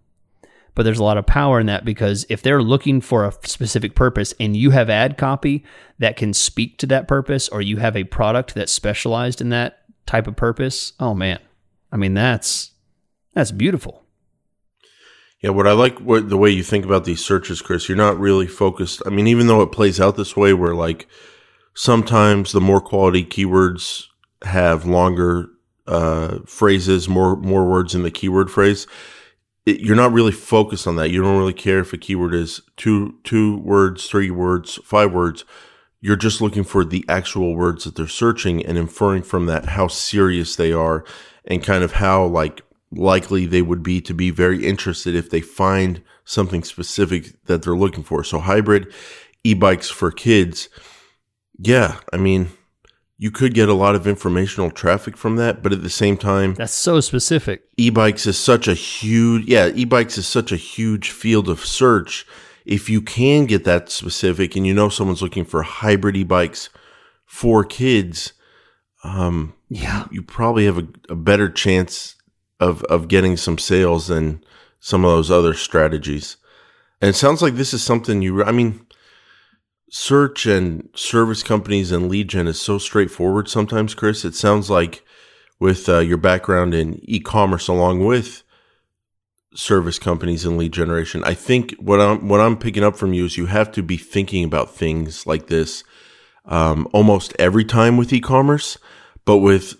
but 0.74 0.84
there's 0.84 0.98
a 0.98 1.04
lot 1.04 1.18
of 1.18 1.26
power 1.26 1.60
in 1.60 1.66
that 1.66 1.84
because 1.84 2.24
if 2.30 2.40
they're 2.40 2.62
looking 2.62 3.02
for 3.02 3.26
a 3.26 3.32
specific 3.44 3.94
purpose 3.94 4.32
and 4.40 4.56
you 4.56 4.70
have 4.70 4.88
ad 4.88 5.18
copy 5.18 5.62
that 5.98 6.16
can 6.16 6.32
speak 6.32 6.78
to 6.78 6.86
that 6.86 7.06
purpose 7.06 7.50
or 7.50 7.60
you 7.60 7.76
have 7.76 7.96
a 7.96 8.04
product 8.04 8.54
that's 8.54 8.72
specialized 8.72 9.42
in 9.42 9.50
that 9.50 9.82
type 10.06 10.26
of 10.26 10.34
purpose, 10.34 10.94
oh 10.98 11.12
man. 11.12 11.38
I 11.92 11.98
mean, 11.98 12.14
that's 12.14 12.70
that's 13.34 13.50
beautiful. 13.50 14.06
Yeah, 15.42 15.50
what 15.50 15.66
I 15.66 15.72
like 15.72 15.98
what 15.98 16.30
the 16.30 16.38
way 16.38 16.48
you 16.48 16.62
think 16.62 16.86
about 16.86 17.04
these 17.04 17.22
searches, 17.22 17.60
Chris, 17.60 17.90
you're 17.90 17.98
not 17.98 18.18
really 18.18 18.46
focused. 18.46 19.02
I 19.04 19.10
mean, 19.10 19.26
even 19.26 19.48
though 19.48 19.60
it 19.60 19.70
plays 19.70 20.00
out 20.00 20.16
this 20.16 20.34
way 20.34 20.54
where 20.54 20.74
like 20.74 21.06
sometimes 21.74 22.52
the 22.52 22.60
more 22.60 22.80
quality 22.80 23.24
keywords 23.24 24.06
have 24.44 24.84
longer 24.84 25.48
uh, 25.86 26.38
phrases, 26.46 27.08
more 27.08 27.36
more 27.36 27.64
words 27.66 27.94
in 27.94 28.02
the 28.02 28.10
keyword 28.10 28.50
phrase. 28.50 28.86
It, 29.64 29.80
you're 29.80 29.96
not 29.96 30.12
really 30.12 30.32
focused 30.32 30.86
on 30.86 30.96
that. 30.96 31.10
You 31.10 31.22
don't 31.22 31.38
really 31.38 31.52
care 31.52 31.78
if 31.78 31.92
a 31.92 31.98
keyword 31.98 32.34
is 32.34 32.60
two 32.76 33.16
two 33.24 33.58
words, 33.58 34.06
three 34.06 34.30
words, 34.30 34.78
five 34.84 35.12
words. 35.12 35.44
You're 36.00 36.16
just 36.16 36.40
looking 36.40 36.64
for 36.64 36.84
the 36.84 37.04
actual 37.08 37.54
words 37.54 37.84
that 37.84 37.94
they're 37.94 38.08
searching 38.08 38.64
and 38.66 38.76
inferring 38.76 39.22
from 39.22 39.46
that 39.46 39.66
how 39.66 39.86
serious 39.86 40.56
they 40.56 40.72
are 40.72 41.04
and 41.44 41.62
kind 41.62 41.84
of 41.84 41.92
how 41.92 42.24
like 42.24 42.62
likely 42.90 43.46
they 43.46 43.62
would 43.62 43.82
be 43.82 44.00
to 44.00 44.12
be 44.12 44.30
very 44.30 44.66
interested 44.66 45.14
if 45.14 45.30
they 45.30 45.40
find 45.40 46.02
something 46.24 46.62
specific 46.64 47.44
that 47.46 47.62
they're 47.62 47.76
looking 47.76 48.04
for. 48.04 48.22
So 48.24 48.40
hybrid 48.40 48.92
e-bikes 49.44 49.90
for 49.90 50.10
kids. 50.10 50.68
Yeah, 51.59 51.98
I 52.12 52.16
mean, 52.16 52.48
you 53.18 53.30
could 53.30 53.55
get 53.55 53.68
a 53.68 53.74
lot 53.74 53.94
of 53.94 54.07
informational 54.07 54.70
traffic 54.70 55.16
from 55.16 55.36
that, 55.36 55.62
but 55.62 55.72
at 55.72 55.82
the 55.82 55.90
same 55.90 56.16
time, 56.16 56.55
that's 56.55 56.72
so 56.72 57.00
specific. 57.00 57.62
E-bikes 57.76 58.26
is 58.26 58.38
such 58.38 58.66
a 58.66 58.74
huge, 58.74 59.46
yeah, 59.46 59.70
e-bikes 59.74 60.18
is 60.18 60.26
such 60.26 60.50
a 60.50 60.57
huge 60.57 61.11
field 61.11 61.48
of 61.48 61.64
search. 61.64 62.26
If 62.64 62.88
you 62.88 63.00
can 63.00 63.46
get 63.46 63.64
that 63.64 63.90
specific 63.90 64.57
and 64.57 64.66
you 64.66 64.74
know 64.74 64.88
someone's 64.88 65.22
looking 65.22 65.44
for 65.44 65.62
hybrid 65.62 66.16
e-bikes 66.16 66.68
for 67.24 67.64
kids, 67.64 68.32
um, 69.05 69.55
yeah, 69.68 70.07
you, 70.11 70.22
probably 70.22 70.64
have 70.66 70.78
a, 70.78 70.88
a 71.09 71.16
better 71.16 71.48
chance 71.48 72.14
of 72.61 72.82
of 72.84 73.09
getting 73.09 73.36
some 73.36 73.59
sales 73.59 74.07
than 74.09 74.42
some 74.80 75.05
of 75.05 75.11
those 75.11 75.30
other 75.30 75.55
strategies. 75.55 76.36
And 77.00 77.09
it 77.09 77.14
sounds 77.14 77.42
like 77.42 77.55
this 77.55 77.74
is 77.74 77.82
something 77.82 78.22
you. 78.22 78.44
I 78.44 78.53
mean, 78.53 78.86
search 79.95 80.47
and 80.47 80.88
service 80.95 81.43
companies 81.43 81.93
and 81.93 82.09
lead 82.09 82.26
gen 82.26 82.49
is 82.49 82.59
so 82.59 82.78
straightforward 82.78 83.47
sometimes, 83.47 83.95
Chris. 83.95 84.24
It 84.24 84.34
sounds 84.34 84.70
like 84.70 85.05
with 85.61 85.86
uh, 85.86 85.99
your 85.99 86.16
background 86.16 86.72
in 86.72 86.99
e-commerce 87.03 87.68
along 87.68 88.03
with 88.07 88.43
service 89.55 89.99
companies 89.99 90.47
and 90.47 90.57
lead 90.57 90.72
generation, 90.72 91.22
I 91.24 91.34
think 91.34 91.74
what 91.74 92.01
I'm 92.01 92.26
what 92.26 92.40
I'm 92.40 92.57
picking 92.57 92.82
up 92.82 92.97
from 92.97 93.12
you 93.12 93.26
is 93.26 93.36
you 93.36 93.47
have 93.47 93.70
to 93.72 93.82
be 93.82 93.99
thinking 93.99 94.45
about 94.45 94.74
things 94.74 95.26
like 95.26 95.49
this 95.49 95.84
um, 96.47 96.88
almost 96.95 97.34
every 97.38 97.64
time 97.64 97.99
with 97.99 98.14
e-commerce, 98.14 98.78
but 99.26 99.38
with 99.38 99.74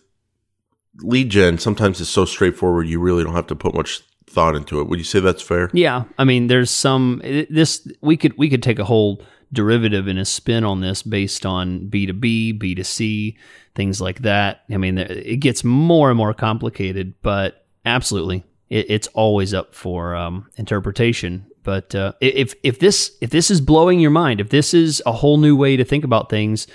lead 0.99 1.31
gen, 1.31 1.57
sometimes 1.57 2.03
it's 2.03 2.11
so 2.11 2.27
straightforward 2.27 2.87
you 2.87 3.01
really 3.01 3.25
don't 3.25 3.35
have 3.35 3.47
to 3.47 3.57
put 3.57 3.75
much 3.75 4.03
thought 4.27 4.55
into 4.57 4.79
it. 4.79 4.89
Would 4.89 4.99
you 4.99 5.07
say 5.07 5.21
that's 5.21 5.43
fair? 5.43 5.71
Yeah, 5.73 6.05
I 6.19 6.25
mean, 6.25 6.49
there's 6.49 6.71
some 6.71 7.23
this 7.49 7.89
we 8.03 8.19
could 8.19 8.37
we 8.37 8.51
could 8.51 8.63
take 8.63 8.79
a 8.79 8.85
whole 8.85 9.23
derivative 9.53 10.07
and 10.07 10.19
a 10.19 10.25
spin 10.25 10.65
on 10.65 10.81
this 10.81 11.03
based 11.03 11.45
on 11.45 11.89
B 11.89 12.07
two 12.07 12.13
B, 12.13 12.53
B 12.53 12.75
two 12.75 12.85
C, 12.85 13.37
things 13.75 14.01
like 14.01 14.21
that. 14.21 14.63
I 14.71 14.77
mean, 14.77 14.99
it 14.99 15.39
gets 15.39 15.65
more 15.65 16.11
and 16.11 16.17
more 16.17 16.35
complicated, 16.35 17.15
but 17.23 17.67
absolutely, 17.85 18.45
it, 18.71 18.87
it's 18.89 19.09
always 19.09 19.55
up 19.55 19.75
for 19.75 20.15
um, 20.15 20.49
interpretation. 20.57 21.47
But 21.63 21.95
uh, 21.95 22.13
if 22.21 22.55
if 22.63 22.79
this 22.79 23.17
if 23.21 23.31
this 23.31 23.51
is 23.51 23.61
blowing 23.61 24.01
your 24.01 24.11
mind, 24.11 24.41
if 24.41 24.51
this 24.51 24.75
is 24.75 25.03
a 25.07 25.13
whole 25.13 25.39
new 25.39 25.57
way 25.57 25.77
to 25.77 25.85
think 25.85 26.05
about 26.05 26.31
things 26.31 26.67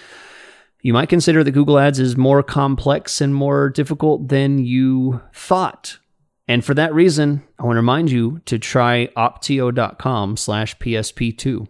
you 0.82 0.94
might 0.94 1.10
consider 1.10 1.44
that 1.44 1.52
Google 1.52 1.80
Ads 1.80 2.00
is 2.00 2.16
more 2.16 2.44
complex 2.44 3.20
and 3.20 3.34
more 3.34 3.70
difficult 3.70 4.28
than 4.28 4.60
you 4.60 5.22
thought. 5.34 5.98
And 6.48 6.64
for 6.64 6.74
that 6.76 6.94
reason, 6.94 7.44
I 7.60 7.64
want 7.64 7.76
to 7.76 7.82
remind 7.82 8.10
you 8.10 8.40
to 8.46 8.58
try 8.58 9.08
opteo.com 9.18 10.38
slash 10.38 10.78
PSP2. 10.78 11.68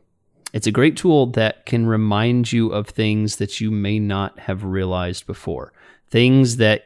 It's 0.53 0.67
a 0.67 0.71
great 0.71 0.95
tool 0.95 1.27
that 1.27 1.65
can 1.65 1.85
remind 1.85 2.51
you 2.51 2.71
of 2.71 2.87
things 2.87 3.35
that 3.37 3.59
you 3.59 3.69
may 3.69 3.99
not 3.99 4.39
have 4.39 4.63
realized 4.63 5.27
before. 5.27 5.73
Things 6.09 6.57
that 6.57 6.85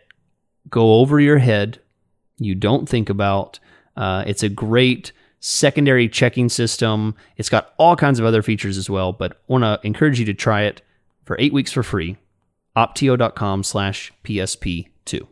go 0.69 0.95
over 0.95 1.19
your 1.19 1.37
head, 1.37 1.79
you 2.37 2.55
don't 2.55 2.89
think 2.89 3.09
about. 3.09 3.59
Uh, 3.95 4.23
it's 4.25 4.43
a 4.43 4.49
great 4.49 5.11
secondary 5.39 6.07
checking 6.07 6.49
system. 6.49 7.15
It's 7.37 7.49
got 7.49 7.73
all 7.77 7.95
kinds 7.95 8.19
of 8.19 8.25
other 8.25 8.41
features 8.41 8.77
as 8.77 8.89
well, 8.89 9.11
but 9.11 9.41
want 9.47 9.63
to 9.63 9.79
encourage 9.83 10.19
you 10.19 10.25
to 10.25 10.33
try 10.33 10.63
it 10.63 10.81
for 11.23 11.35
eight 11.39 11.53
weeks 11.53 11.71
for 11.71 11.83
free. 11.83 12.17
Opteo.com 12.75 13.63
slash 13.63 14.11
PSP2. 14.23 15.27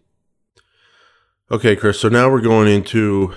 Okay, 1.51 1.75
Chris. 1.75 1.99
So 1.99 2.09
now 2.09 2.29
we're 2.29 2.41
going 2.41 2.67
into 2.67 3.33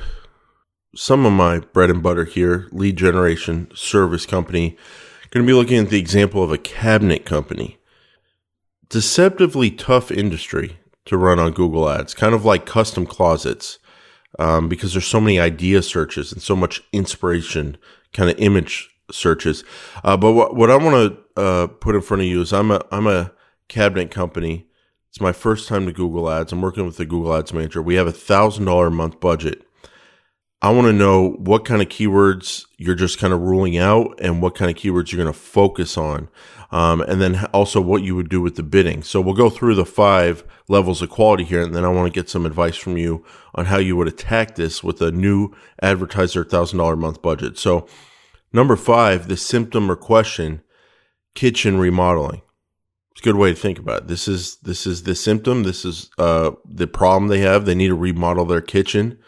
some 0.94 1.24
of 1.24 1.32
my 1.32 1.58
bread 1.58 1.90
and 1.90 2.02
butter 2.02 2.24
here 2.24 2.68
lead 2.70 2.96
generation 2.96 3.70
service 3.74 4.26
company. 4.26 4.76
Going 5.30 5.46
to 5.46 5.50
be 5.50 5.56
looking 5.56 5.78
at 5.78 5.88
the 5.88 5.98
example 5.98 6.42
of 6.42 6.52
a 6.52 6.58
cabinet 6.58 7.24
company. 7.24 7.78
Deceptively 8.90 9.70
tough 9.70 10.10
industry 10.10 10.76
to 11.06 11.16
run 11.16 11.38
on 11.38 11.52
Google 11.52 11.88
Ads, 11.88 12.12
kind 12.12 12.34
of 12.34 12.44
like 12.44 12.66
custom 12.66 13.06
closets, 13.06 13.78
um, 14.38 14.68
because 14.68 14.92
there's 14.92 15.06
so 15.06 15.20
many 15.20 15.40
idea 15.40 15.82
searches 15.82 16.32
and 16.32 16.42
so 16.42 16.54
much 16.54 16.82
inspiration 16.92 17.78
kind 18.12 18.28
of 18.28 18.38
image 18.38 18.90
searches. 19.10 19.64
Uh, 20.04 20.16
but 20.18 20.32
what, 20.32 20.54
what 20.54 20.70
I 20.70 20.76
want 20.76 21.16
to 21.36 21.40
uh, 21.42 21.66
put 21.66 21.94
in 21.94 22.02
front 22.02 22.22
of 22.22 22.26
you 22.26 22.42
is 22.42 22.52
I'm 22.52 22.70
a 22.70 22.84
I'm 22.92 23.06
a 23.06 23.32
cabinet 23.68 24.10
company. 24.10 24.66
It's 25.08 25.20
my 25.20 25.32
first 25.32 25.68
time 25.68 25.86
to 25.86 25.92
Google 25.92 26.30
Ads. 26.30 26.52
I'm 26.52 26.62
working 26.62 26.84
with 26.84 26.98
the 26.98 27.06
Google 27.06 27.34
Ads 27.34 27.54
manager. 27.54 27.82
We 27.82 27.94
have 27.94 28.06
a 28.06 28.12
thousand 28.12 28.66
dollar 28.66 28.88
a 28.88 28.90
month 28.90 29.20
budget. 29.20 29.66
I 30.62 30.70
want 30.70 30.86
to 30.86 30.92
know 30.92 31.30
what 31.38 31.64
kind 31.64 31.82
of 31.82 31.88
keywords 31.88 32.66
you're 32.78 32.94
just 32.94 33.18
kind 33.18 33.32
of 33.32 33.40
ruling 33.40 33.76
out 33.76 34.18
and 34.20 34.40
what 34.40 34.54
kind 34.54 34.70
of 34.70 34.76
keywords 34.76 35.10
you're 35.10 35.22
going 35.22 35.32
to 35.32 35.38
focus 35.38 35.98
on. 35.98 36.28
Um, 36.70 37.02
and 37.02 37.20
then 37.20 37.44
also 37.46 37.80
what 37.80 38.02
you 38.02 38.16
would 38.16 38.30
do 38.30 38.40
with 38.40 38.54
the 38.54 38.62
bidding. 38.62 39.02
So 39.02 39.20
we'll 39.20 39.34
go 39.34 39.50
through 39.50 39.74
the 39.74 39.84
five 39.84 40.44
levels 40.68 41.02
of 41.02 41.10
quality 41.10 41.44
here. 41.44 41.60
And 41.60 41.74
then 41.74 41.84
I 41.84 41.88
want 41.88 42.06
to 42.06 42.18
get 42.18 42.30
some 42.30 42.46
advice 42.46 42.76
from 42.76 42.96
you 42.96 43.24
on 43.54 43.66
how 43.66 43.76
you 43.76 43.96
would 43.96 44.08
attack 44.08 44.54
this 44.54 44.82
with 44.82 45.02
a 45.02 45.12
new 45.12 45.52
advertiser 45.82 46.44
$1,000 46.44 46.92
a 46.92 46.96
month 46.96 47.20
budget. 47.20 47.58
So 47.58 47.86
Number 48.52 48.76
five, 48.76 49.28
the 49.28 49.36
symptom 49.36 49.90
or 49.90 49.96
question, 49.96 50.62
kitchen 51.34 51.78
remodeling. 51.78 52.42
It's 53.12 53.20
a 53.20 53.24
good 53.24 53.36
way 53.36 53.50
to 53.52 53.58
think 53.58 53.78
about 53.78 54.02
it. 54.02 54.08
This 54.08 54.28
is 54.28 54.56
this 54.56 54.86
is 54.86 55.02
the 55.02 55.14
symptom. 55.14 55.62
This 55.62 55.84
is 55.84 56.10
uh, 56.18 56.52
the 56.64 56.86
problem 56.86 57.28
they 57.28 57.40
have. 57.40 57.64
They 57.64 57.74
need 57.74 57.88
to 57.88 57.94
remodel 57.94 58.44
their 58.44 58.60
kitchen. 58.60 59.18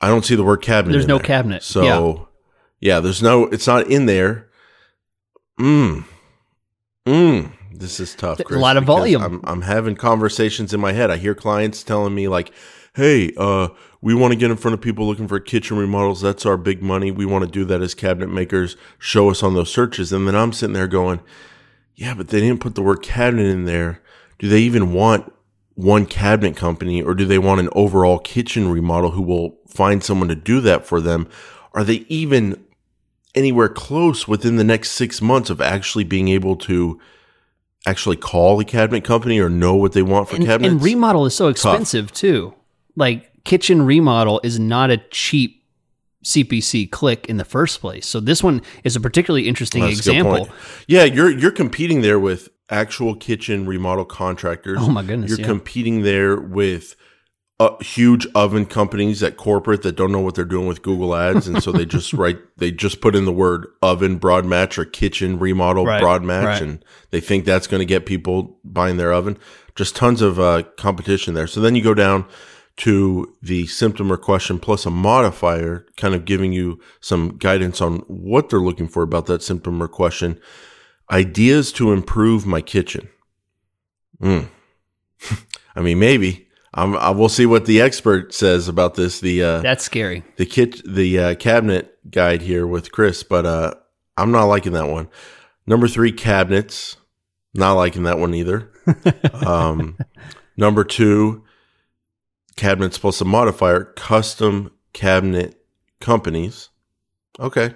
I 0.00 0.08
don't 0.08 0.24
see 0.24 0.34
the 0.34 0.44
word 0.44 0.62
cabinet. 0.62 0.92
There's 0.92 1.06
no 1.06 1.18
there. 1.18 1.26
cabinet. 1.26 1.62
So 1.62 1.82
yeah. 1.82 2.94
yeah, 2.94 3.00
there's 3.00 3.22
no. 3.22 3.46
It's 3.46 3.66
not 3.66 3.86
in 3.86 4.06
there. 4.06 4.48
Mmm. 5.58 6.04
Mmm. 7.06 7.52
This 7.72 8.00
is 8.00 8.14
tough. 8.14 8.40
Chris, 8.44 8.56
a 8.56 8.60
lot 8.60 8.76
of 8.76 8.84
volume. 8.84 9.22
I'm, 9.22 9.40
I'm 9.44 9.62
having 9.62 9.96
conversations 9.96 10.72
in 10.72 10.80
my 10.80 10.92
head. 10.92 11.10
I 11.10 11.16
hear 11.16 11.34
clients 11.34 11.82
telling 11.82 12.14
me 12.14 12.28
like, 12.28 12.52
"Hey, 12.94 13.32
uh, 13.36 13.68
we 14.00 14.14
want 14.14 14.32
to 14.32 14.38
get 14.38 14.50
in 14.50 14.56
front 14.56 14.74
of 14.74 14.80
people 14.80 15.06
looking 15.06 15.28
for 15.28 15.40
kitchen 15.40 15.76
remodels. 15.76 16.20
That's 16.20 16.46
our 16.46 16.56
big 16.56 16.82
money. 16.82 17.10
We 17.10 17.26
want 17.26 17.44
to 17.44 17.50
do 17.50 17.64
that 17.64 17.82
as 17.82 17.94
cabinet 17.94 18.28
makers. 18.28 18.76
Show 18.98 19.30
us 19.30 19.42
on 19.42 19.54
those 19.54 19.72
searches." 19.72 20.12
And 20.12 20.26
then 20.26 20.36
I'm 20.36 20.52
sitting 20.52 20.74
there 20.74 20.86
going, 20.86 21.20
"Yeah, 21.94 22.14
but 22.14 22.28
they 22.28 22.40
didn't 22.40 22.60
put 22.60 22.74
the 22.74 22.82
word 22.82 23.02
cabinet 23.02 23.46
in 23.46 23.64
there. 23.64 24.00
Do 24.38 24.48
they 24.48 24.60
even 24.60 24.92
want 24.92 25.32
one 25.74 26.06
cabinet 26.06 26.56
company, 26.56 27.02
or 27.02 27.14
do 27.14 27.24
they 27.24 27.38
want 27.38 27.60
an 27.60 27.68
overall 27.72 28.18
kitchen 28.18 28.70
remodel 28.70 29.12
who 29.12 29.22
will 29.22 29.58
find 29.66 30.02
someone 30.02 30.28
to 30.28 30.34
do 30.34 30.60
that 30.60 30.86
for 30.86 31.00
them? 31.00 31.28
Are 31.72 31.84
they 31.84 32.06
even 32.08 32.64
anywhere 33.34 33.68
close 33.68 34.28
within 34.28 34.56
the 34.56 34.64
next 34.64 34.92
six 34.92 35.20
months 35.20 35.50
of 35.50 35.60
actually 35.60 36.04
being 36.04 36.28
able 36.28 36.56
to?" 36.56 37.00
actually 37.86 38.16
call 38.16 38.58
a 38.60 38.64
cabinet 38.64 39.04
company 39.04 39.38
or 39.38 39.48
know 39.48 39.74
what 39.74 39.92
they 39.92 40.02
want 40.02 40.28
for 40.28 40.36
and, 40.36 40.46
cabinets. 40.46 40.72
And 40.72 40.82
remodel 40.82 41.26
is 41.26 41.34
so 41.34 41.48
expensive 41.48 42.08
Tough. 42.08 42.16
too. 42.16 42.54
Like 42.96 43.44
kitchen 43.44 43.82
remodel 43.82 44.40
is 44.42 44.58
not 44.58 44.90
a 44.90 44.98
cheap 45.10 45.62
CPC 46.24 46.90
click 46.90 47.26
in 47.28 47.36
the 47.36 47.44
first 47.44 47.80
place. 47.80 48.06
So 48.06 48.18
this 48.18 48.42
one 48.42 48.62
is 48.82 48.96
a 48.96 49.00
particularly 49.00 49.46
interesting 49.46 49.82
That's 49.82 49.98
example. 49.98 50.48
Yeah, 50.88 51.04
you're 51.04 51.30
you're 51.30 51.50
competing 51.50 52.00
there 52.00 52.18
with 52.18 52.48
actual 52.70 53.14
kitchen 53.14 53.66
remodel 53.66 54.04
contractors. 54.04 54.78
Oh 54.80 54.90
my 54.90 55.02
goodness. 55.02 55.30
You're 55.30 55.40
yeah. 55.40 55.46
competing 55.46 56.02
there 56.02 56.40
with 56.40 56.96
uh, 57.60 57.76
huge 57.80 58.26
oven 58.34 58.66
companies 58.66 59.22
at 59.22 59.36
corporate 59.36 59.82
that 59.82 59.94
don't 59.94 60.10
know 60.10 60.20
what 60.20 60.34
they're 60.34 60.44
doing 60.44 60.66
with 60.66 60.82
Google 60.82 61.14
Ads, 61.14 61.46
and 61.46 61.62
so 61.62 61.70
they 61.70 61.86
just 61.86 62.12
write 62.14 62.38
they 62.56 62.72
just 62.72 63.00
put 63.00 63.14
in 63.14 63.26
the 63.26 63.32
word 63.32 63.66
oven 63.80 64.18
broad 64.18 64.44
match 64.44 64.76
or 64.76 64.84
kitchen 64.84 65.38
remodel 65.38 65.86
right, 65.86 66.00
broad 66.00 66.24
match, 66.24 66.44
right. 66.44 66.62
and 66.62 66.84
they 67.10 67.20
think 67.20 67.44
that's 67.44 67.66
going 67.66 67.80
to 67.80 67.86
get 67.86 68.06
people 68.06 68.58
buying 68.64 68.96
their 68.96 69.12
oven. 69.12 69.38
Just 69.76 69.94
tons 69.94 70.20
of 70.20 70.40
uh, 70.40 70.64
competition 70.76 71.34
there. 71.34 71.46
So 71.46 71.60
then 71.60 71.74
you 71.74 71.82
go 71.82 71.94
down 71.94 72.26
to 72.76 73.32
the 73.40 73.66
symptom 73.66 74.10
or 74.10 74.16
question 74.16 74.58
plus 74.58 74.84
a 74.84 74.90
modifier, 74.90 75.86
kind 75.96 76.14
of 76.14 76.24
giving 76.24 76.52
you 76.52 76.80
some 77.00 77.36
guidance 77.38 77.80
on 77.80 77.98
what 78.08 78.48
they're 78.48 78.58
looking 78.58 78.88
for 78.88 79.02
about 79.02 79.26
that 79.26 79.42
symptom 79.42 79.80
or 79.80 79.88
question. 79.88 80.40
Ideas 81.10 81.72
to 81.72 81.92
improve 81.92 82.46
my 82.46 82.60
kitchen. 82.60 83.08
Mm. 84.20 84.48
I 85.76 85.80
mean, 85.80 85.98
maybe. 85.98 86.48
I'm, 86.72 86.96
I 86.96 87.10
will 87.10 87.28
see 87.28 87.46
what 87.46 87.66
the 87.66 87.80
expert 87.80 88.34
says 88.34 88.66
about 88.66 88.94
this. 88.94 89.20
The 89.20 89.42
uh, 89.42 89.60
That's 89.60 89.84
scary. 89.84 90.24
the 90.36 90.46
kit 90.46 90.82
the 90.84 91.18
uh, 91.18 91.34
cabinet 91.36 91.98
guide 92.10 92.42
here 92.42 92.66
with 92.66 92.90
Chris, 92.90 93.22
but 93.22 93.46
uh, 93.46 93.74
I'm 94.16 94.32
not 94.32 94.46
liking 94.46 94.72
that 94.72 94.88
one. 94.88 95.08
Number 95.66 95.86
three, 95.88 96.12
cabinets. 96.12 96.96
Not 97.54 97.74
liking 97.74 98.02
that 98.02 98.18
one 98.18 98.34
either. 98.34 98.72
um, 99.46 99.96
number 100.56 100.82
two, 100.82 101.44
cabinets 102.56 102.98
plus 102.98 103.20
a 103.20 103.24
modifier, 103.24 103.84
custom 103.84 104.72
cabinet 104.92 105.64
companies. 106.00 106.70
Okay, 107.38 107.74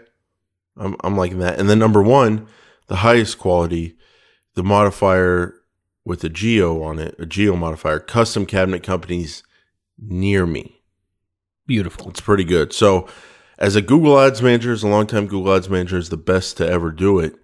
I'm 0.76 0.96
I'm 1.04 1.16
liking 1.16 1.38
that. 1.38 1.60
And 1.60 1.70
then 1.70 1.78
number 1.78 2.02
one, 2.02 2.48
the 2.89 2.97
highest 2.97 3.39
quality, 3.39 3.97
the 4.55 4.62
modifier 4.64 5.55
with 6.05 6.24
a 6.24 6.28
geo 6.28 6.82
on 6.82 6.99
it, 6.99 7.14
a 7.18 7.26
geo 7.26 7.55
modifier, 7.55 8.01
custom 8.01 8.45
cabinet 8.47 8.82
companies 8.82 9.43
near 9.99 10.47
me. 10.47 10.82
Beautiful. 11.66 12.09
It's 12.11 12.20
pretty 12.20 12.45
good. 12.45 12.72
So, 12.72 13.07
as 13.59 13.76
a 13.76 13.82
Google 13.82 14.18
Ads 14.18 14.41
manager, 14.41 14.72
as 14.72 14.82
a 14.82 14.89
longtime 14.89 15.26
Google 15.26 15.55
Ads 15.55 15.68
manager, 15.68 15.99
is 15.99 16.09
the 16.09 16.16
best 16.16 16.57
to 16.57 16.66
ever 16.68 16.91
do 16.91 17.18
it. 17.18 17.34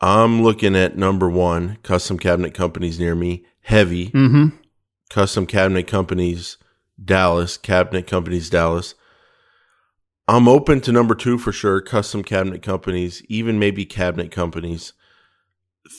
I'm 0.00 0.42
looking 0.42 0.74
at 0.74 0.96
number 0.96 1.28
one, 1.30 1.78
custom 1.82 2.18
cabinet 2.18 2.54
companies 2.54 2.98
near 2.98 3.14
me, 3.14 3.44
heavy, 3.62 4.08
Mm-hmm. 4.10 4.56
custom 5.10 5.46
cabinet 5.46 5.86
companies, 5.86 6.56
Dallas, 7.02 7.56
cabinet 7.58 8.06
companies, 8.06 8.48
Dallas. 8.50 8.94
I'm 10.30 10.46
open 10.46 10.80
to 10.82 10.92
number 10.92 11.16
two 11.16 11.38
for 11.38 11.50
sure, 11.50 11.80
custom 11.80 12.22
cabinet 12.22 12.62
companies, 12.62 13.20
even 13.28 13.58
maybe 13.58 13.84
cabinet 13.84 14.30
companies. 14.30 14.92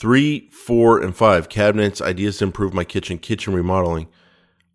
Three, 0.00 0.48
four, 0.48 1.02
and 1.02 1.14
five, 1.14 1.50
cabinets, 1.50 2.00
ideas 2.00 2.38
to 2.38 2.44
improve 2.44 2.72
my 2.72 2.82
kitchen, 2.82 3.18
kitchen 3.18 3.52
remodeling. 3.52 4.08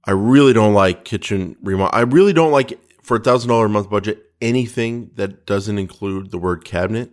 I 0.04 0.12
really 0.12 0.54
don't 0.54 0.76
like 0.76 1.06
kitchen 1.06 1.56
remodel. 1.64 1.90
I 1.92 2.02
really 2.02 2.34
don't 2.34 2.52
like 2.52 2.80
for 3.02 3.18
a 3.18 3.20
thousand 3.20 3.50
dollar 3.50 3.66
a 3.66 3.70
month 3.70 3.90
budget 3.90 4.26
anything 4.42 5.10
that 5.16 5.48
doesn't 5.48 5.80
include 5.80 6.30
the 6.30 6.38
word 6.38 6.64
cabinet, 6.64 7.10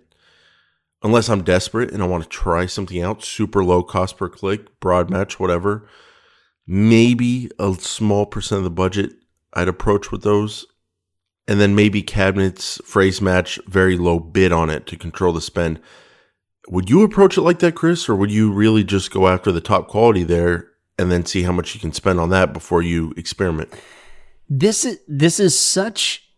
unless 1.03 1.31
I'm 1.31 1.45
desperate 1.45 1.93
and 1.93 2.03
I 2.03 2.07
want 2.07 2.25
to 2.25 2.29
try 2.29 2.67
something 2.67 3.01
out. 3.01 3.25
Super 3.25 3.65
low 3.65 3.83
cost 3.83 4.19
per 4.19 4.29
click, 4.29 4.81
broad 4.81 5.09
match, 5.09 5.41
whatever. 5.41 5.89
Maybe 6.67 7.51
a 7.59 7.73
small 7.73 8.27
percent 8.27 8.59
of 8.59 8.65
the 8.65 8.71
budget 8.71 9.13
I'd 9.55 9.67
approach 9.67 10.13
with 10.13 10.21
those, 10.21 10.67
and 11.47 11.61
then 11.61 11.75
maybe 11.75 12.03
cabinets, 12.03 12.81
phrase 12.85 13.21
match, 13.21 13.59
very 13.67 13.97
low 13.97 14.19
bid 14.19 14.53
on 14.53 14.71
it 14.71 14.87
to 14.87 14.97
control 14.97 15.33
the 15.33 15.41
spend. 15.41 15.81
Would 16.69 16.89
you 16.89 17.03
approach 17.03 17.37
it 17.37 17.43
like 17.43 17.59
that, 17.59 17.75
Chris, 17.75 18.09
or 18.09 18.15
would 18.17 18.31
you 18.31 18.51
really 18.51 18.85
just 18.85 19.11
go 19.11 19.29
after 19.29 19.53
the 19.53 19.61
top 19.61 19.89
quality 19.89 20.25
there 20.25 20.69
and 20.99 21.11
then 21.13 21.27
see 21.27 21.43
how 21.43 21.53
much 21.53 21.75
you 21.75 21.81
can 21.81 21.93
spend 21.93 22.19
on 22.19 22.31
that 22.31 22.53
before 22.53 22.83
you 22.83 23.13
experiment? 23.17 23.73
This 24.49 24.85
is 24.85 24.99
this 25.09 25.41
is 25.41 25.59
such 25.59 26.29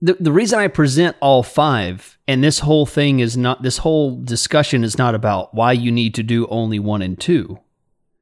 the 0.00 0.16
the 0.20 0.32
reason 0.32 0.58
I 0.58 0.68
present 0.68 1.16
all 1.20 1.42
five 1.42 2.18
and 2.26 2.42
this 2.42 2.60
whole 2.60 2.86
thing 2.86 3.20
is 3.20 3.36
not 3.36 3.62
this 3.62 3.78
whole 3.78 4.22
discussion 4.22 4.84
is 4.84 4.98
not 4.98 5.14
about 5.14 5.54
why 5.54 5.72
you 5.72 5.92
need 5.92 6.14
to 6.14 6.22
do 6.22 6.46
only 6.48 6.78
one 6.78 7.02
and 7.02 7.18
two. 7.18 7.58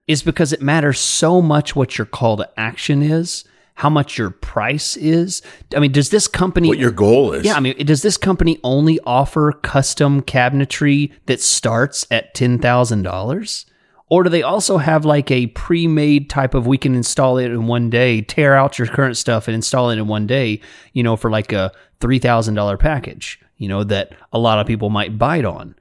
Is 0.08 0.22
because 0.22 0.52
it 0.52 0.60
matters 0.60 0.98
so 0.98 1.40
much 1.40 1.76
what 1.76 1.96
your 1.96 2.06
call 2.06 2.36
to 2.36 2.50
action 2.56 3.02
is, 3.02 3.44
how 3.74 3.90
much 3.90 4.18
your 4.18 4.30
price 4.30 4.96
is. 4.96 5.42
I 5.74 5.80
mean, 5.80 5.92
does 5.92 6.10
this 6.10 6.28
company 6.28 6.68
What 6.68 6.78
your 6.78 6.90
goal 6.90 7.32
is? 7.32 7.44
Yeah, 7.44 7.54
I 7.54 7.60
mean, 7.60 7.74
does 7.86 8.02
this 8.02 8.16
company 8.16 8.58
only 8.62 9.00
offer 9.04 9.52
custom 9.52 10.22
cabinetry 10.22 11.12
that 11.26 11.40
starts 11.40 12.06
at 12.10 12.34
ten 12.34 12.58
thousand 12.58 13.02
dollars, 13.02 13.66
or 14.08 14.22
do 14.22 14.30
they 14.30 14.42
also 14.42 14.78
have 14.78 15.04
like 15.04 15.30
a 15.30 15.46
pre-made 15.48 16.28
type 16.28 16.54
of 16.54 16.66
we 16.66 16.78
can 16.78 16.94
install 16.94 17.38
it 17.38 17.46
in 17.46 17.66
one 17.66 17.90
day, 17.90 18.20
tear 18.20 18.54
out 18.54 18.78
your 18.78 18.88
current 18.88 19.16
stuff 19.16 19.48
and 19.48 19.54
install 19.54 19.90
it 19.90 19.98
in 19.98 20.06
one 20.06 20.26
day? 20.26 20.60
You 20.92 21.02
know, 21.02 21.16
for 21.16 21.30
like 21.30 21.52
a 21.52 21.72
three 22.00 22.18
thousand 22.18 22.54
dollar 22.54 22.76
package. 22.76 23.40
You 23.56 23.68
know 23.68 23.84
that 23.84 24.12
a 24.32 24.38
lot 24.38 24.58
of 24.58 24.66
people 24.66 24.90
might 24.90 25.18
bite 25.18 25.44
on. 25.44 25.74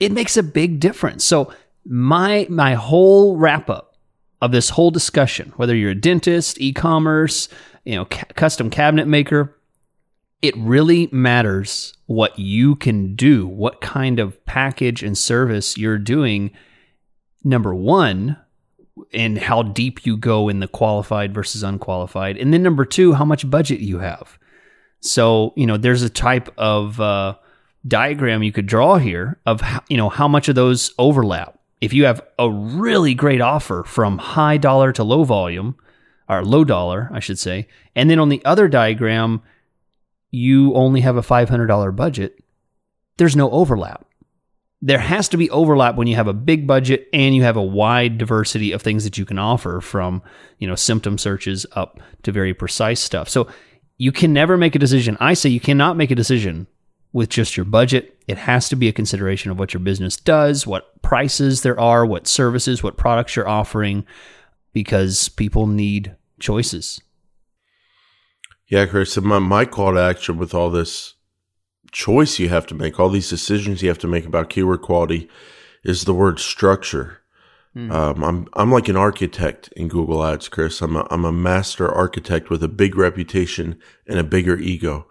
It 0.00 0.12
makes 0.12 0.36
a 0.36 0.42
big 0.42 0.80
difference. 0.80 1.24
So 1.24 1.52
my 1.86 2.46
my 2.50 2.74
whole 2.74 3.36
wrap 3.36 3.70
up 3.70 3.87
of 4.40 4.52
this 4.52 4.70
whole 4.70 4.90
discussion, 4.90 5.52
whether 5.56 5.74
you're 5.74 5.90
a 5.90 6.00
dentist, 6.00 6.60
e-commerce, 6.60 7.48
you 7.84 7.96
know, 7.96 8.04
ca- 8.04 8.26
custom 8.34 8.70
cabinet 8.70 9.06
maker, 9.06 9.56
it 10.42 10.56
really 10.56 11.08
matters 11.10 11.94
what 12.06 12.38
you 12.38 12.76
can 12.76 13.16
do, 13.16 13.46
what 13.46 13.80
kind 13.80 14.20
of 14.20 14.44
package 14.44 15.02
and 15.02 15.18
service 15.18 15.76
you're 15.76 15.98
doing. 15.98 16.52
Number 17.42 17.74
one, 17.74 18.36
and 19.12 19.38
how 19.38 19.62
deep 19.62 20.04
you 20.04 20.16
go 20.16 20.48
in 20.48 20.60
the 20.60 20.68
qualified 20.68 21.32
versus 21.34 21.62
unqualified. 21.62 22.36
And 22.36 22.52
then 22.52 22.62
number 22.62 22.84
two, 22.84 23.14
how 23.14 23.24
much 23.24 23.48
budget 23.48 23.80
you 23.80 23.98
have. 23.98 24.38
So, 25.00 25.52
you 25.56 25.66
know, 25.66 25.76
there's 25.76 26.02
a 26.02 26.10
type 26.10 26.52
of 26.58 27.00
uh, 27.00 27.36
diagram 27.86 28.42
you 28.42 28.52
could 28.52 28.66
draw 28.66 28.98
here 28.98 29.38
of, 29.46 29.62
you 29.88 29.96
know, 29.96 30.08
how 30.08 30.28
much 30.28 30.48
of 30.48 30.54
those 30.54 30.92
overlap. 30.98 31.57
If 31.80 31.92
you 31.92 32.04
have 32.06 32.20
a 32.38 32.50
really 32.50 33.14
great 33.14 33.40
offer 33.40 33.84
from 33.84 34.18
high 34.18 34.56
dollar 34.56 34.92
to 34.92 35.04
low 35.04 35.24
volume, 35.24 35.76
or 36.28 36.44
low 36.44 36.64
dollar, 36.64 37.08
I 37.12 37.20
should 37.20 37.38
say, 37.38 37.68
and 37.94 38.10
then 38.10 38.18
on 38.18 38.28
the 38.28 38.44
other 38.44 38.68
diagram, 38.68 39.42
you 40.30 40.74
only 40.74 41.00
have 41.00 41.16
a 41.16 41.22
$500 41.22 41.96
budget, 41.96 42.42
there's 43.16 43.36
no 43.36 43.50
overlap. 43.50 44.04
There 44.80 44.98
has 44.98 45.28
to 45.30 45.36
be 45.36 45.50
overlap 45.50 45.96
when 45.96 46.06
you 46.06 46.14
have 46.16 46.28
a 46.28 46.34
big 46.34 46.66
budget 46.66 47.08
and 47.12 47.34
you 47.34 47.42
have 47.42 47.56
a 47.56 47.62
wide 47.62 48.18
diversity 48.18 48.70
of 48.72 48.82
things 48.82 49.04
that 49.04 49.18
you 49.18 49.24
can 49.24 49.38
offer 49.38 49.80
from, 49.80 50.22
you 50.58 50.68
know, 50.68 50.76
symptom 50.76 51.18
searches 51.18 51.66
up 51.72 51.98
to 52.22 52.30
very 52.30 52.54
precise 52.54 53.00
stuff. 53.00 53.28
So 53.28 53.48
you 53.96 54.12
can 54.12 54.32
never 54.32 54.56
make 54.56 54.76
a 54.76 54.78
decision. 54.78 55.16
I 55.18 55.34
say 55.34 55.48
you 55.48 55.58
cannot 55.58 55.96
make 55.96 56.12
a 56.12 56.14
decision 56.14 56.68
with 57.12 57.28
just 57.28 57.56
your 57.56 57.64
budget. 57.64 58.18
It 58.26 58.38
has 58.38 58.68
to 58.68 58.76
be 58.76 58.88
a 58.88 58.92
consideration 58.92 59.50
of 59.50 59.58
what 59.58 59.72
your 59.72 59.80
business 59.80 60.16
does, 60.16 60.66
what 60.66 61.00
prices 61.02 61.62
there 61.62 61.78
are, 61.80 62.04
what 62.04 62.26
services, 62.26 62.82
what 62.82 62.96
products 62.96 63.36
you're 63.36 63.48
offering, 63.48 64.06
because 64.72 65.28
people 65.30 65.66
need 65.66 66.14
choices. 66.38 67.00
Yeah, 68.66 68.86
Chris. 68.86 69.16
and 69.16 69.26
My, 69.26 69.38
my 69.38 69.64
call 69.64 69.94
to 69.94 70.00
action 70.00 70.36
with 70.36 70.54
all 70.54 70.70
this 70.70 71.14
choice 71.90 72.38
you 72.38 72.50
have 72.50 72.66
to 72.66 72.74
make, 72.74 73.00
all 73.00 73.08
these 73.08 73.30
decisions 73.30 73.82
you 73.82 73.88
have 73.88 73.98
to 73.98 74.06
make 74.06 74.26
about 74.26 74.50
keyword 74.50 74.82
quality, 74.82 75.28
is 75.84 76.04
the 76.04 76.14
word 76.14 76.38
structure. 76.38 77.22
Um, 77.76 78.24
I'm 78.24 78.48
I'm 78.54 78.72
like 78.72 78.88
an 78.88 78.96
architect 78.96 79.68
in 79.76 79.86
Google 79.86 80.24
Ads, 80.24 80.48
Chris. 80.48 80.82
I'm 80.82 80.96
a, 80.96 81.06
I'm 81.12 81.24
a 81.24 81.30
master 81.30 81.88
architect 81.88 82.50
with 82.50 82.60
a 82.64 82.68
big 82.68 82.96
reputation 82.96 83.78
and 84.08 84.18
a 84.18 84.24
bigger 84.24 84.56
ego. 84.56 85.06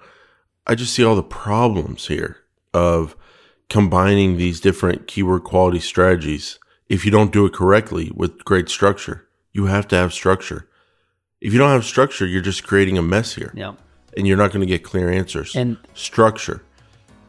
I 0.68 0.76
just 0.76 0.94
see 0.94 1.04
all 1.04 1.16
the 1.16 1.24
problems 1.24 2.08
here 2.08 2.38
of 2.74 3.16
combining 3.70 4.38
these 4.38 4.60
different 4.60 5.08
keyword 5.08 5.44
quality 5.44 5.80
strategies. 5.80 6.60
If 6.90 7.06
you 7.06 7.12
don't 7.12 7.32
do 7.34 7.46
it 7.46 7.54
correctly 7.54 8.12
with 8.14 8.44
great 8.46 8.70
structure, 8.70 9.28
you 9.54 9.66
have 9.66 9.88
to 9.90 9.96
have 9.96 10.14
structure. 10.14 10.68
If 11.42 11.54
you 11.54 11.60
don't 11.60 11.70
have 11.72 11.86
structure, 11.86 12.26
you're 12.26 12.42
just 12.42 12.64
creating 12.66 12.98
a 12.98 13.02
mess 13.02 13.34
here 13.36 13.52
Yeah. 13.56 13.74
and 14.16 14.28
you're 14.28 14.38
not 14.38 14.52
going 14.52 14.62
to 14.62 14.66
get 14.68 14.84
clear 14.84 15.10
answers. 15.12 15.56
And 15.56 15.78
structure. 15.94 16.62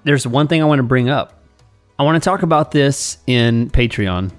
there's 0.04 0.26
one 0.26 0.46
thing 0.48 0.62
I 0.62 0.64
want 0.64 0.78
to 0.78 0.84
bring 0.84 1.08
up. 1.08 1.40
I 1.98 2.02
want 2.04 2.22
to 2.22 2.26
talk 2.28 2.42
about 2.42 2.70
this 2.70 3.18
in 3.26 3.70
Patreon. 3.70 4.30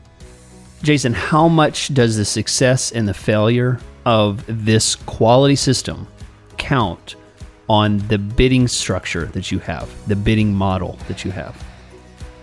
Jason, 0.81 1.13
how 1.13 1.47
much 1.49 1.93
does 1.93 2.15
the 2.15 2.23
success 2.25 2.91
and 2.91 3.07
the 3.07 3.13
failure 3.13 3.79
of 4.05 4.43
this 4.47 4.95
quality 4.95 5.55
system 5.57 6.07
count 6.57 7.15
on 7.69 7.99
the 8.07 8.17
bidding 8.17 8.67
structure 8.67 9.25
that 9.27 9.51
you 9.51 9.59
have, 9.59 9.89
the 10.07 10.15
bidding 10.15 10.53
model 10.53 10.97
that 11.07 11.23
you 11.23 11.31
have? 11.31 11.63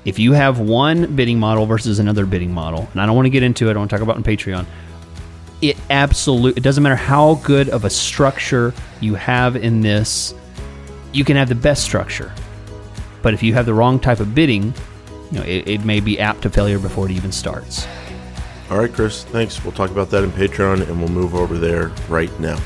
If 0.05 0.21
you 0.21 0.33
have 0.33 0.61
one 0.61 1.17
bidding 1.17 1.41
model 1.41 1.67
versus 1.67 1.99
another 1.99 2.27
bidding 2.27 2.53
model, 2.53 2.89
and 2.93 3.01
I 3.01 3.07
don't 3.07 3.17
want 3.17 3.27
to 3.27 3.31
get 3.31 3.43
into 3.43 3.69
it, 3.69 3.75
I 3.75 3.79
want 3.79 3.91
to 3.91 3.97
talk 3.97 4.03
about 4.03 4.17
it 4.17 4.27
in 4.27 4.37
Patreon. 4.37 4.65
It 5.61 5.77
absolutely 5.91 6.61
it 6.61 6.63
doesn't 6.63 6.83
matter 6.83 6.95
how 6.95 7.35
good 7.37 7.69
of 7.71 7.85
a 7.85 7.91
structure 7.91 8.73
you 9.01 9.17
have 9.17 9.57
in 9.57 9.81
this. 9.81 10.33
You 11.13 11.25
can 11.25 11.37
have 11.37 11.49
the 11.49 11.57
best 11.57 11.83
structure, 11.83 12.33
but 13.21 13.35
if 13.35 13.43
you 13.43 13.53
have 13.55 13.67
the 13.67 13.75
wrong 13.75 13.99
type 13.99 14.21
of 14.21 14.35
bidding, 14.35 14.73
you 15.33 15.39
know, 15.39 15.45
it, 15.45 15.67
it 15.67 15.85
may 15.85 15.99
be 15.99 16.21
apt 16.21 16.43
to 16.43 16.51
failure 16.51 16.79
before 16.79 17.07
it 17.07 17.11
even 17.11 17.33
starts. 17.33 17.87
All 18.71 18.79
right, 18.79 18.93
Chris, 18.93 19.25
thanks. 19.25 19.63
We'll 19.65 19.73
talk 19.73 19.91
about 19.91 20.11
that 20.11 20.23
in 20.23 20.31
Patreon 20.31 20.89
and 20.89 20.99
we'll 21.01 21.09
move 21.09 21.35
over 21.35 21.59
there 21.59 21.89
right 22.09 22.31
now. 22.39 22.61